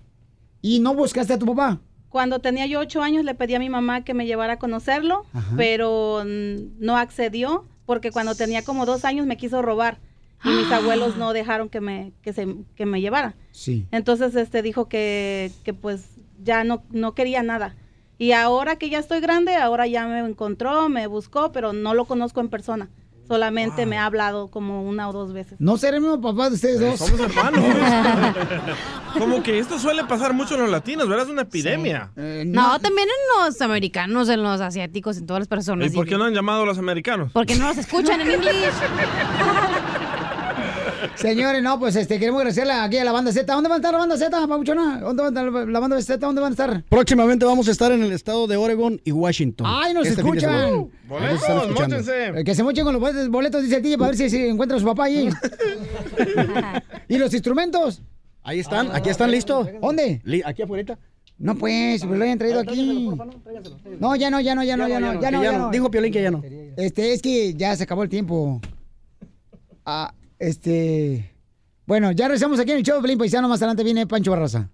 [0.61, 1.79] ¿Y no buscaste a tu papá?
[2.09, 5.25] Cuando tenía yo ocho años le pedí a mi mamá que me llevara a conocerlo,
[5.33, 5.53] Ajá.
[5.55, 9.97] pero mm, no accedió porque cuando tenía como dos años me quiso robar
[10.43, 10.77] y mis Ah.
[10.77, 13.35] abuelos no dejaron que me, que se, que me llevara.
[13.51, 13.85] Sí.
[13.91, 16.05] Entonces este dijo que, que pues
[16.43, 17.75] ya no, no quería nada.
[18.17, 22.05] Y ahora que ya estoy grande, ahora ya me encontró, me buscó, pero no lo
[22.05, 22.89] conozco en persona.
[23.31, 25.57] Solamente me ha hablado como una o dos veces.
[25.57, 26.99] ¿No será el mismo papá de ustedes dos?
[26.99, 27.63] Somos hermanos.
[29.17, 31.27] Como que esto suele pasar mucho en los latinos, ¿verdad?
[31.27, 32.11] Es una epidemia.
[32.17, 35.93] No, también en los americanos, en los asiáticos, en todas las personas.
[35.93, 37.31] ¿Y por qué no han llamado a los americanos?
[37.31, 38.53] Porque no los escuchan en inglés.
[41.15, 43.51] Señores, no, pues este, queremos agradecerle aquí a la banda Z.
[43.53, 44.99] ¿Dónde va a estar la banda Z, Pabuchona?
[44.99, 46.17] ¿Dónde va a estar la banda Z?
[46.25, 46.83] ¿Dónde van a estar?
[46.89, 49.67] Próximamente vamos a estar en el estado de Oregon y Washington.
[49.69, 50.89] ¡Ay, nos Este escuchan!
[51.09, 51.97] Nos están escuchando.
[52.13, 54.49] Eh, Que se mochen con los boletos, boletos, dice el DJ, para ver si se
[54.49, 55.29] encuentra su papá ahí.
[57.07, 58.01] ¿Y los instrumentos?
[58.43, 59.67] Ahí están, aquí están listos.
[59.81, 60.21] ¿Dónde?
[60.45, 60.97] Aquí afuera.
[61.37, 63.09] No, pues, pues lo hayan traído aquí.
[63.99, 65.71] No, ya no, ya no, ya no, ya no, ya no, ya no.
[65.71, 66.43] Dijo Piolín que ya no.
[66.77, 68.61] Este, es que ya se acabó el tiempo.
[69.85, 71.31] Ah, este...
[71.85, 73.47] Bueno, ya regresamos aquí en el show de Pelín Paisano.
[73.47, 74.69] Más adelante viene Pancho Barraza.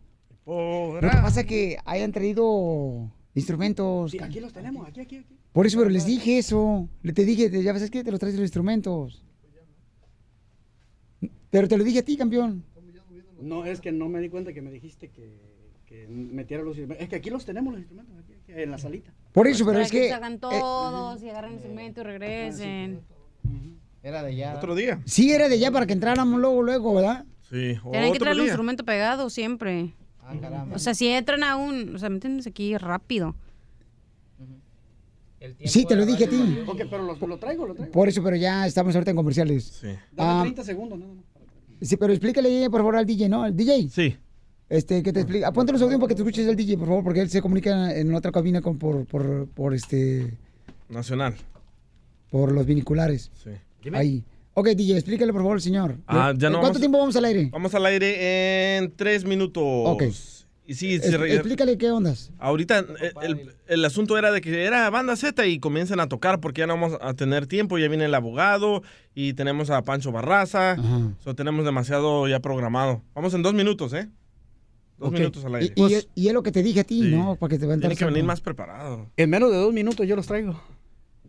[0.46, 4.16] Lo que pasa es que hayan traído instrumentos.
[4.22, 5.38] Aquí los tenemos, aquí, aquí, aquí.
[5.52, 6.88] Por eso, pero les dije eso.
[7.02, 9.24] Le te dije, ya ves que te los traes los instrumentos.
[11.50, 12.64] Pero te lo dije a ti, campeón.
[13.42, 15.40] No, es que no me di cuenta que me dijiste que,
[15.86, 17.04] que metiera los instrumentos.
[17.04, 19.14] Es que aquí los tenemos los instrumentos, aquí, aquí, en la salita.
[19.32, 20.06] Por eso, pero Para es que...
[20.06, 23.02] eh, se hagan todos y agarren el instrumento y regresen.
[24.04, 24.56] Era de allá.
[24.56, 25.02] Otro día.
[25.06, 27.26] Sí, era de allá para que entráramos luego, luego, ¿verdad?
[27.50, 27.78] Sí.
[27.92, 29.94] Tienen que traer el instrumento pegado siempre.
[30.74, 31.96] O sea, si entran a un...
[31.96, 32.48] O sea, ¿me entiendes?
[32.48, 33.36] Aquí rápido.
[35.66, 36.60] Sí, te lo dije a ti.
[36.66, 37.92] Ok, pero lo, lo traigo, lo traigo.
[37.92, 39.64] Por eso, pero ya estamos ahorita en comerciales.
[39.66, 39.88] Sí.
[40.12, 41.24] Dame Ah, 30 segundos, nada más.
[41.82, 43.46] sí, pero explícale, por favor, al DJ, ¿no?
[43.46, 43.88] ¿El DJ?
[43.90, 44.18] Sí.
[44.68, 45.52] Este, que te explica.
[45.54, 47.96] Ponte los audios para que te escuches el DJ, por favor, porque él se comunica
[47.96, 50.34] en otra cabina con, por, por, por, este,
[50.90, 51.36] Nacional.
[52.32, 53.32] por los viniculares.
[53.42, 53.52] Sí.
[53.96, 54.24] Ahí.
[54.54, 55.98] Ok, DJ, explícale, por favor, al señor.
[56.08, 57.50] Ah, ya no ¿Cuánto vamos- tiempo vamos al aire?
[57.52, 59.64] Vamos al aire en tres minutos.
[59.66, 60.04] Ok.
[60.70, 62.32] Y sí, Es- explícale qué ondas.
[62.40, 66.42] ahorita eh, el, el asunto era de que era banda Z y comienzan a tocar
[66.42, 67.78] porque ya no vamos a tener tiempo.
[67.78, 68.82] Ya viene el abogado
[69.16, 70.76] y tenemos a Pancho Barraza.
[71.24, 73.02] So, tenemos demasiado ya programado.
[73.16, 74.10] Vamos en dos minutos, ¿eh?
[74.98, 75.14] Dos Ok.
[75.20, 75.74] minutos al aire.
[75.76, 77.12] Y, y- y es lo que te dije a ti, Sí.
[77.16, 77.36] ¿no?
[77.36, 79.10] Para que te va a entrar Tiene que venir más preparado.
[79.16, 80.60] En menos de dos minutos yo los traigo.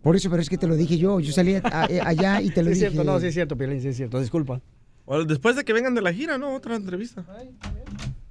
[0.09, 1.21] Por eso, pero es que te lo dije yo.
[1.21, 2.91] Yo salí a- a- allá y te lo Sí, es dije.
[2.93, 4.19] cierto, no, sí es cierto, Piolín, sí es cierto.
[4.19, 4.63] Disculpa.
[5.05, 6.55] O después de que vengan de la gira, ¿no?
[6.55, 7.27] Otra entrevista.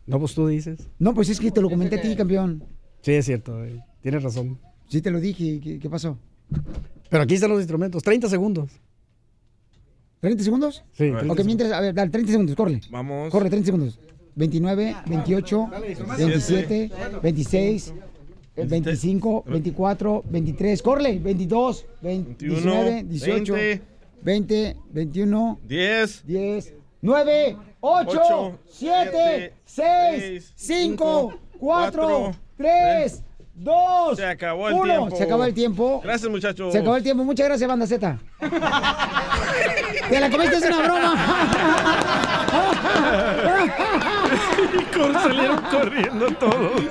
[0.08, 0.90] No, pues tú dices.
[0.98, 2.64] No, pues es que te lo comenté a ti, campeón.
[3.04, 3.64] Sí, es cierto.
[3.64, 4.58] eh, Tienes razón.
[4.88, 5.60] Sí, te lo dije.
[5.64, 6.18] ¿Qué, qué pasó?
[7.12, 8.02] Pero aquí están los instrumentos.
[8.02, 8.72] 30 segundos.
[10.24, 10.84] ¿30 segundos?
[10.94, 11.12] Sí.
[11.12, 12.82] Ok, 30 mientras, a ver, dale, 30 segundos, corre.
[12.90, 13.30] Vamos.
[13.30, 14.00] Corre, 30 segundos.
[14.34, 15.70] 29, 28,
[16.18, 17.94] 27, 26,
[18.58, 23.82] eh, 25, 24, 23, corre, 22, 20, 19, 18,
[24.22, 33.24] 20, 21, 10, 10, 9, 8, Ocho, 7, 6, 5, 4, 3,
[33.60, 34.84] 2, Se acabó el 1.
[34.86, 35.18] tiempo.
[35.18, 36.02] Se acabó el tiempo.
[36.04, 36.72] Gracias, muchachos.
[36.72, 37.24] Se acabó el tiempo.
[37.24, 38.18] Muchas gracias, Banda Z.
[40.10, 41.16] Te la comiste, es una broma.
[45.24, 46.82] Salieron corriendo todos.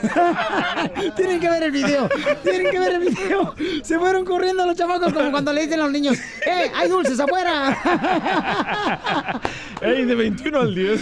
[1.17, 2.09] Tienen que ver el video.
[2.43, 3.55] Tienen que ver el video.
[3.83, 7.19] Se fueron corriendo los chamacos como cuando le dicen a los niños, ¡eh, hay dulces
[7.21, 7.77] afuera!
[9.81, 11.01] Ey, de 21 al 10.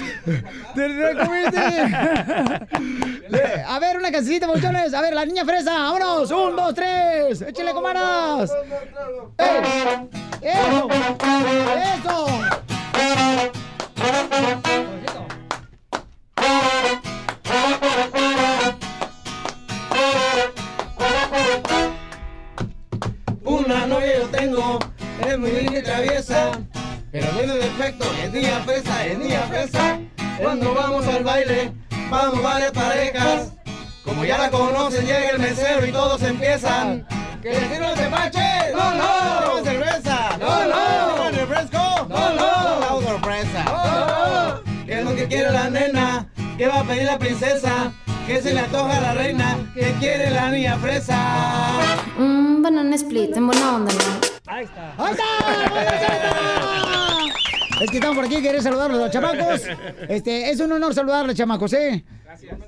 [0.74, 1.60] ¡Te la comiste!
[3.28, 4.94] Le- A ver, una cancioncita, muchachones.
[4.94, 5.72] A ver, la niña fresa.
[5.72, 6.30] ¡Vámonos!
[6.30, 7.42] ¡Un, dos, tres!
[7.42, 8.50] ¡Échale comaras!
[9.38, 10.08] ¡Eh!
[10.42, 10.88] ¡Eso!
[11.94, 12.26] ¡Eso!
[23.44, 24.78] Una novia yo tengo,
[25.24, 26.50] es muy linda y traviesa,
[27.12, 30.00] pero tiene defecto, es niña fresa, es niña fresa.
[30.40, 31.72] Cuando vamos al baile,
[32.10, 33.52] vamos varias parejas,
[34.04, 37.06] como ya la conocen, llega el mesero y todos empiezan.
[37.42, 38.72] ¿Que le sirva el tepache?
[38.74, 39.62] ¡No, no!
[39.62, 40.36] ¿Que cerveza?
[40.38, 41.16] ¡No, no!
[41.16, 42.06] ¿Que el refresco?
[42.08, 42.80] ¡No, no!
[42.80, 43.64] ¡La sorpresa!
[43.64, 44.62] ¡No, no!
[44.86, 46.26] ¿Qué es lo que quiere la nena?
[46.56, 47.92] ¿Qué va a pedir la princesa?
[48.26, 51.18] que se le antoja a la reina, que quiere la niña fresa.
[52.18, 53.92] Un banana split, en buena onda,
[54.46, 54.94] ¡Ahí está!
[57.84, 59.60] Es que estamos por aquí, querés saludar a los chamacos.
[60.08, 62.02] Este, es un honor saludarles, chamacos, ¿eh?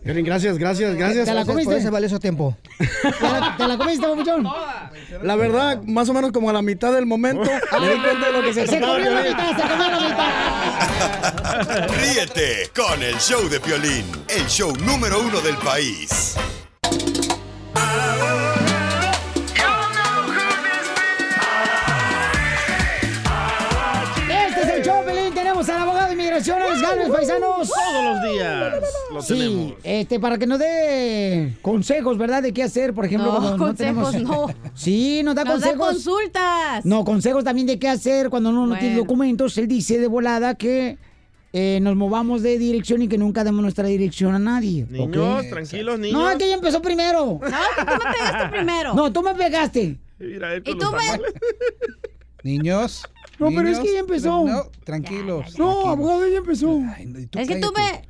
[0.05, 1.25] Gracias, gracias, gracias.
[1.25, 1.71] ¿Te la Gracias comiste?
[1.73, 2.57] por ese valioso tiempo.
[2.79, 2.87] ¿Te
[3.23, 4.47] la, te la comiste, papuchón?
[5.23, 8.33] La verdad, más o menos como a la mitad del momento, me di cuenta de
[8.33, 11.89] lo que se Se comió la mitad, se comió la mitad.
[11.89, 16.37] Ríete con el show de Piolín, el show número uno del país.
[26.47, 27.69] Galvez, paisanos.
[27.69, 28.75] Todos los días
[29.13, 29.73] lo Sí, tenemos.
[29.83, 32.43] este, para que nos dé consejos, ¿verdad?
[32.43, 34.49] De qué hacer, por ejemplo, No, cuando consejos tenemos...
[34.49, 34.55] no.
[34.75, 35.87] Sí, nos da Nos da consejos.
[36.05, 36.85] consultas.
[36.85, 39.57] No, consejos también de qué hacer cuando uno no tiene documentos.
[39.59, 40.99] Él dice de volada que
[41.53, 44.87] eh, nos movamos de dirección y que nunca demos nuestra dirección a nadie.
[44.91, 46.21] Niños, tranquilos, niños.
[46.21, 47.41] No, es que ella empezó primero.
[47.41, 47.53] No, que
[47.85, 48.95] tú me pegaste primero.
[48.95, 49.97] No, tú me pegaste.
[50.19, 50.99] Mira, él Y tú los me...
[52.43, 53.03] Niños.
[53.39, 54.45] No, pero es que ella empezó.
[54.45, 55.59] No, tranquilos.
[55.59, 56.81] No, abogado, ella empezó.
[57.33, 58.03] Es que tú me...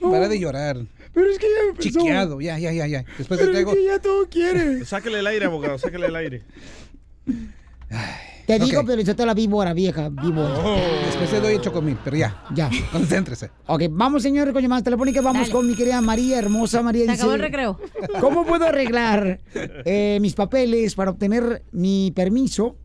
[0.00, 0.78] Para de llorar.
[1.12, 1.98] Pero es que ella empezó.
[2.00, 3.04] Chiqueado, ya, ya, ya, ya.
[3.18, 3.72] Después te Pero es traigo.
[3.72, 4.84] que ella todo quiere.
[4.84, 6.42] Sáquele el aire, abogado, sáquele el aire.
[8.46, 8.86] Te digo, Ok.
[8.86, 10.54] pero yo te la víbora, vieja, víbora.
[11.04, 12.44] Después te doy el chocomil, pero ya.
[12.54, 12.70] Ya.
[12.92, 13.50] Concéntrese.
[13.66, 15.22] Ok, vamos, señor, con llamadas telefónicas.
[15.22, 15.52] Vamos Dale.
[15.52, 17.04] con mi querida María, hermosa María.
[17.04, 17.78] Se dice, acabó el recreo.
[18.20, 22.76] ¿Cómo puedo arreglar eh, mis papeles para obtener mi permiso?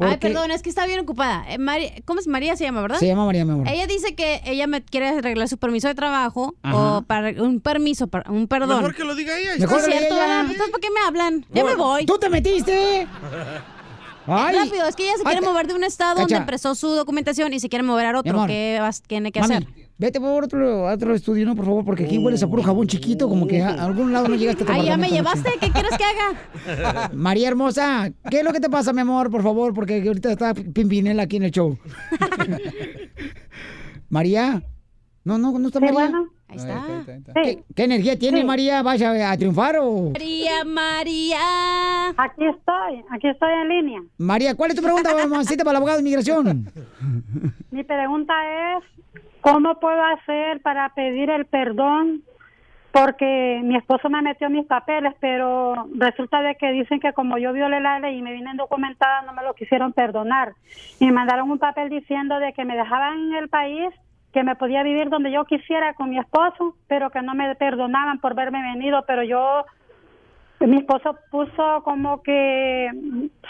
[0.00, 1.44] Ay, perdón, es que está bien ocupada.
[1.48, 2.26] Eh, Mari- ¿Cómo es?
[2.26, 2.98] María se llama, ¿verdad?
[2.98, 3.68] Se llama María, mi amor.
[3.68, 6.76] Ella dice que ella me quiere arreglar su permiso de trabajo Ajá.
[6.76, 8.78] o para un permiso, para un perdón.
[8.78, 9.54] Mejor que lo diga ella.
[9.58, 10.40] Mejor ¿Es que lo cierto, ella.
[10.40, 11.46] Entonces, ¿por qué me hablan?
[11.52, 12.06] Ya me voy.
[12.06, 13.06] ¡Tú te metiste!
[14.26, 14.54] Ay.
[14.56, 16.22] Rápido, es que ella se quiere Ay, mover de un estado Cacha.
[16.22, 18.46] donde empezó su documentación y se quiere mover Mi otro.
[18.46, 19.68] ¿Qué vas- tiene que Mami, hacer?
[20.00, 21.54] Vete por otro, otro estudio, ¿no?
[21.54, 24.34] Por favor, porque aquí hueles a puro jabón chiquito, como que a, algún lado no
[24.34, 24.64] llegaste.
[24.64, 25.50] a Ay, ya me llevaste.
[25.60, 27.10] ¿Qué quieres que haga?
[27.14, 29.30] María hermosa, ¿qué es lo que te pasa, mi amor?
[29.30, 31.78] Por favor, porque ahorita está Pimpinela aquí en el show.
[34.08, 34.62] María.
[35.22, 35.92] No, no, no está María.
[35.94, 36.30] bueno.
[36.48, 37.04] Ahí está.
[37.44, 38.44] ¿Qué, qué energía tiene Sí.
[38.44, 38.82] María?
[38.82, 40.10] ¿Vaya a triunfar o...?
[40.10, 42.08] María, María.
[42.16, 44.00] Aquí estoy, aquí estoy en línea.
[44.18, 46.68] María, ¿cuál es tu pregunta, mamacita, para el abogado de inmigración?
[47.70, 48.32] Mi pregunta
[48.78, 48.99] es,
[49.40, 52.22] ¿cómo puedo hacer para pedir el perdón?
[52.92, 57.52] Porque mi esposo me metió mis papeles, pero resulta de que dicen que como yo
[57.52, 60.54] violé la ley y me vine indocumentada, no me lo quisieron perdonar.
[60.98, 63.94] Y me mandaron un papel diciendo de que me dejaban en el país,
[64.32, 68.18] que me podía vivir donde yo quisiera con mi esposo, pero que no me perdonaban
[68.18, 69.64] por verme venido, pero yo
[70.66, 72.90] mi esposo puso como que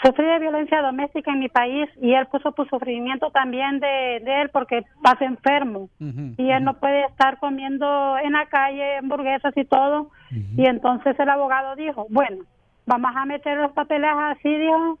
[0.01, 4.41] sufrí de violencia doméstica en mi país y él puso por sufrimiento también de, de
[4.41, 5.89] él porque pasa enfermo.
[5.99, 10.09] Y él no puede estar comiendo en la calle hamburguesas y todo.
[10.31, 12.45] Y entonces el abogado dijo bueno
[12.85, 14.97] vamos a meter los papeles así dijo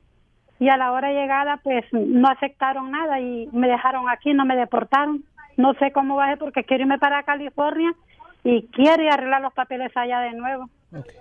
[0.59, 4.57] y a la hora llegada pues no aceptaron nada y me dejaron aquí no me
[4.57, 5.23] deportaron.
[5.55, 7.93] No sé cómo va a ser porque quiero irme para California
[8.43, 10.69] y quiero ir a arreglar los papeles allá de nuevo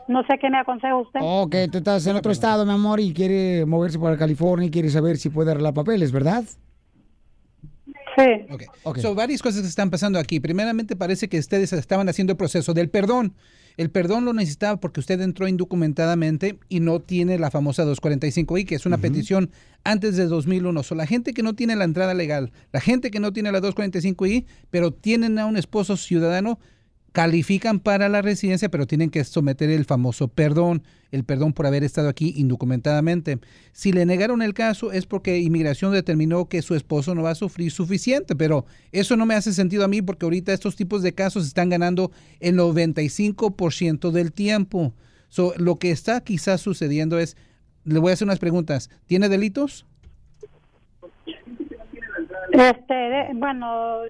[0.09, 3.13] no sé qué me aconseja usted Ok, tú estás en otro estado, mi amor, y
[3.13, 6.45] quiere moverse para California y quiere saber si puede arreglar papeles, ¿verdad?
[8.17, 8.47] Sí.
[8.83, 8.99] Ok.
[8.99, 10.41] So, varias cosas que están pasando aquí.
[10.41, 13.35] Primeramente, parece que ustedes estaban haciendo el proceso del perdón.
[13.77, 18.75] El perdón lo necesitaba porque usted entró indocumentadamente y no tiene la famosa 245i, que
[18.75, 19.51] es una petición
[19.85, 20.83] antes de 2001.
[20.83, 23.61] So, la gente que no tiene la entrada legal, la gente que no tiene la
[23.61, 26.59] 245i, pero tienen a un esposo ciudadano,
[27.13, 31.83] califican para la residencia, pero tienen que someter el famoso perdón, el perdón por haber
[31.83, 33.39] estado aquí indocumentadamente.
[33.73, 37.35] Si le negaron el caso es porque inmigración determinó que su esposo no va a
[37.35, 41.15] sufrir suficiente, pero eso no me hace sentido a mí porque ahorita estos tipos de
[41.15, 44.95] casos están ganando el 95% del tiempo.
[45.29, 47.37] So, lo que está quizás sucediendo es,
[47.85, 49.87] le voy a hacer unas preguntas, ¿tiene delitos?
[52.53, 54.01] Este, bueno,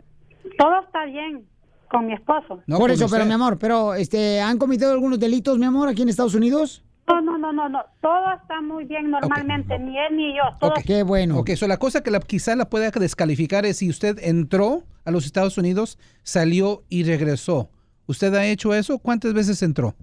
[0.57, 1.45] todo está bien
[1.91, 2.63] con mi esposo.
[2.67, 6.03] Por con eso, pero mi amor, pero este, ¿han cometido algunos delitos, mi amor, aquí
[6.03, 6.85] en Estados Unidos?
[7.09, 10.71] No, no, no, no, no, todo está muy bien normalmente, ni él ni yo, todo
[10.71, 10.83] Ok.
[10.87, 11.39] Qué bueno.
[11.39, 15.11] Ok, so la cosa que la, quizá la pueda descalificar es si usted entró a
[15.11, 17.71] los Estados Unidos, salió y regresó.
[18.07, 18.99] ¿Usted ha hecho eso?
[18.99, 19.97] ¿Cuántas veces entró?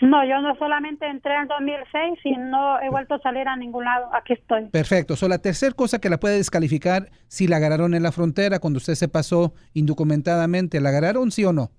[0.00, 3.84] No, yo no solamente entré en 2006 y no he vuelto a salir a ningún
[3.84, 4.08] lado.
[4.14, 4.66] Aquí estoy.
[4.66, 5.16] Perfecto.
[5.16, 8.76] So, la tercera cosa que la puede descalificar si la agarraron en la frontera cuando
[8.76, 11.70] usted se pasó indocumentadamente, ¿la agarraron sí o no?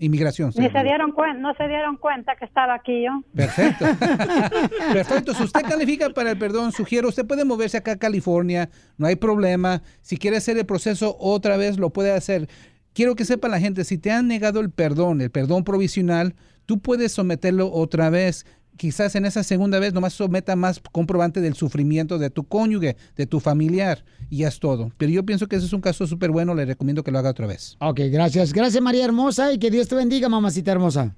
[0.00, 0.50] Inmigración.
[0.56, 3.22] Ni se dieron cuenta, no se dieron cuenta que estaba aquí yo.
[3.34, 3.84] Perfecto.
[4.92, 5.34] Perfecto.
[5.34, 9.16] Si usted califica para el perdón, sugiero, usted puede moverse acá a California, no hay
[9.16, 9.82] problema.
[10.00, 12.48] Si quiere hacer el proceso otra vez, lo puede hacer.
[12.94, 16.34] quiero que sepa la gente, si te han negado el perdón, el perdón provisional,
[16.70, 18.46] tú puedes someterlo otra vez.
[18.76, 23.26] Quizás en esa segunda vez nomás someta más comprobante del sufrimiento de tu cónyuge, de
[23.26, 24.92] tu familiar, y es todo.
[24.96, 27.30] Pero yo pienso que ese es un caso súper bueno, le recomiendo que lo haga
[27.30, 27.76] otra vez.
[27.80, 28.52] Ok, gracias.
[28.52, 31.16] Gracias, María Hermosa, y que Dios te bendiga, mamacita hermosa.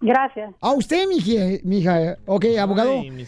[0.00, 0.54] Gracias.
[0.60, 1.58] A usted, mi hija.
[1.64, 2.18] Mi hija.
[2.26, 3.00] Ok, abogado.
[3.00, 3.24] Ay, mi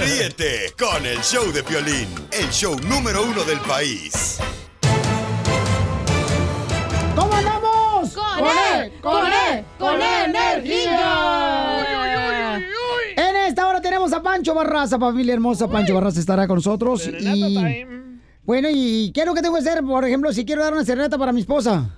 [0.00, 4.38] Ríete con el show de Piolín, el show número uno del país.
[7.14, 8.14] ¿Cómo andamos?
[8.14, 8.92] ¡Con él!
[9.00, 9.64] ¡Con él!
[9.78, 11.44] ¡Con energía!
[13.16, 15.68] En esta hora tenemos a Pancho Barraza, familia hermosa.
[15.68, 17.06] Pancho Barraza estará con nosotros.
[17.06, 17.84] Y,
[18.44, 19.82] bueno, ¿y qué es lo que tengo que hacer?
[19.82, 21.90] Por ejemplo, si quiero dar una serenata para mi esposa.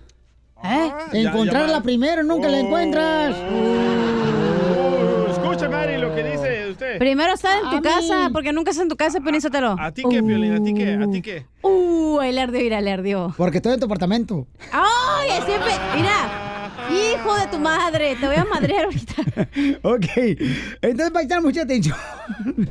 [0.64, 0.90] ¿Eh?
[1.12, 3.36] Encontrarla primero, nunca la encuentras.
[3.36, 6.98] Uh, escucha, Mari, lo que dice usted.
[6.98, 8.32] Primero está en tu A casa, mí.
[8.32, 9.40] porque nunca está en tu casa, Piolín
[9.78, 10.55] ¿A ti qué, Piolín?
[10.55, 10.94] ¿A ti qué?
[10.94, 11.47] ¿A ti qué?
[11.62, 13.35] Uh, el ardió, mira, le ardió.
[13.36, 14.47] Porque estoy en tu apartamento.
[14.73, 15.28] ¡Ay!
[15.44, 16.45] Siempre, mira,
[16.90, 19.14] hijo de tu madre, te voy a madrear ahorita.
[19.82, 20.06] ok.
[20.82, 21.96] Entonces, paisano, mucha atención.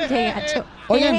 [0.08, 0.66] Qué gacho.
[0.90, 1.16] Oigan,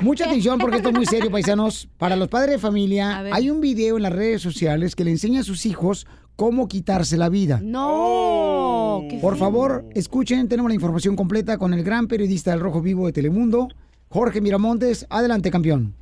[0.00, 1.88] mucha atención porque esto es muy serio, paisanos.
[1.98, 5.40] Para los padres de familia, hay un video en las redes sociales que le enseña
[5.40, 7.58] a sus hijos cómo quitarse la vida.
[7.60, 9.02] No.
[9.10, 13.06] qué Por favor, escuchen, tenemos la información completa con el gran periodista del Rojo Vivo
[13.06, 13.66] de Telemundo,
[14.08, 15.04] Jorge Miramontes.
[15.10, 15.94] Adelante, campeón.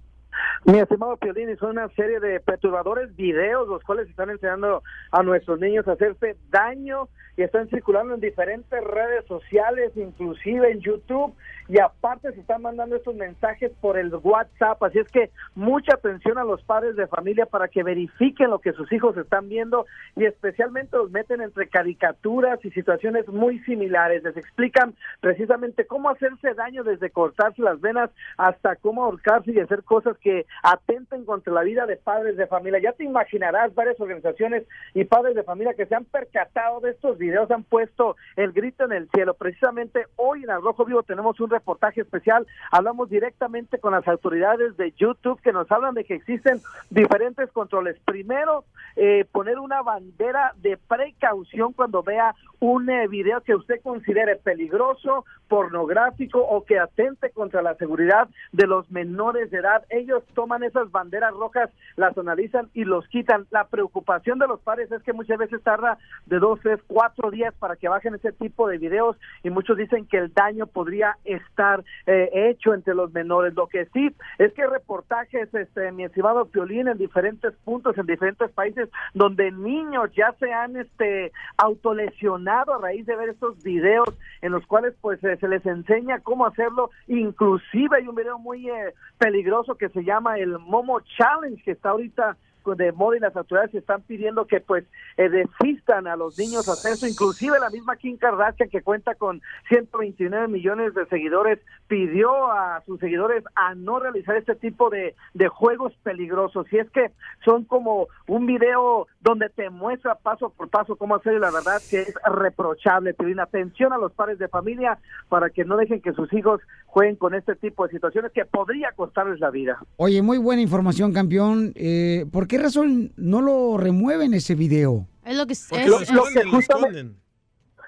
[0.66, 4.82] Mi estimado Piolín, son una serie de perturbadores videos los cuales están enseñando
[5.12, 10.80] a nuestros niños a hacerse daño y están circulando en diferentes redes sociales, inclusive en
[10.80, 11.34] YouTube,
[11.68, 16.38] y aparte se están mandando estos mensajes por el WhatsApp, así es que mucha atención
[16.38, 20.24] a los padres de familia para que verifiquen lo que sus hijos están viendo y
[20.24, 26.84] especialmente los meten entre caricaturas y situaciones muy similares, les explican precisamente cómo hacerse daño
[26.84, 31.86] desde cortarse las venas hasta cómo ahorcarse y hacer cosas que atenten contra la vida
[31.86, 32.80] de padres de familia.
[32.80, 34.64] Ya te imaginarás varias organizaciones
[34.94, 38.84] y padres de familia que se han percatado de estos videos, han puesto el grito
[38.84, 39.34] en el cielo.
[39.34, 42.46] Precisamente hoy en Al Rojo Vivo tenemos un reportaje especial.
[42.70, 47.96] Hablamos directamente con las autoridades de YouTube que nos hablan de que existen diferentes controles.
[48.04, 48.64] Primero,
[48.96, 55.24] eh, poner una bandera de precaución cuando vea un eh, video que usted considere peligroso,
[55.48, 59.84] pornográfico o que atente contra la seguridad de los menores de edad.
[59.90, 63.46] Ellos toman esas banderas rojas, las analizan y los quitan.
[63.50, 67.54] La preocupación de los padres es que muchas veces tarda de dos, tres, cuatro días
[67.58, 71.82] para que bajen ese tipo de videos y muchos dicen que el daño podría estar
[72.06, 73.54] eh, hecho entre los menores.
[73.54, 78.50] Lo que sí es que reportajes, este, mi estimado Piolín, en diferentes puntos, en diferentes
[78.52, 84.08] países, donde niños ya se han este, autolesionado a raíz de ver estos videos
[84.42, 86.90] en los cuales pues eh, se les enseña cómo hacerlo.
[87.08, 91.90] Inclusive hay un video muy eh, peligroso que se llama el Momo Challenge, que está
[91.90, 92.36] ahorita
[92.74, 94.84] de moda y las autoridades están pidiendo que pues
[95.16, 99.14] eh, desistan a los niños a hacer eso, inclusive la misma Kim Kardashian que cuenta
[99.14, 105.14] con 129 millones de seguidores pidió a sus seguidores a no realizar este tipo de,
[105.34, 107.12] de juegos peligrosos y es que
[107.44, 111.80] son como un video donde te muestra paso por paso cómo hacer y la verdad
[111.90, 114.98] que es reprochable, pedir atención a los padres de familia
[115.28, 118.92] para que no dejen que sus hijos jueguen con este tipo de situaciones que podría
[118.92, 119.78] costarles la vida.
[119.96, 121.72] Oye, muy buena información, campeón.
[121.74, 125.06] Eh, ¿Por qué razón no lo remueven ese video?
[125.24, 125.54] Es lo que
[125.86, 127.14] Lo, lo que justamente,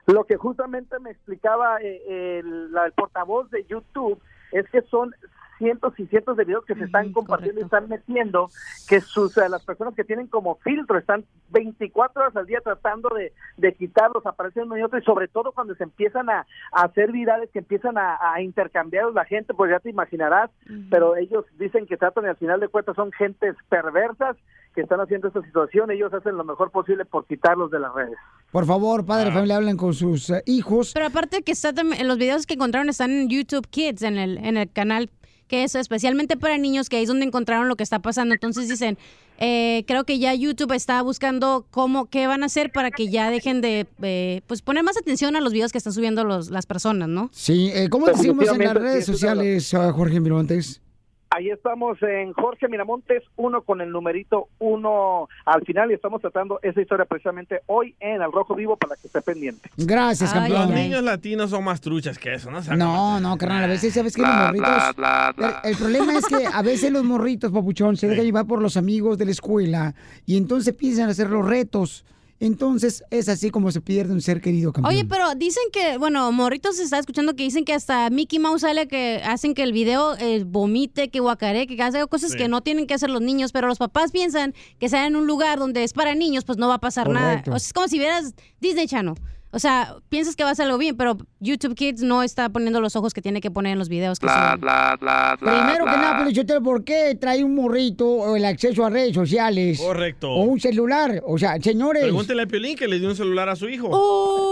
[0.07, 4.19] lo que justamente me explicaba eh, el, la- el portavoz de YouTube
[4.53, 5.15] es que son
[5.59, 8.49] cientos y cientos de videos que se están compartiendo y están metiendo
[8.89, 13.11] que sus eh, las personas que tienen como filtro están 24 horas al día tratando
[13.15, 16.83] de, de quitarlos, aparecen uno y otro, y sobre todo cuando se empiezan a, a
[16.85, 20.51] hacer virales, que empiezan a, a intercambiar la gente, pues ya te imaginarás,
[20.91, 24.37] pero ellos dicen que tratan y al final de cuentas son gentes perversas
[24.75, 28.17] que están haciendo esta situación, ellos hacen lo mejor posible por quitarlos de las redes.
[28.53, 30.93] Por favor, padre de familia, hablen con sus eh, hijos.
[30.95, 34.39] Pero aparte que está también, los videos que encontraron están en YouTube Kids, en el,
[34.39, 35.11] en el canal
[35.49, 38.35] que es especialmente para niños, que ahí es donde encontraron lo que está pasando.
[38.35, 38.99] Entonces dicen,
[39.39, 43.31] eh, creo que ya YouTube está buscando cómo, qué van a hacer para que ya
[43.31, 46.67] dejen de, eh, pues poner más atención a los videos que están subiendo los, las
[46.67, 47.31] personas, ¿no?
[47.33, 50.81] Sí, eh, ¿cómo te seguimos en las redes sociales, ah, Jorge Miramontes?
[51.31, 56.59] Ahí estamos en Jorge Miramontes, uno con el numerito uno al final y estamos tratando
[56.63, 59.69] esa historia precisamente hoy en El Rojo Vivo para que esté pendiente.
[59.77, 60.75] Gracias, Los campeón.
[60.75, 62.63] niños latinos son más truchas que eso, ¿no?
[62.63, 64.69] Se No, no, carnal, a veces sabes que los morritos.
[64.69, 65.61] bla, bla, bla.
[65.65, 68.77] El, el problema es que a veces los morritos, papuchón, se dejan llevar por los
[68.77, 69.95] amigos de la escuela
[70.25, 70.75] y entonces
[71.09, 72.05] a hacer los retos.
[72.41, 74.95] Entonces es así como se pierde un ser querido, campeón.
[74.95, 78.61] Oye, pero dicen que, bueno, Morritos se está escuchando que dicen que hasta Mickey Mouse
[78.61, 82.37] sale que hacen que el video eh, vomite, que guacare, que hace cosas Sí.
[82.39, 85.27] que no tienen que hacer los niños, pero los papás piensan que sea en un
[85.27, 87.51] lugar donde es para niños, pues no va a pasar Correcto.
[87.51, 87.57] nada.
[87.57, 89.15] O sea, es como si vieras Disney Channel.
[89.51, 92.83] O sea, piensas que va a ser algo bien, pero YouTube Kids no está poniendo
[92.83, 94.19] los ojos que tiene que poner en los videos.
[94.19, 94.61] Que suben.
[94.61, 99.79] Primero que nada, Pelichotero, ¿por qué trae un morrito o el acceso a redes sociales?
[99.81, 100.31] Correcto.
[100.31, 101.23] O un celular.
[101.27, 102.03] O sea, señores.
[102.03, 103.89] Pregúntele a Piolín que le dio un celular a su hijo.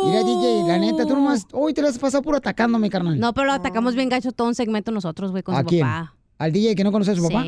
[0.06, 1.46] Mira, DJ, la neta, tú nomás.
[1.52, 3.18] Hoy te las has pasado por atacándome, carnal.
[3.20, 5.82] No, pero lo atacamos bien gacho todo un segmento nosotros, güey, con ¿A su quién?
[5.82, 6.15] papá.
[6.38, 7.44] ¿Al DJ que no conoce a su papá?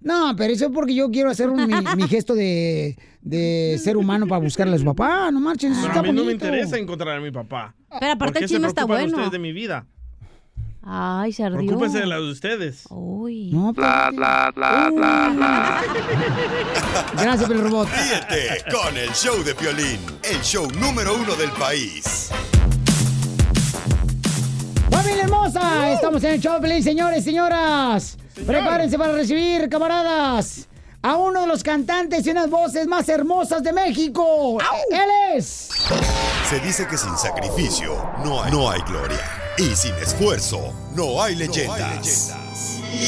[0.00, 3.96] No, pero eso es porque yo quiero hacer un- mi, mi gesto de, de ser
[3.96, 5.30] humano para buscarle a su papá.
[5.30, 7.74] No marches, eso Pero está a mí no me interesa encontrar a mi papá.
[8.00, 9.06] Pero aparte ¿Por qué el chisme está bueno.
[9.12, 9.86] ustedes de mi vida?
[10.84, 11.58] Ay, se ardió.
[11.60, 12.82] Preocúpense de la de ustedes.
[12.90, 13.50] Uy.
[13.52, 15.80] No, Bla, bla, bla, bla, bla.
[17.22, 17.88] Gracias, el robot.
[17.88, 22.30] Ríete con el show de Piolín, el show número uno del país.
[24.90, 25.92] ¡Familia hermosa!
[25.92, 28.18] Estamos en el show, feliz, señores, señoras.
[28.46, 30.68] Prepárense para recibir, camaradas,
[31.02, 34.58] a uno de los cantantes y unas voces más hermosas de México.
[34.90, 35.68] Él es.
[36.48, 37.94] Se dice que sin sacrificio
[38.24, 39.20] no hay, no hay gloria.
[39.58, 42.34] Y sin esfuerzo no hay leyendas.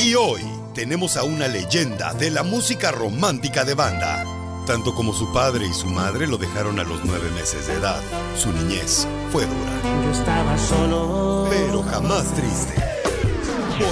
[0.03, 0.43] Y hoy
[0.75, 4.25] tenemos a una leyenda de la música romántica de banda.
[4.67, 8.01] Tanto como su padre y su madre lo dejaron a los nueve meses de edad.
[8.37, 10.03] Su niñez fue dura.
[10.05, 11.47] Yo estaba solo.
[11.51, 12.94] Pero jamás triste.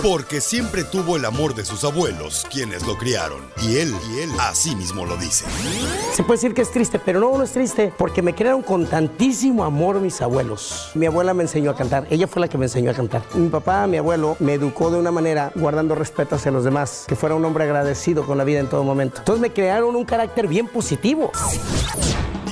[0.02, 3.40] Porque siempre tuvo el amor de sus abuelos, quienes lo criaron.
[3.62, 5.44] Y él, y él, así mismo lo dice.
[6.12, 8.86] Se puede decir que es triste, pero no, no es triste, porque me crearon con
[8.86, 10.90] tantísimo amor mis abuelos.
[10.94, 13.22] Mi abuela me enseñó a cantar, ella fue la que me enseñó a cantar.
[13.34, 17.16] Mi papá, mi abuelo, me educó de una manera guardando respeto hacia los demás, que
[17.16, 19.18] fuera un hombre agradecido con la vida en todo momento.
[19.18, 21.32] Entonces me crearon un carácter bien positivo.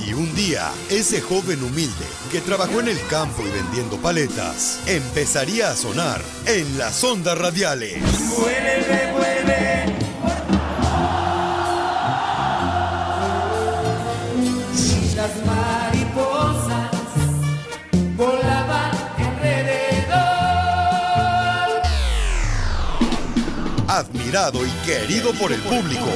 [0.05, 5.69] Y un día, ese joven humilde que trabajó en el campo y vendiendo paletas, empezaría
[5.69, 8.01] a sonar en las ondas radiales.
[8.35, 9.85] Vuelve, vuelve.
[14.75, 16.91] Y las mariposas
[18.17, 20.21] volaban alrededor.
[23.87, 26.09] Admirado y querido por el público,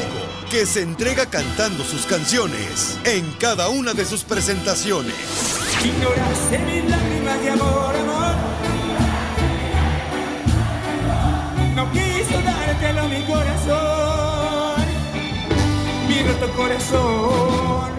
[0.50, 5.16] que se entrega cantando sus canciones en cada una de sus presentaciones.
[5.84, 8.36] Ignoraste mis lágrimas de amor, amor.
[11.76, 14.86] No quiso dártelo mi corazón,
[16.08, 17.95] mi roto corazón.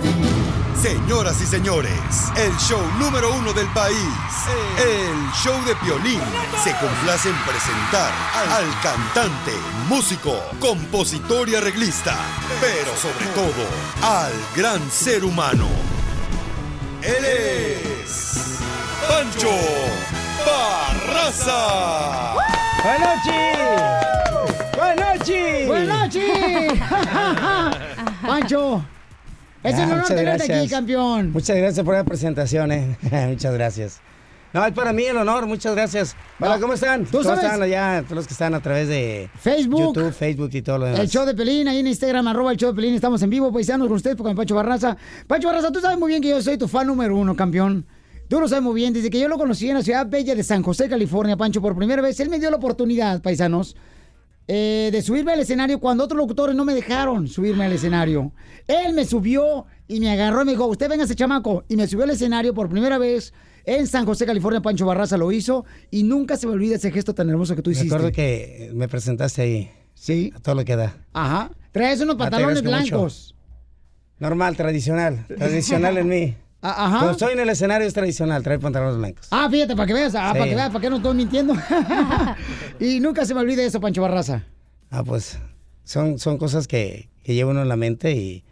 [0.81, 1.91] Señoras y señores,
[2.37, 3.97] el show número uno del país,
[4.79, 6.21] el show de Piolín,
[6.63, 9.53] se complace en presentar al cantante,
[9.89, 12.17] músico, compositor y arreglista,
[12.61, 13.65] pero sobre todo
[14.03, 15.67] al gran ser humano.
[17.03, 18.59] Él es
[19.09, 19.51] Pancho
[20.47, 22.35] Barraza.
[22.85, 23.59] ¡Buenas noches!
[24.77, 25.67] ¡Buenas noches!
[25.67, 26.83] ¡Buenas noches!
[28.27, 28.85] Pancho,
[29.67, 30.71] es Ah, un honor tenerte aquí, gracias.
[30.71, 31.33] campeón.
[31.33, 32.97] Muchas gracias por la presentación, eh.
[33.29, 34.01] muchas gracias.
[34.53, 36.17] No, es para mí el honor, muchas gracias.
[36.41, 37.05] Hola, ¿cómo están?
[37.05, 37.45] ¿Tú ¿Cómo sabes?
[37.45, 38.01] están allá?
[38.05, 39.81] Todos los que están a través de Facebook.
[39.95, 41.01] YouTube, Facebook y todo lo demás.
[41.01, 42.95] El show de Pelín, ahí en Instagram, arroba el show de Pelín.
[42.95, 44.97] Estamos en vivo, paisanos, con ustedes, con Pancho Barraza.
[45.27, 47.85] Pancho Barraza, tú sabes muy bien que yo soy tu fan número uno, campeón.
[48.29, 48.95] Tú lo sabes muy bien.
[48.95, 51.77] Desde que yo lo conocí en la ciudad bella de San José, California, Pancho, por
[51.77, 53.77] primera vez, él me dio la oportunidad, paisanos,
[54.49, 58.33] eh, de subirme al escenario cuando otros locutores no me dejaron subirme al escenario.
[58.69, 61.65] Él me subió y me agarró y me dijo, usted venga ese chamaco.
[61.69, 63.33] Y me subió al escenario por primera vez
[63.65, 64.61] en San José, California.
[64.63, 67.71] Pancho Barraza lo hizo y nunca se me olvida ese gesto tan hermoso que tú
[67.71, 67.89] hiciste.
[67.95, 69.71] acuerdo que me presentaste ahí.
[69.95, 70.33] Sí.
[70.37, 70.97] A todo lo que da.
[71.13, 71.51] Ajá.
[71.73, 72.69] Traes unos pantalones mucho.
[72.69, 73.35] blancos.
[74.19, 75.27] Normal, tradicional.
[75.27, 76.37] Tradicional en mí.
[76.69, 76.97] Ah, ajá.
[76.99, 79.29] Cuando estoy en el escenario es tradicional, traer pantalones blancos.
[79.31, 80.39] Ah, fíjate, para que veas, ah, Sí.
[80.39, 81.55] para que veas, para que no estoy mintiendo.
[82.81, 84.45] y nunca se me olvide eso, Pancho Barraza.
[84.91, 85.39] Ah, pues
[85.85, 88.45] son, son cosas que, que lleva uno en la mente y,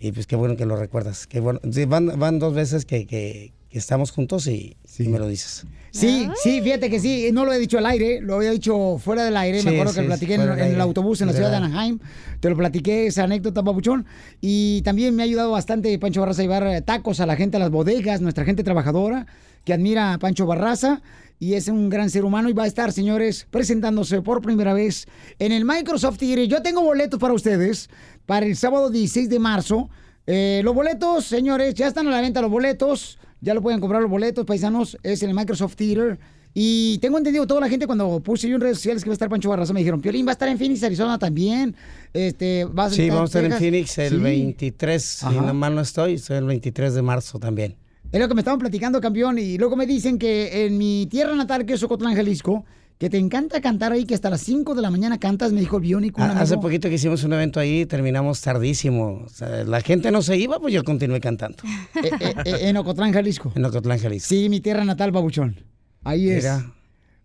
[0.00, 1.26] y pues qué bueno que lo recuerdas.
[1.26, 1.60] Qué bueno.
[1.88, 5.64] Van, van dos veces que, que- que estamos juntos y, y me lo dices.
[5.92, 9.24] Sí, sí, fíjate que sí, no lo he dicho al aire, lo había dicho fuera
[9.24, 11.50] del aire, me Sí, acuerdo que sí, lo platiqué en, el autobús en la ciudad
[11.50, 11.56] de.
[11.56, 11.98] Anaheim,
[12.40, 14.04] te lo platiqué esa anécdota, papuchón,
[14.42, 17.56] y también me ha ayudado bastante Pancho Barraza a llevar eh, tacos a la gente,
[17.56, 19.26] a las bodegas, nuestra gente trabajadora,
[19.64, 21.00] que admira a Pancho Barraza,
[21.38, 25.06] y es un gran ser humano, y va a estar, señores, presentándose por primera vez
[25.38, 26.46] en el Microsoft Theater.
[26.46, 27.88] Yo tengo boletos para ustedes,
[28.26, 29.88] para el sábado 16 de marzo,
[30.26, 33.18] eh, los boletos, señores, ya están a la venta los boletos.
[33.42, 34.96] Ya lo pueden comprar los boletos, paisanos.
[35.02, 36.18] Es en el Microsoft Theater.
[36.54, 39.14] Y tengo entendido, toda la gente cuando puse yo en redes sociales que va a
[39.14, 41.74] estar Pancho Barraza, me dijeron, Piolín va a estar en Phoenix, Arizona también.
[42.12, 43.60] Este, va a Sí, vamos a estar en Texas".
[43.60, 44.16] Phoenix el Sí.
[44.22, 45.40] 23, si Ajá.
[45.42, 47.74] no mal no estoy, estoy el 23 de marzo también.
[48.12, 49.38] Es lo que me estaban platicando, campeón.
[49.38, 52.64] Y luego me dicen que en mi tierra natal, que es Ocotlán, Jalisco,
[53.02, 55.78] que te encanta cantar ahí, que hasta las 5 de la mañana cantas, me dijo
[55.78, 56.22] el biónico.
[56.22, 59.24] Ah, Hace poquito que hicimos un evento ahí, terminamos tardísimo.
[59.24, 61.56] O sea, la gente no se iba, pues yo continué cantando.
[61.96, 63.52] Eh, eh, eh, en Ocotlán, Jalisco.
[63.56, 64.28] En Ocotlán, Jalisco.
[64.28, 65.56] Sí, mi tierra natal, babuchón.
[66.04, 66.44] Ahí es.
[66.44, 66.72] Mira.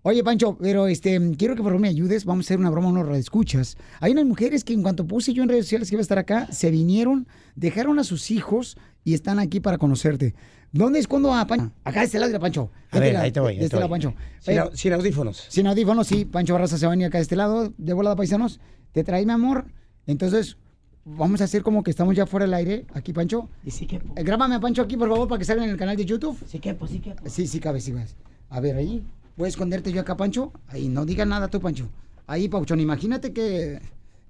[0.02, 2.26] Oye, Pancho, pero este, quiero que por favor me ayudes.
[2.26, 3.78] Vamos a hacer una broma, unos escuchas.
[4.00, 6.18] Hay unas mujeres que en cuanto puse yo en redes sociales que iba a estar
[6.18, 10.34] acá, se vinieron, dejaron a sus hijos y están aquí para conocerte.
[10.78, 11.72] ¿Dónde es cuando a Pancho?
[11.84, 12.70] Acá de este lado de Pancho.
[12.92, 14.00] A ver, ahí te voy, De te este lado, voy.
[14.00, 14.14] Pancho.
[14.40, 15.46] Sin Eh, au- sin audífonos.
[15.50, 16.26] Sin audífonos, sí.
[16.26, 18.60] Pancho Barraza se va a venir acá de este lado, de volada, paisanos.
[18.92, 19.66] Te trae, mi amor.
[20.06, 20.58] Entonces,
[21.06, 22.86] vamos a hacer como que estamos ya fuera del aire.
[22.94, 23.50] Aquí, Pancho.
[23.66, 23.98] Y sí que.
[23.98, 26.38] Eh, grábame a Pancho aquí, por favor, para que salga en el canal de YouTube.
[26.48, 27.16] Sí que, pues sí que.
[27.30, 28.06] Sí, sí cabe, sí cabe.
[28.50, 29.04] A ver, ahí.
[29.36, 30.52] ¿Puedes esconderte yo acá, Pancho?
[30.68, 31.88] Ahí, no digas nada tú, Pancho.
[32.26, 33.80] Ahí, Pauchón, imagínate que,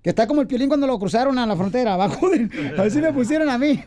[0.08, 1.96] que está como el piolín cuando lo cruzaron a la frontera.
[1.96, 2.30] Abajo
[2.78, 3.78] así me pusieron a mí.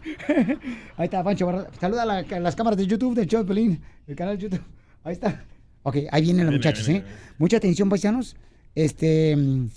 [0.98, 1.66] Ahí está, Pancho.
[1.80, 4.42] Saluda a, la- a las cámaras de YouTube del show de Piolín, el canal de
[4.42, 4.60] YouTube.
[5.02, 5.42] Ahí está.
[5.82, 7.02] Ok, ahí vienen los muchachos, ¿eh?
[7.38, 8.36] Mucha atención, paisanos.
[8.74, 9.34] Este...
[9.34, 9.68] mm,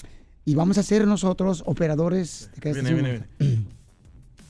[0.44, 3.26] Y vamos a ser nosotros operadores de Viene, estación.
[3.40, 3.64] viene,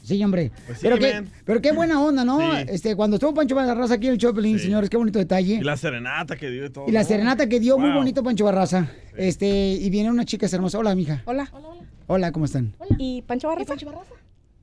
[0.03, 0.51] Sí, hombre.
[0.67, 2.37] Pues sí, pero, qué, pero qué buena onda, ¿no?
[2.39, 2.65] Sí.
[2.67, 5.55] Este, cuando estuvo Pancho Barraza aquí en el Choplin, señores, qué bonito detalle.
[5.55, 6.85] Y la serenata que dio y todo.
[6.89, 7.07] Y la ¿no?
[7.07, 8.91] serenata que dio, muy bonito Pancho Barraza.
[9.17, 10.77] Este, y viene una chica hermosa.
[10.77, 11.23] Hola, mija.
[11.25, 11.49] Hola.
[12.07, 12.75] Hola, ¿cómo están?
[12.97, 13.75] ¿Y Pancho Barraza?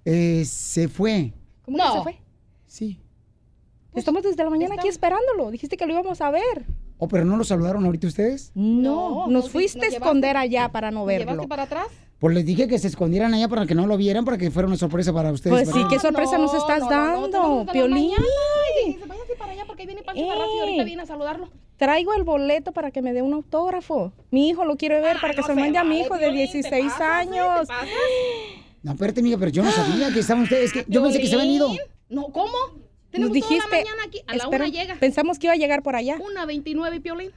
[0.05, 1.33] Eh, se fue.
[1.65, 2.19] ¿Cómo que se fue?
[2.67, 3.01] Sí.
[3.95, 5.51] Estamos desde la mañana aquí esperándolo.
[5.51, 6.67] Dijiste que lo íbamos a ver.
[6.99, 8.53] Oh, pero no lo saludaron ahorita ustedes.
[8.55, 11.31] No, nos nos- fuiste a esconder allá para no ¿Nos verlo.
[11.33, 11.87] llevaste para atrás?
[12.21, 14.69] Pues les dije que se escondieran allá para que no lo vieran, para que fuera
[14.69, 15.71] una sorpresa para ustedes.
[15.71, 18.13] Pues sí, qué sorpresa nos estás dando, Piolín.
[18.87, 21.49] Dice, váyase para allá porque ahí viene Pancho y ahorita viene a saludarlo.
[21.79, 24.13] Traigo el boleto para que me dé un autógrafo.
[24.31, 26.93] Mi hijo lo quiere ver para que se lo mande a mi hijo de 16
[27.01, 27.67] años.
[28.83, 30.75] No, espérate, mija, pero yo no sabía que estaban ustedes.
[30.75, 31.71] que yo pensé que se habían ido.
[32.11, 32.53] No, ¿cómo?
[33.13, 34.21] Nos dijiste, toda la mañana aquí.
[34.27, 34.95] A la espera, una llega.
[34.97, 36.19] pensamos que iba a llegar por allá.
[36.21, 37.31] Una 29 y Piolín.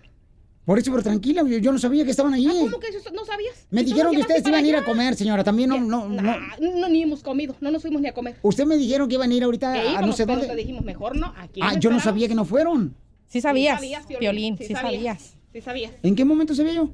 [0.66, 2.48] Por eso, pero tranquila, yo, yo no sabía que estaban allí.
[2.48, 3.68] ¿Cómo que eso no sabías?
[3.70, 5.44] Me ¿Y tú dijeron que ustedes iban a ir a comer, señora.
[5.44, 6.22] También no, no, no.
[6.22, 8.38] Nah, no, ni hemos comido, no nos fuimos ni a comer.
[8.42, 10.48] Usted me dijeron que iban a ir ahorita a no sé pero dónde.
[10.54, 12.96] te dijimos, mejor no, aquí Ah, yo no sabía que no fueron.
[13.28, 14.82] Sí sabías, sabías, Piolín, sí, sabías.
[14.82, 15.34] sabías.
[15.52, 15.92] Sí sabías.
[16.02, 16.90] ¿En qué momento sabía yo?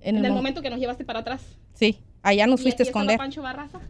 [0.00, 1.40] En En, el el mo- momento que nos llevaste para atrás.
[1.74, 3.16] Sí, allá nos fuiste a esconder.
[3.16, 3.80] Pancho Barraza.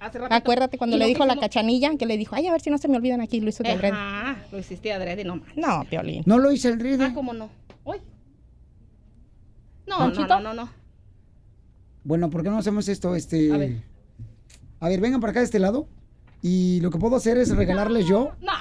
[0.00, 0.18] Hace.
[0.28, 2.78] Acuérdate cuando Y le dijo la cachanilla que le dijo, ay, a ver si no
[2.78, 3.92] se me olvidan aquí, lo hizo de adrede.
[3.96, 5.48] Ajá, lo hiciste adrede nomás.
[5.56, 6.22] No, Piolín.
[6.26, 6.98] No lo hice el río.
[7.00, 7.48] Ah, ¿cómo no?
[7.84, 7.98] Hoy.
[9.86, 10.26] No, no, ¿Panchito?
[10.26, 10.68] no, no, no.
[12.04, 13.14] Bueno, ¿por qué no hacemos esto?
[13.14, 13.52] Este.
[13.52, 13.82] A ver.
[14.80, 15.86] A ver, vengan para acá de este lado.
[16.42, 18.32] Y lo que puedo hacer es regalarles yo.
[18.42, 18.52] No,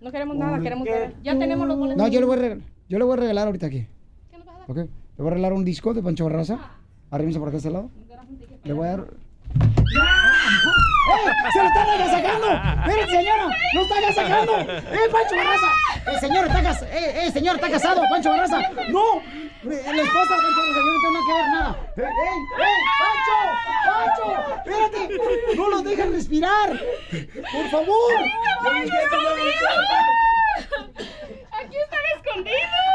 [0.00, 1.14] no queremos nada, queremos ver.
[1.24, 2.00] Ya tenemos los boletos.
[2.00, 3.86] No, yo le voy a regalar, yo le voy a regalar ahorita aquí.
[4.68, 4.76] ¿Ok?
[4.76, 6.58] Le voy a regalar un disco de Pancho Barraza.
[7.10, 7.90] Arrímense por acá de este lado.
[8.62, 9.00] Le voy a dar.
[9.00, 9.04] ¡Eh!
[11.52, 12.46] ¡Se lo están agasajando!
[12.86, 13.48] ¡Miren, señora!
[13.74, 14.52] ¡No está agasajando!
[14.60, 15.66] ¡Eh, Pancho Barraza!
[16.12, 18.60] ¡Eh, señor, está, cas- eh, eh, señor, está casado, Pancho Barraza!
[18.90, 19.02] ¡No!
[19.64, 21.70] La esposa de Pancho Barraza, yo no tengo nada que ver nada.
[21.96, 22.78] ¡Eh, ey, ey!
[23.00, 23.36] ¡Pancho!
[23.86, 24.24] ¡Pancho!
[24.54, 25.00] ¡Espérate!
[25.56, 26.68] ¡No lo dejan respirar!
[27.52, 28.12] ¡Por favor!
[31.50, 32.86] ¡Aquí están escondidos!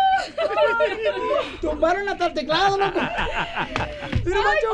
[1.60, 3.00] ¡Tumbaron hasta el teclado, loco!
[4.24, 4.70] ¡Mira, Pancho!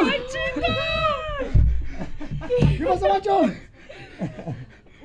[2.77, 3.41] ¿Qué pasó, Pancho?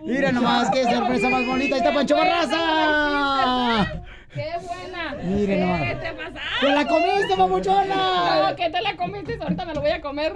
[0.02, 1.76] Mira nomás, qué sorpresa más bonita.
[1.76, 4.02] Ahí está Pancho Barraza.
[4.34, 5.14] ¡Qué buena!
[5.22, 5.80] Mire nomás.
[5.80, 6.40] ¿Qué te pasa?
[6.60, 8.50] ¡Te la comiste, papuchona!
[8.50, 10.34] No, que te la comiste, ahorita me lo voy a comer.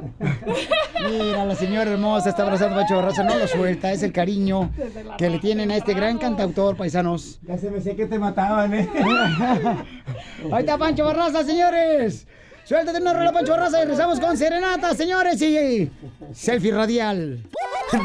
[1.11, 4.71] Mira, la señora hermosa está abrazando a Pancho Barraza, no lo suelta, es el cariño
[5.19, 7.41] que le tienen a este gran cantautor, paisanos.
[7.43, 8.89] Ya se me sé que te mataban, ¿eh?
[10.53, 12.27] Ahí está Pancho Barraza, señores.
[12.65, 15.91] Suéltate una rola, Pancho Barraza, y regresamos con Serenata, señores, y
[16.33, 17.43] selfie radial.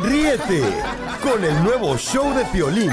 [0.02, 0.61] Ríete
[1.22, 2.90] con el nuevo show de Piolín.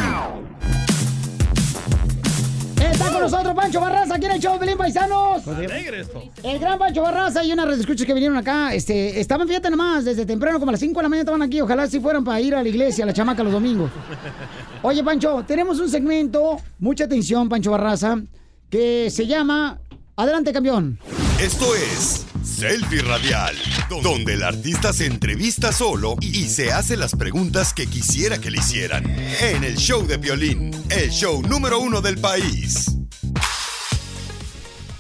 [3.01, 5.49] Está con nosotros Pancho Barraza, aquí en el show Pelín Paisanos.
[5.49, 6.23] Alegre esto.
[6.43, 8.75] El gran Pancho Barraza y una red de escuchas que vinieron acá.
[8.75, 11.63] Este, estaban, fíjate nomás, desde temprano, como a las 5 de la mañana estaban aquí.
[11.63, 13.91] Ojalá si fueran para ir a la iglesia, a la chamaca los domingos.
[14.83, 18.21] Oye, Pancho, tenemos un segmento, mucha atención, Pancho Barraza,
[18.69, 19.81] que se llama
[20.17, 20.99] Adelante, campeón.
[21.41, 23.57] Esto es Selfie Radial,
[24.03, 28.59] donde el artista se entrevista solo y se hace las preguntas que quisiera que le
[28.59, 29.05] hicieran.
[29.41, 32.97] En el show de Piolín, el show número uno del país.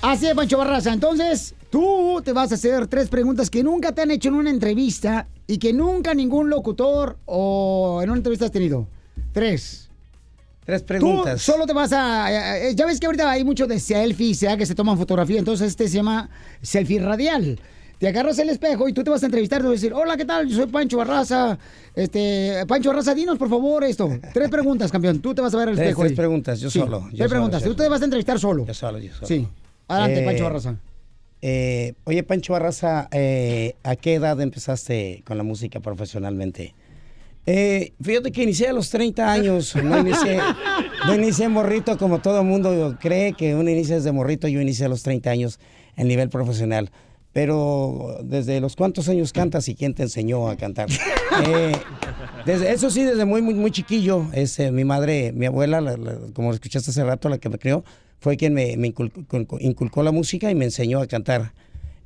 [0.02, 0.92] Así es, Pancho Barraza.
[0.92, 4.50] Entonces, tú te vas a hacer tres preguntas que nunca te han hecho en una
[4.50, 8.88] entrevista y que nunca ningún locutor o en una entrevista has tenido.
[9.32, 9.89] Tres.
[10.70, 11.42] Tres Tú preguntas.
[11.42, 12.68] solo te vas a...
[12.68, 15.68] eh, Ya ves que ahorita hay mucho de selfie, sea que se toman fotografía, entonces
[15.68, 16.30] este se llama
[16.62, 17.58] selfie radial.
[17.98, 20.16] Te agarras el espejo y tú te vas a entrevistar, te vas a decir, hola,
[20.16, 20.48] ¿qué tal?
[20.48, 21.58] Yo soy Pancho Barraza.
[21.94, 24.08] Este, Pancho Barraza, dinos por favor esto.
[24.32, 25.20] Tres preguntas, campeón.
[25.20, 26.00] Tú te vas a ver Tres, espejo.
[26.02, 26.16] tres ahí.
[26.16, 27.62] preguntas, yo Sí, solo, yo Tres solo, preguntas.
[27.62, 28.64] yo Tú te vas a entrevistar solo.
[28.64, 29.26] Yo solo, yo solo.
[29.26, 29.46] Sí.
[29.86, 30.76] Adelante, Eh, Pancho Barraza.
[31.42, 36.74] eh, oye, Pancho Barraza, eh, ¿a qué edad empezaste con la música profesionalmente?
[37.46, 40.38] Eh, fíjate que inicié a los 30 años, no inicié,
[41.06, 44.86] no inicié morrito como todo el mundo cree que uno inicia desde morrito, yo inicié
[44.86, 45.58] a los 30 años
[45.96, 46.90] en nivel profesional.
[47.32, 50.88] Pero desde los cuántos años cantas y quién te enseñó a cantar.
[51.46, 51.72] Eh,
[52.44, 56.18] desde, eso sí, desde muy, muy, muy chiquillo, este, mi madre, mi abuela, la- la-
[56.34, 57.84] como escuchaste hace rato, la que me crió,
[58.18, 61.52] fue quien me, me inculcó, inculcó la música y me enseñó a cantar.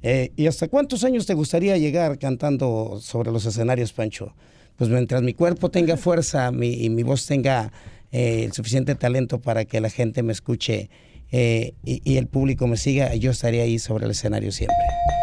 [0.03, 4.35] Eh, ¿Y hasta cuántos años te gustaría llegar cantando sobre los escenarios, Pancho?
[4.77, 7.73] Pues mientras mi cuerpo tenga fuerza mi, y mi voz tenga
[8.13, 10.91] eh, el suficiente talento para que la gente me escuche
[11.31, 14.77] eh, y, y el público me siga, yo estaría ahí sobre el escenario siempre.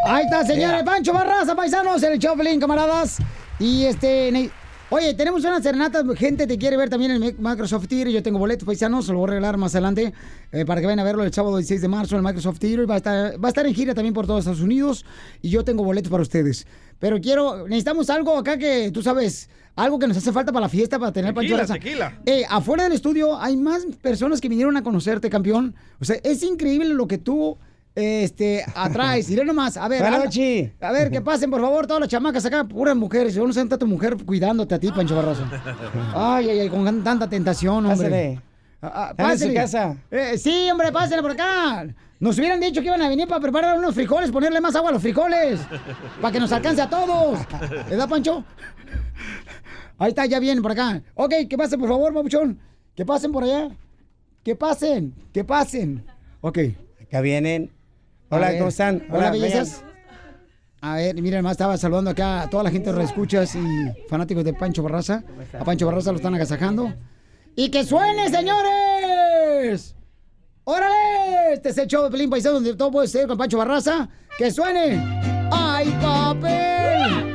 [0.03, 0.83] Ahí está, señores.
[0.83, 3.19] Pancho Barraza, paisanos, en el Choplin, camaradas.
[3.59, 4.49] Y este.
[4.89, 8.11] Oye, tenemos una serenata, gente te quiere ver también en el Microsoft Theater.
[8.11, 10.11] Yo tengo boletos paisanos, se lo voy a regalar más adelante
[10.51, 12.89] eh, para que vayan a verlo el sábado 16 de marzo en el Microsoft Theater.
[12.89, 15.05] Va a, estar, va a estar en gira también por todos Estados Unidos
[15.41, 16.67] y yo tengo boletos para ustedes.
[17.01, 20.69] Pero quiero, necesitamos algo acá que tú sabes, algo que nos hace falta para la
[20.69, 22.19] fiesta, para tener Pancho Tequila, tequila.
[22.27, 25.73] Eh, afuera del estudio hay más personas que vinieron a conocerte, campeón.
[25.99, 27.57] O sea, es increíble lo que tú
[27.95, 29.31] este, atraes.
[29.31, 30.03] Iré nomás, a ver.
[30.81, 33.33] A ver, que pasen, por favor, todas las chamacas acá, puras mujeres.
[33.33, 35.43] Yo no sé tanta mujer cuidándote a ti, Pancho Barroso.
[36.13, 38.09] Ay, ay, ay, con tanta tentación, hombre.
[38.09, 38.41] Pásale.
[38.83, 39.53] Ah, ah, Están en su pásale.
[39.55, 39.97] casa.
[40.11, 41.87] Eh, sí, hombre, pásenle por acá.
[42.21, 44.93] Nos hubieran dicho que iban a venir para preparar unos frijoles, ponerle más agua a
[44.93, 45.59] los frijoles.
[46.21, 47.39] para que nos alcance a todos.
[47.89, 48.45] ¿Verdad, Pancho?
[49.97, 51.01] Ahí está, ya vienen por acá.
[51.15, 52.59] Ok, que pasen, por favor, papuchón.
[52.95, 53.71] Que pasen por allá.
[54.43, 56.05] Que pasen, que pasen.
[56.41, 56.59] Ok.
[57.01, 57.71] Acá vienen.
[58.29, 58.55] Hola.
[58.55, 59.03] ¿cómo están?
[59.09, 59.49] Hola, vengan.
[59.49, 59.83] bellezas.
[60.79, 64.43] A ver, miren, más estaba saludando acá a toda la gente de escuchas y fanáticos
[64.43, 65.23] de Pancho Barraza.
[65.59, 66.93] A Pancho Barraza lo están agasajando.
[67.55, 69.95] ¡Y que suene, señores!
[70.63, 71.53] ¡Órale!
[71.53, 74.07] Este es el show de Pelín Paisano donde todo puede ser con Pancho Barraza.
[74.37, 75.01] ¡Que suene!
[75.51, 77.31] ¡Ay, papel!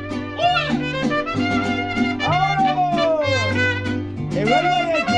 [4.31, 5.17] ¡Que vuelva de aquí!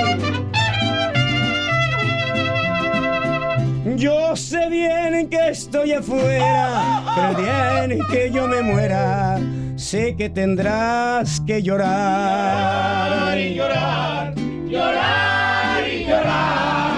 [3.95, 9.39] Yo sé bien que estoy afuera, pero el día en que yo me muera,
[9.75, 13.37] sé que tendrás que llorar.
[13.37, 14.33] y llorar,
[14.67, 16.88] llorar y llorar.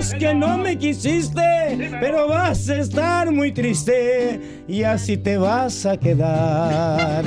[0.00, 5.84] Dirás que no me quisiste, pero vas a estar muy triste y así te vas
[5.84, 7.22] a quedar.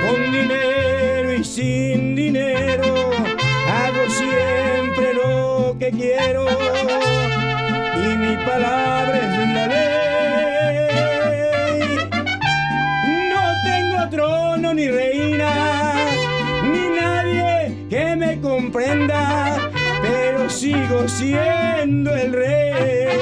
[0.00, 3.10] Con dinero y sin dinero,
[3.68, 6.46] hago siempre lo que quiero
[7.94, 10.88] y mi palabra es la ley.
[13.28, 15.94] No tengo trono ni reina,
[16.62, 19.51] ni nadie que me comprenda,
[20.52, 23.18] sigo siendo el rey.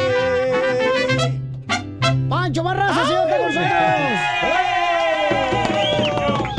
[2.29, 3.47] ¡Pancho Barraza, señor, está con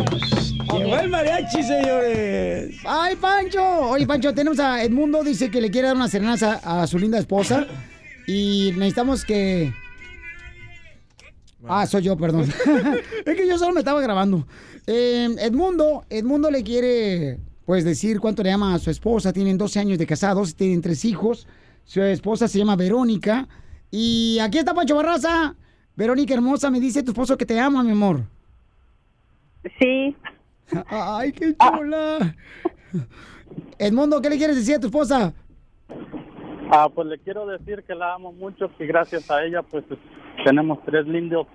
[0.07, 0.79] nosotros!
[0.79, 2.77] Llegó el mariachi, señores.
[2.85, 3.61] ¡Ay, Pancho!
[3.89, 7.19] Oye, Pancho, tenemos a Edmundo, dice que le quiere dar una serenata a su linda
[7.19, 7.67] esposa.
[8.27, 9.73] Y necesitamos que.
[11.67, 12.51] Ah, soy yo, perdón.
[13.25, 14.47] es que yo solo me estaba grabando.
[14.87, 17.37] Eh, Edmundo, Edmundo le quiere,
[17.71, 19.31] pues, decir cuánto le ama a su esposa.
[19.31, 21.47] Tienen 12 años de casados, tienen tres hijos.
[21.85, 23.47] Su esposa se llama Verónica.
[23.89, 25.55] Y aquí está Pancho Barraza.
[25.95, 28.23] Verónica hermosa, me dice tu esposo que te ama, mi amor.
[29.79, 30.13] Sí.
[30.89, 32.35] Ay, qué chula.
[33.79, 35.33] Edmundo, ¿qué le quieres decir a tu esposa?
[36.73, 39.85] Ah, pues le quiero decir que la amo mucho, que gracias a ella pues
[40.43, 41.47] tenemos tres lindos,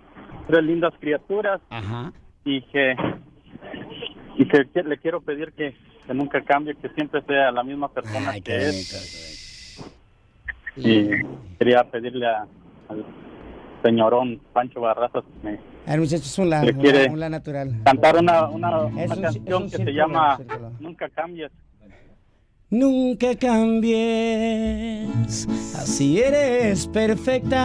[0.47, 2.11] tres lindas criaturas Ajá.
[2.47, 2.95] y que
[4.39, 5.75] y que, que le quiero pedir que,
[6.07, 9.81] que nunca cambie, que siempre sea la misma persona que es.
[10.77, 11.09] Y
[11.59, 12.47] quería pedirle a-
[12.89, 13.05] al
[13.83, 17.21] señorón Pancho Barraza que me El muchacho es un la, Le un quiere la- un
[17.21, 17.73] la natural.
[17.85, 20.39] cantar una, una, un- canción un que se llama.
[20.81, 21.51] Nunca cambies.
[22.79, 23.97] Nunca cambies,
[25.75, 27.63] así eres perfecta.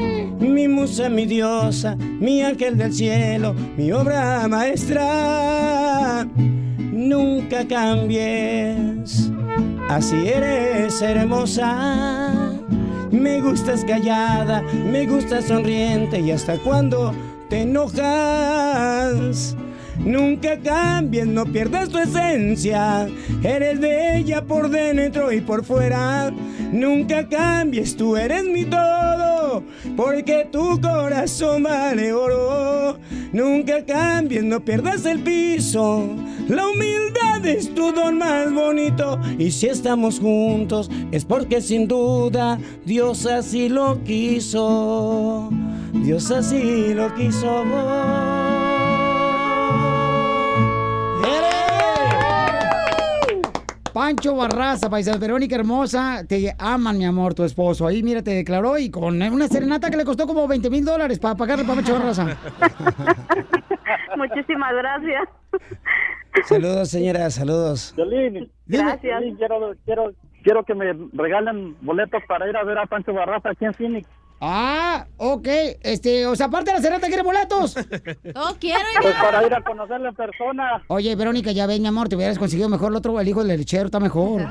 [0.40, 6.26] Mi musa, mi diosa, mi ángel del cielo, mi obra maestra.
[6.92, 9.30] Nunca cambies,
[9.88, 12.52] así eres hermosa.
[13.12, 17.14] Me gustas callada, me gustas sonriente y hasta cuando
[17.48, 19.54] te enojas.
[19.98, 23.08] Nunca cambies, no pierdas tu esencia.
[23.42, 26.32] Eres bella por dentro y por fuera.
[26.72, 29.62] Nunca cambies, tú eres mi todo.
[29.96, 32.98] Porque tu corazón vale oro.
[33.32, 36.08] Nunca cambies, no pierdas el piso.
[36.48, 39.20] La humildad es tu don más bonito.
[39.38, 45.50] Y si estamos juntos, es porque sin duda Dios así lo quiso.
[45.92, 48.57] Dios así lo quiso.
[53.92, 57.86] Pancho Barraza, paisas, Verónica hermosa, te aman, mi amor, tu esposo.
[57.86, 61.18] Ahí, mira, te declaró y con una serenata que le costó como 20 mil dólares
[61.18, 62.24] para pagarle para Pancho Barraza.
[64.16, 65.28] Muchísimas gracias.
[66.44, 67.92] Saludos, señora, saludos.
[67.96, 69.02] Violín, Gracias.
[69.02, 70.12] Violín, quiero, quiero,
[70.44, 74.08] quiero que me regalen boletos para ir a ver a Pancho Barraza aquí en Phoenix.
[74.40, 75.48] Ah, ok.
[75.82, 77.74] Este, o sea, aparte de la serenata, ¿quiere boletos?
[78.34, 80.82] Oh, quiero Pues para ir a conocerle en persona.
[80.88, 83.58] Oye, Verónica, ya ven, mi amor, te hubieras conseguido mejor el otro, el hijo del
[83.58, 84.42] lechero está mejor.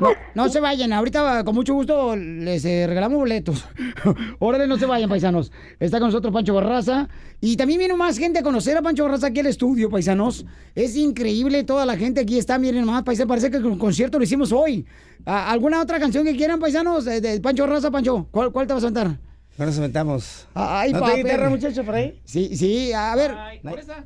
[0.00, 3.64] No, no se vayan, ahorita con mucho gusto les eh, regalamos boletos.
[4.38, 5.50] Órale, no se vayan, paisanos.
[5.80, 7.08] Está con nosotros Pancho Barraza.
[7.40, 10.44] Y también viene más gente a conocer a Pancho Barraza aquí al estudio, paisanos.
[10.74, 14.24] Es increíble, toda la gente aquí está, miren más, paisanos, parece que el concierto lo
[14.24, 14.86] hicimos hoy.
[15.24, 17.04] ¿Alguna otra canción que quieran, paisanos?
[17.04, 19.18] De, de Pancho Barraza, Pancho, ¿cuál, cuál te vas a cantar?
[19.56, 20.46] No nos aventamos.
[20.54, 21.16] Ay, ¿No papel.
[21.16, 22.20] hay guitarra, muchacho, por ahí?
[22.24, 23.32] Sí, sí, a ver.
[23.34, 23.60] ¿No hay,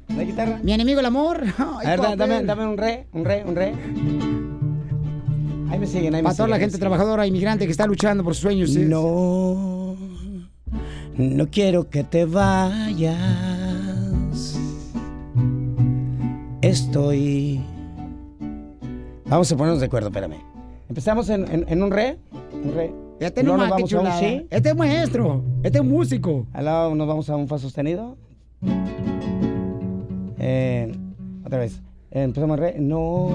[0.08, 0.60] ¿no hay guitarra?
[0.62, 1.42] Mi enemigo el amor.
[1.58, 2.18] Ay, a ver, da- papel.
[2.18, 4.51] dame, dame un re, un re, un re.
[5.72, 8.34] Ahí me siguen, ahí me Para toda la gente trabajadora, inmigrante que está luchando por
[8.34, 8.76] sus sueños.
[8.76, 9.96] No,
[11.16, 13.16] no quiero que te vayas.
[16.60, 17.60] Estoy...
[19.26, 20.36] Vamos a ponernos de acuerdo, espérame.
[20.90, 22.18] Empezamos en, en- en un re,
[22.62, 22.92] un re.
[23.18, 24.46] Este nomás, nos vamos a un sí.
[24.50, 26.46] Este es maestro, este es músico.
[26.52, 28.18] Al lado nos vamos a un fa sostenido.
[30.38, 30.92] Eh,
[31.46, 31.80] otra vez.
[32.10, 32.74] Eh, empezamos en re.
[32.78, 33.30] No,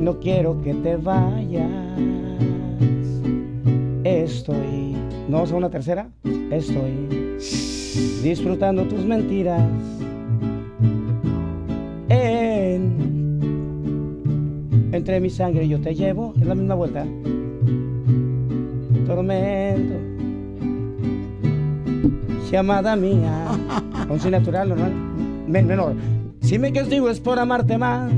[0.00, 1.68] no quiero que te vayas.
[4.02, 4.96] Estoy.
[5.28, 6.08] ¿No vamos a una tercera?
[6.50, 7.08] Estoy
[8.22, 9.62] disfrutando tus mentiras.
[12.08, 12.96] En,
[14.92, 16.34] entre mi sangre yo te llevo.
[16.40, 17.04] Es la misma vuelta.
[19.06, 19.94] Tormento.
[22.50, 23.46] Llamada mía.
[24.08, 24.92] Con si natural, normal.
[25.46, 25.92] Men- menor.
[26.40, 28.10] Si me castigo es por amarte más.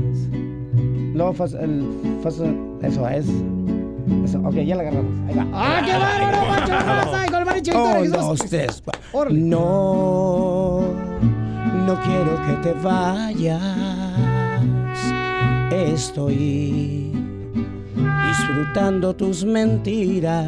[1.13, 1.83] Luego, fas- el,
[2.23, 2.41] fas-
[2.81, 3.25] eso es.
[4.25, 5.11] Eso, ok, ya la agarramos.
[5.29, 5.45] Ahí va.
[5.53, 7.25] ¡Ah, qué bárbaro, Pancho Barraza!
[7.25, 8.11] Y con el Un, Jesús.
[8.11, 8.83] dos, tres.
[9.31, 10.81] No,
[11.85, 13.61] no quiero que te vayas.
[15.71, 17.11] Estoy
[18.27, 20.47] disfrutando tus mentiras.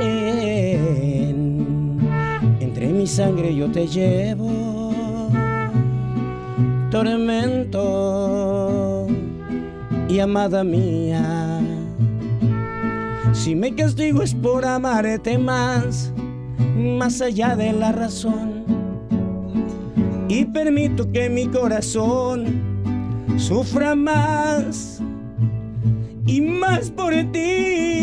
[0.00, 1.98] En-
[2.60, 4.65] entre mi sangre yo te llevo.
[6.90, 7.86] Tormento
[10.08, 11.60] y amada mía.
[13.32, 16.12] Si me castigo es por amarte más,
[16.76, 18.64] más allá de la razón.
[20.28, 22.46] Y permito que mi corazón
[23.36, 25.00] sufra más
[26.26, 27.96] y más por ti.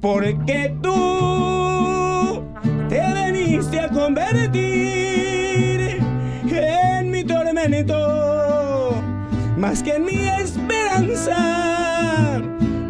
[0.00, 2.42] Porque tú
[2.88, 3.23] te
[3.54, 4.60] veniste a convertir
[6.50, 9.00] en mi tormento,
[9.56, 12.42] más que en mi esperanza,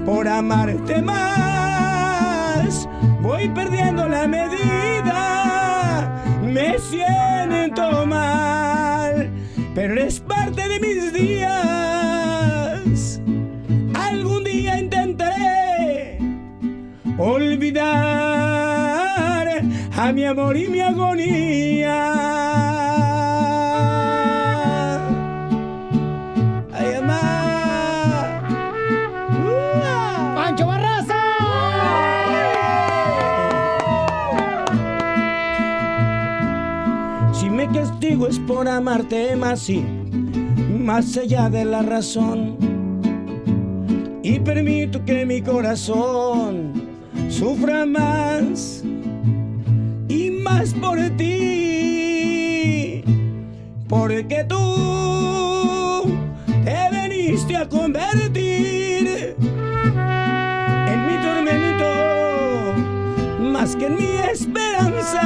[0.07, 2.89] por amarte más,
[3.21, 6.11] voy perdiendo la medida,
[6.43, 9.31] me me siento mal,
[9.75, 11.61] pero es parte de mis días.
[13.95, 16.19] Algún día intentaré
[17.19, 18.54] olvidar
[19.97, 22.03] a mi amor y mi agonía.
[26.73, 28.43] Ay, amá.
[30.35, 31.23] ¡Pancho Barraza!
[37.33, 39.85] Si me castigo es por amarte más y
[40.79, 42.57] más allá de la razón.
[44.25, 46.73] Y permito que mi corazón
[47.29, 48.83] sufra más
[50.81, 53.03] por ti.
[53.89, 56.17] Porque tú
[56.65, 59.37] te veniste a convertir
[60.93, 61.91] en mi tormento
[63.41, 65.23] más que en mi esperanza.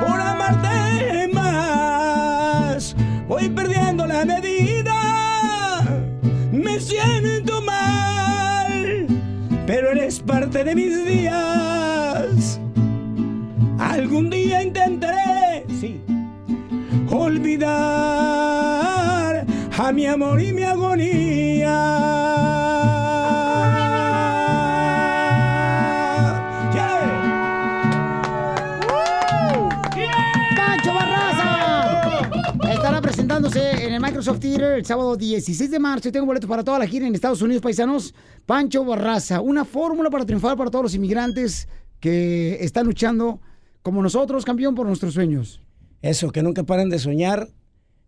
[0.00, 2.94] Por amarte más
[3.26, 4.92] voy perdiendo la medida.
[6.52, 9.06] Me siento mal
[9.66, 11.71] pero eres parte de mis días
[13.92, 16.00] algún día intentaré sí
[17.10, 17.70] olvidar
[19.76, 21.78] a mi amor y mi agonía
[30.56, 32.30] ¡Pancho Barraza!
[32.72, 36.10] Estará presentándose en el Microsoft Theater el sábado 16 de marzo.
[36.10, 38.14] Tengo boletos para toda la gira en Estados Unidos, paisanos.
[38.46, 41.68] Pancho Barraza, una fórmula para triunfar para todos los inmigrantes
[42.00, 43.40] que están luchando
[43.82, 45.60] como nosotros, campeón, por nuestros sueños.
[46.00, 47.48] Eso, que nunca paren de soñar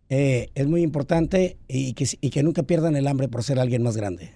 [0.09, 3.83] eh, es muy importante y que, y que nunca pierdan el hambre por ser alguien
[3.83, 4.33] más grande.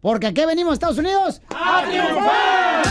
[0.00, 2.82] Porque aquí venimos, Estados Unidos, a triunfar.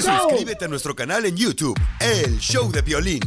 [0.00, 3.20] Suscríbete a nuestro canal en YouTube, El Show de Violín.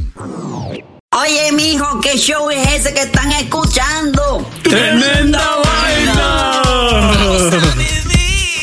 [1.16, 4.46] Oye, mijo, ¿qué show es ese que están escuchando?
[4.64, 6.62] ¡Tremenda vaina!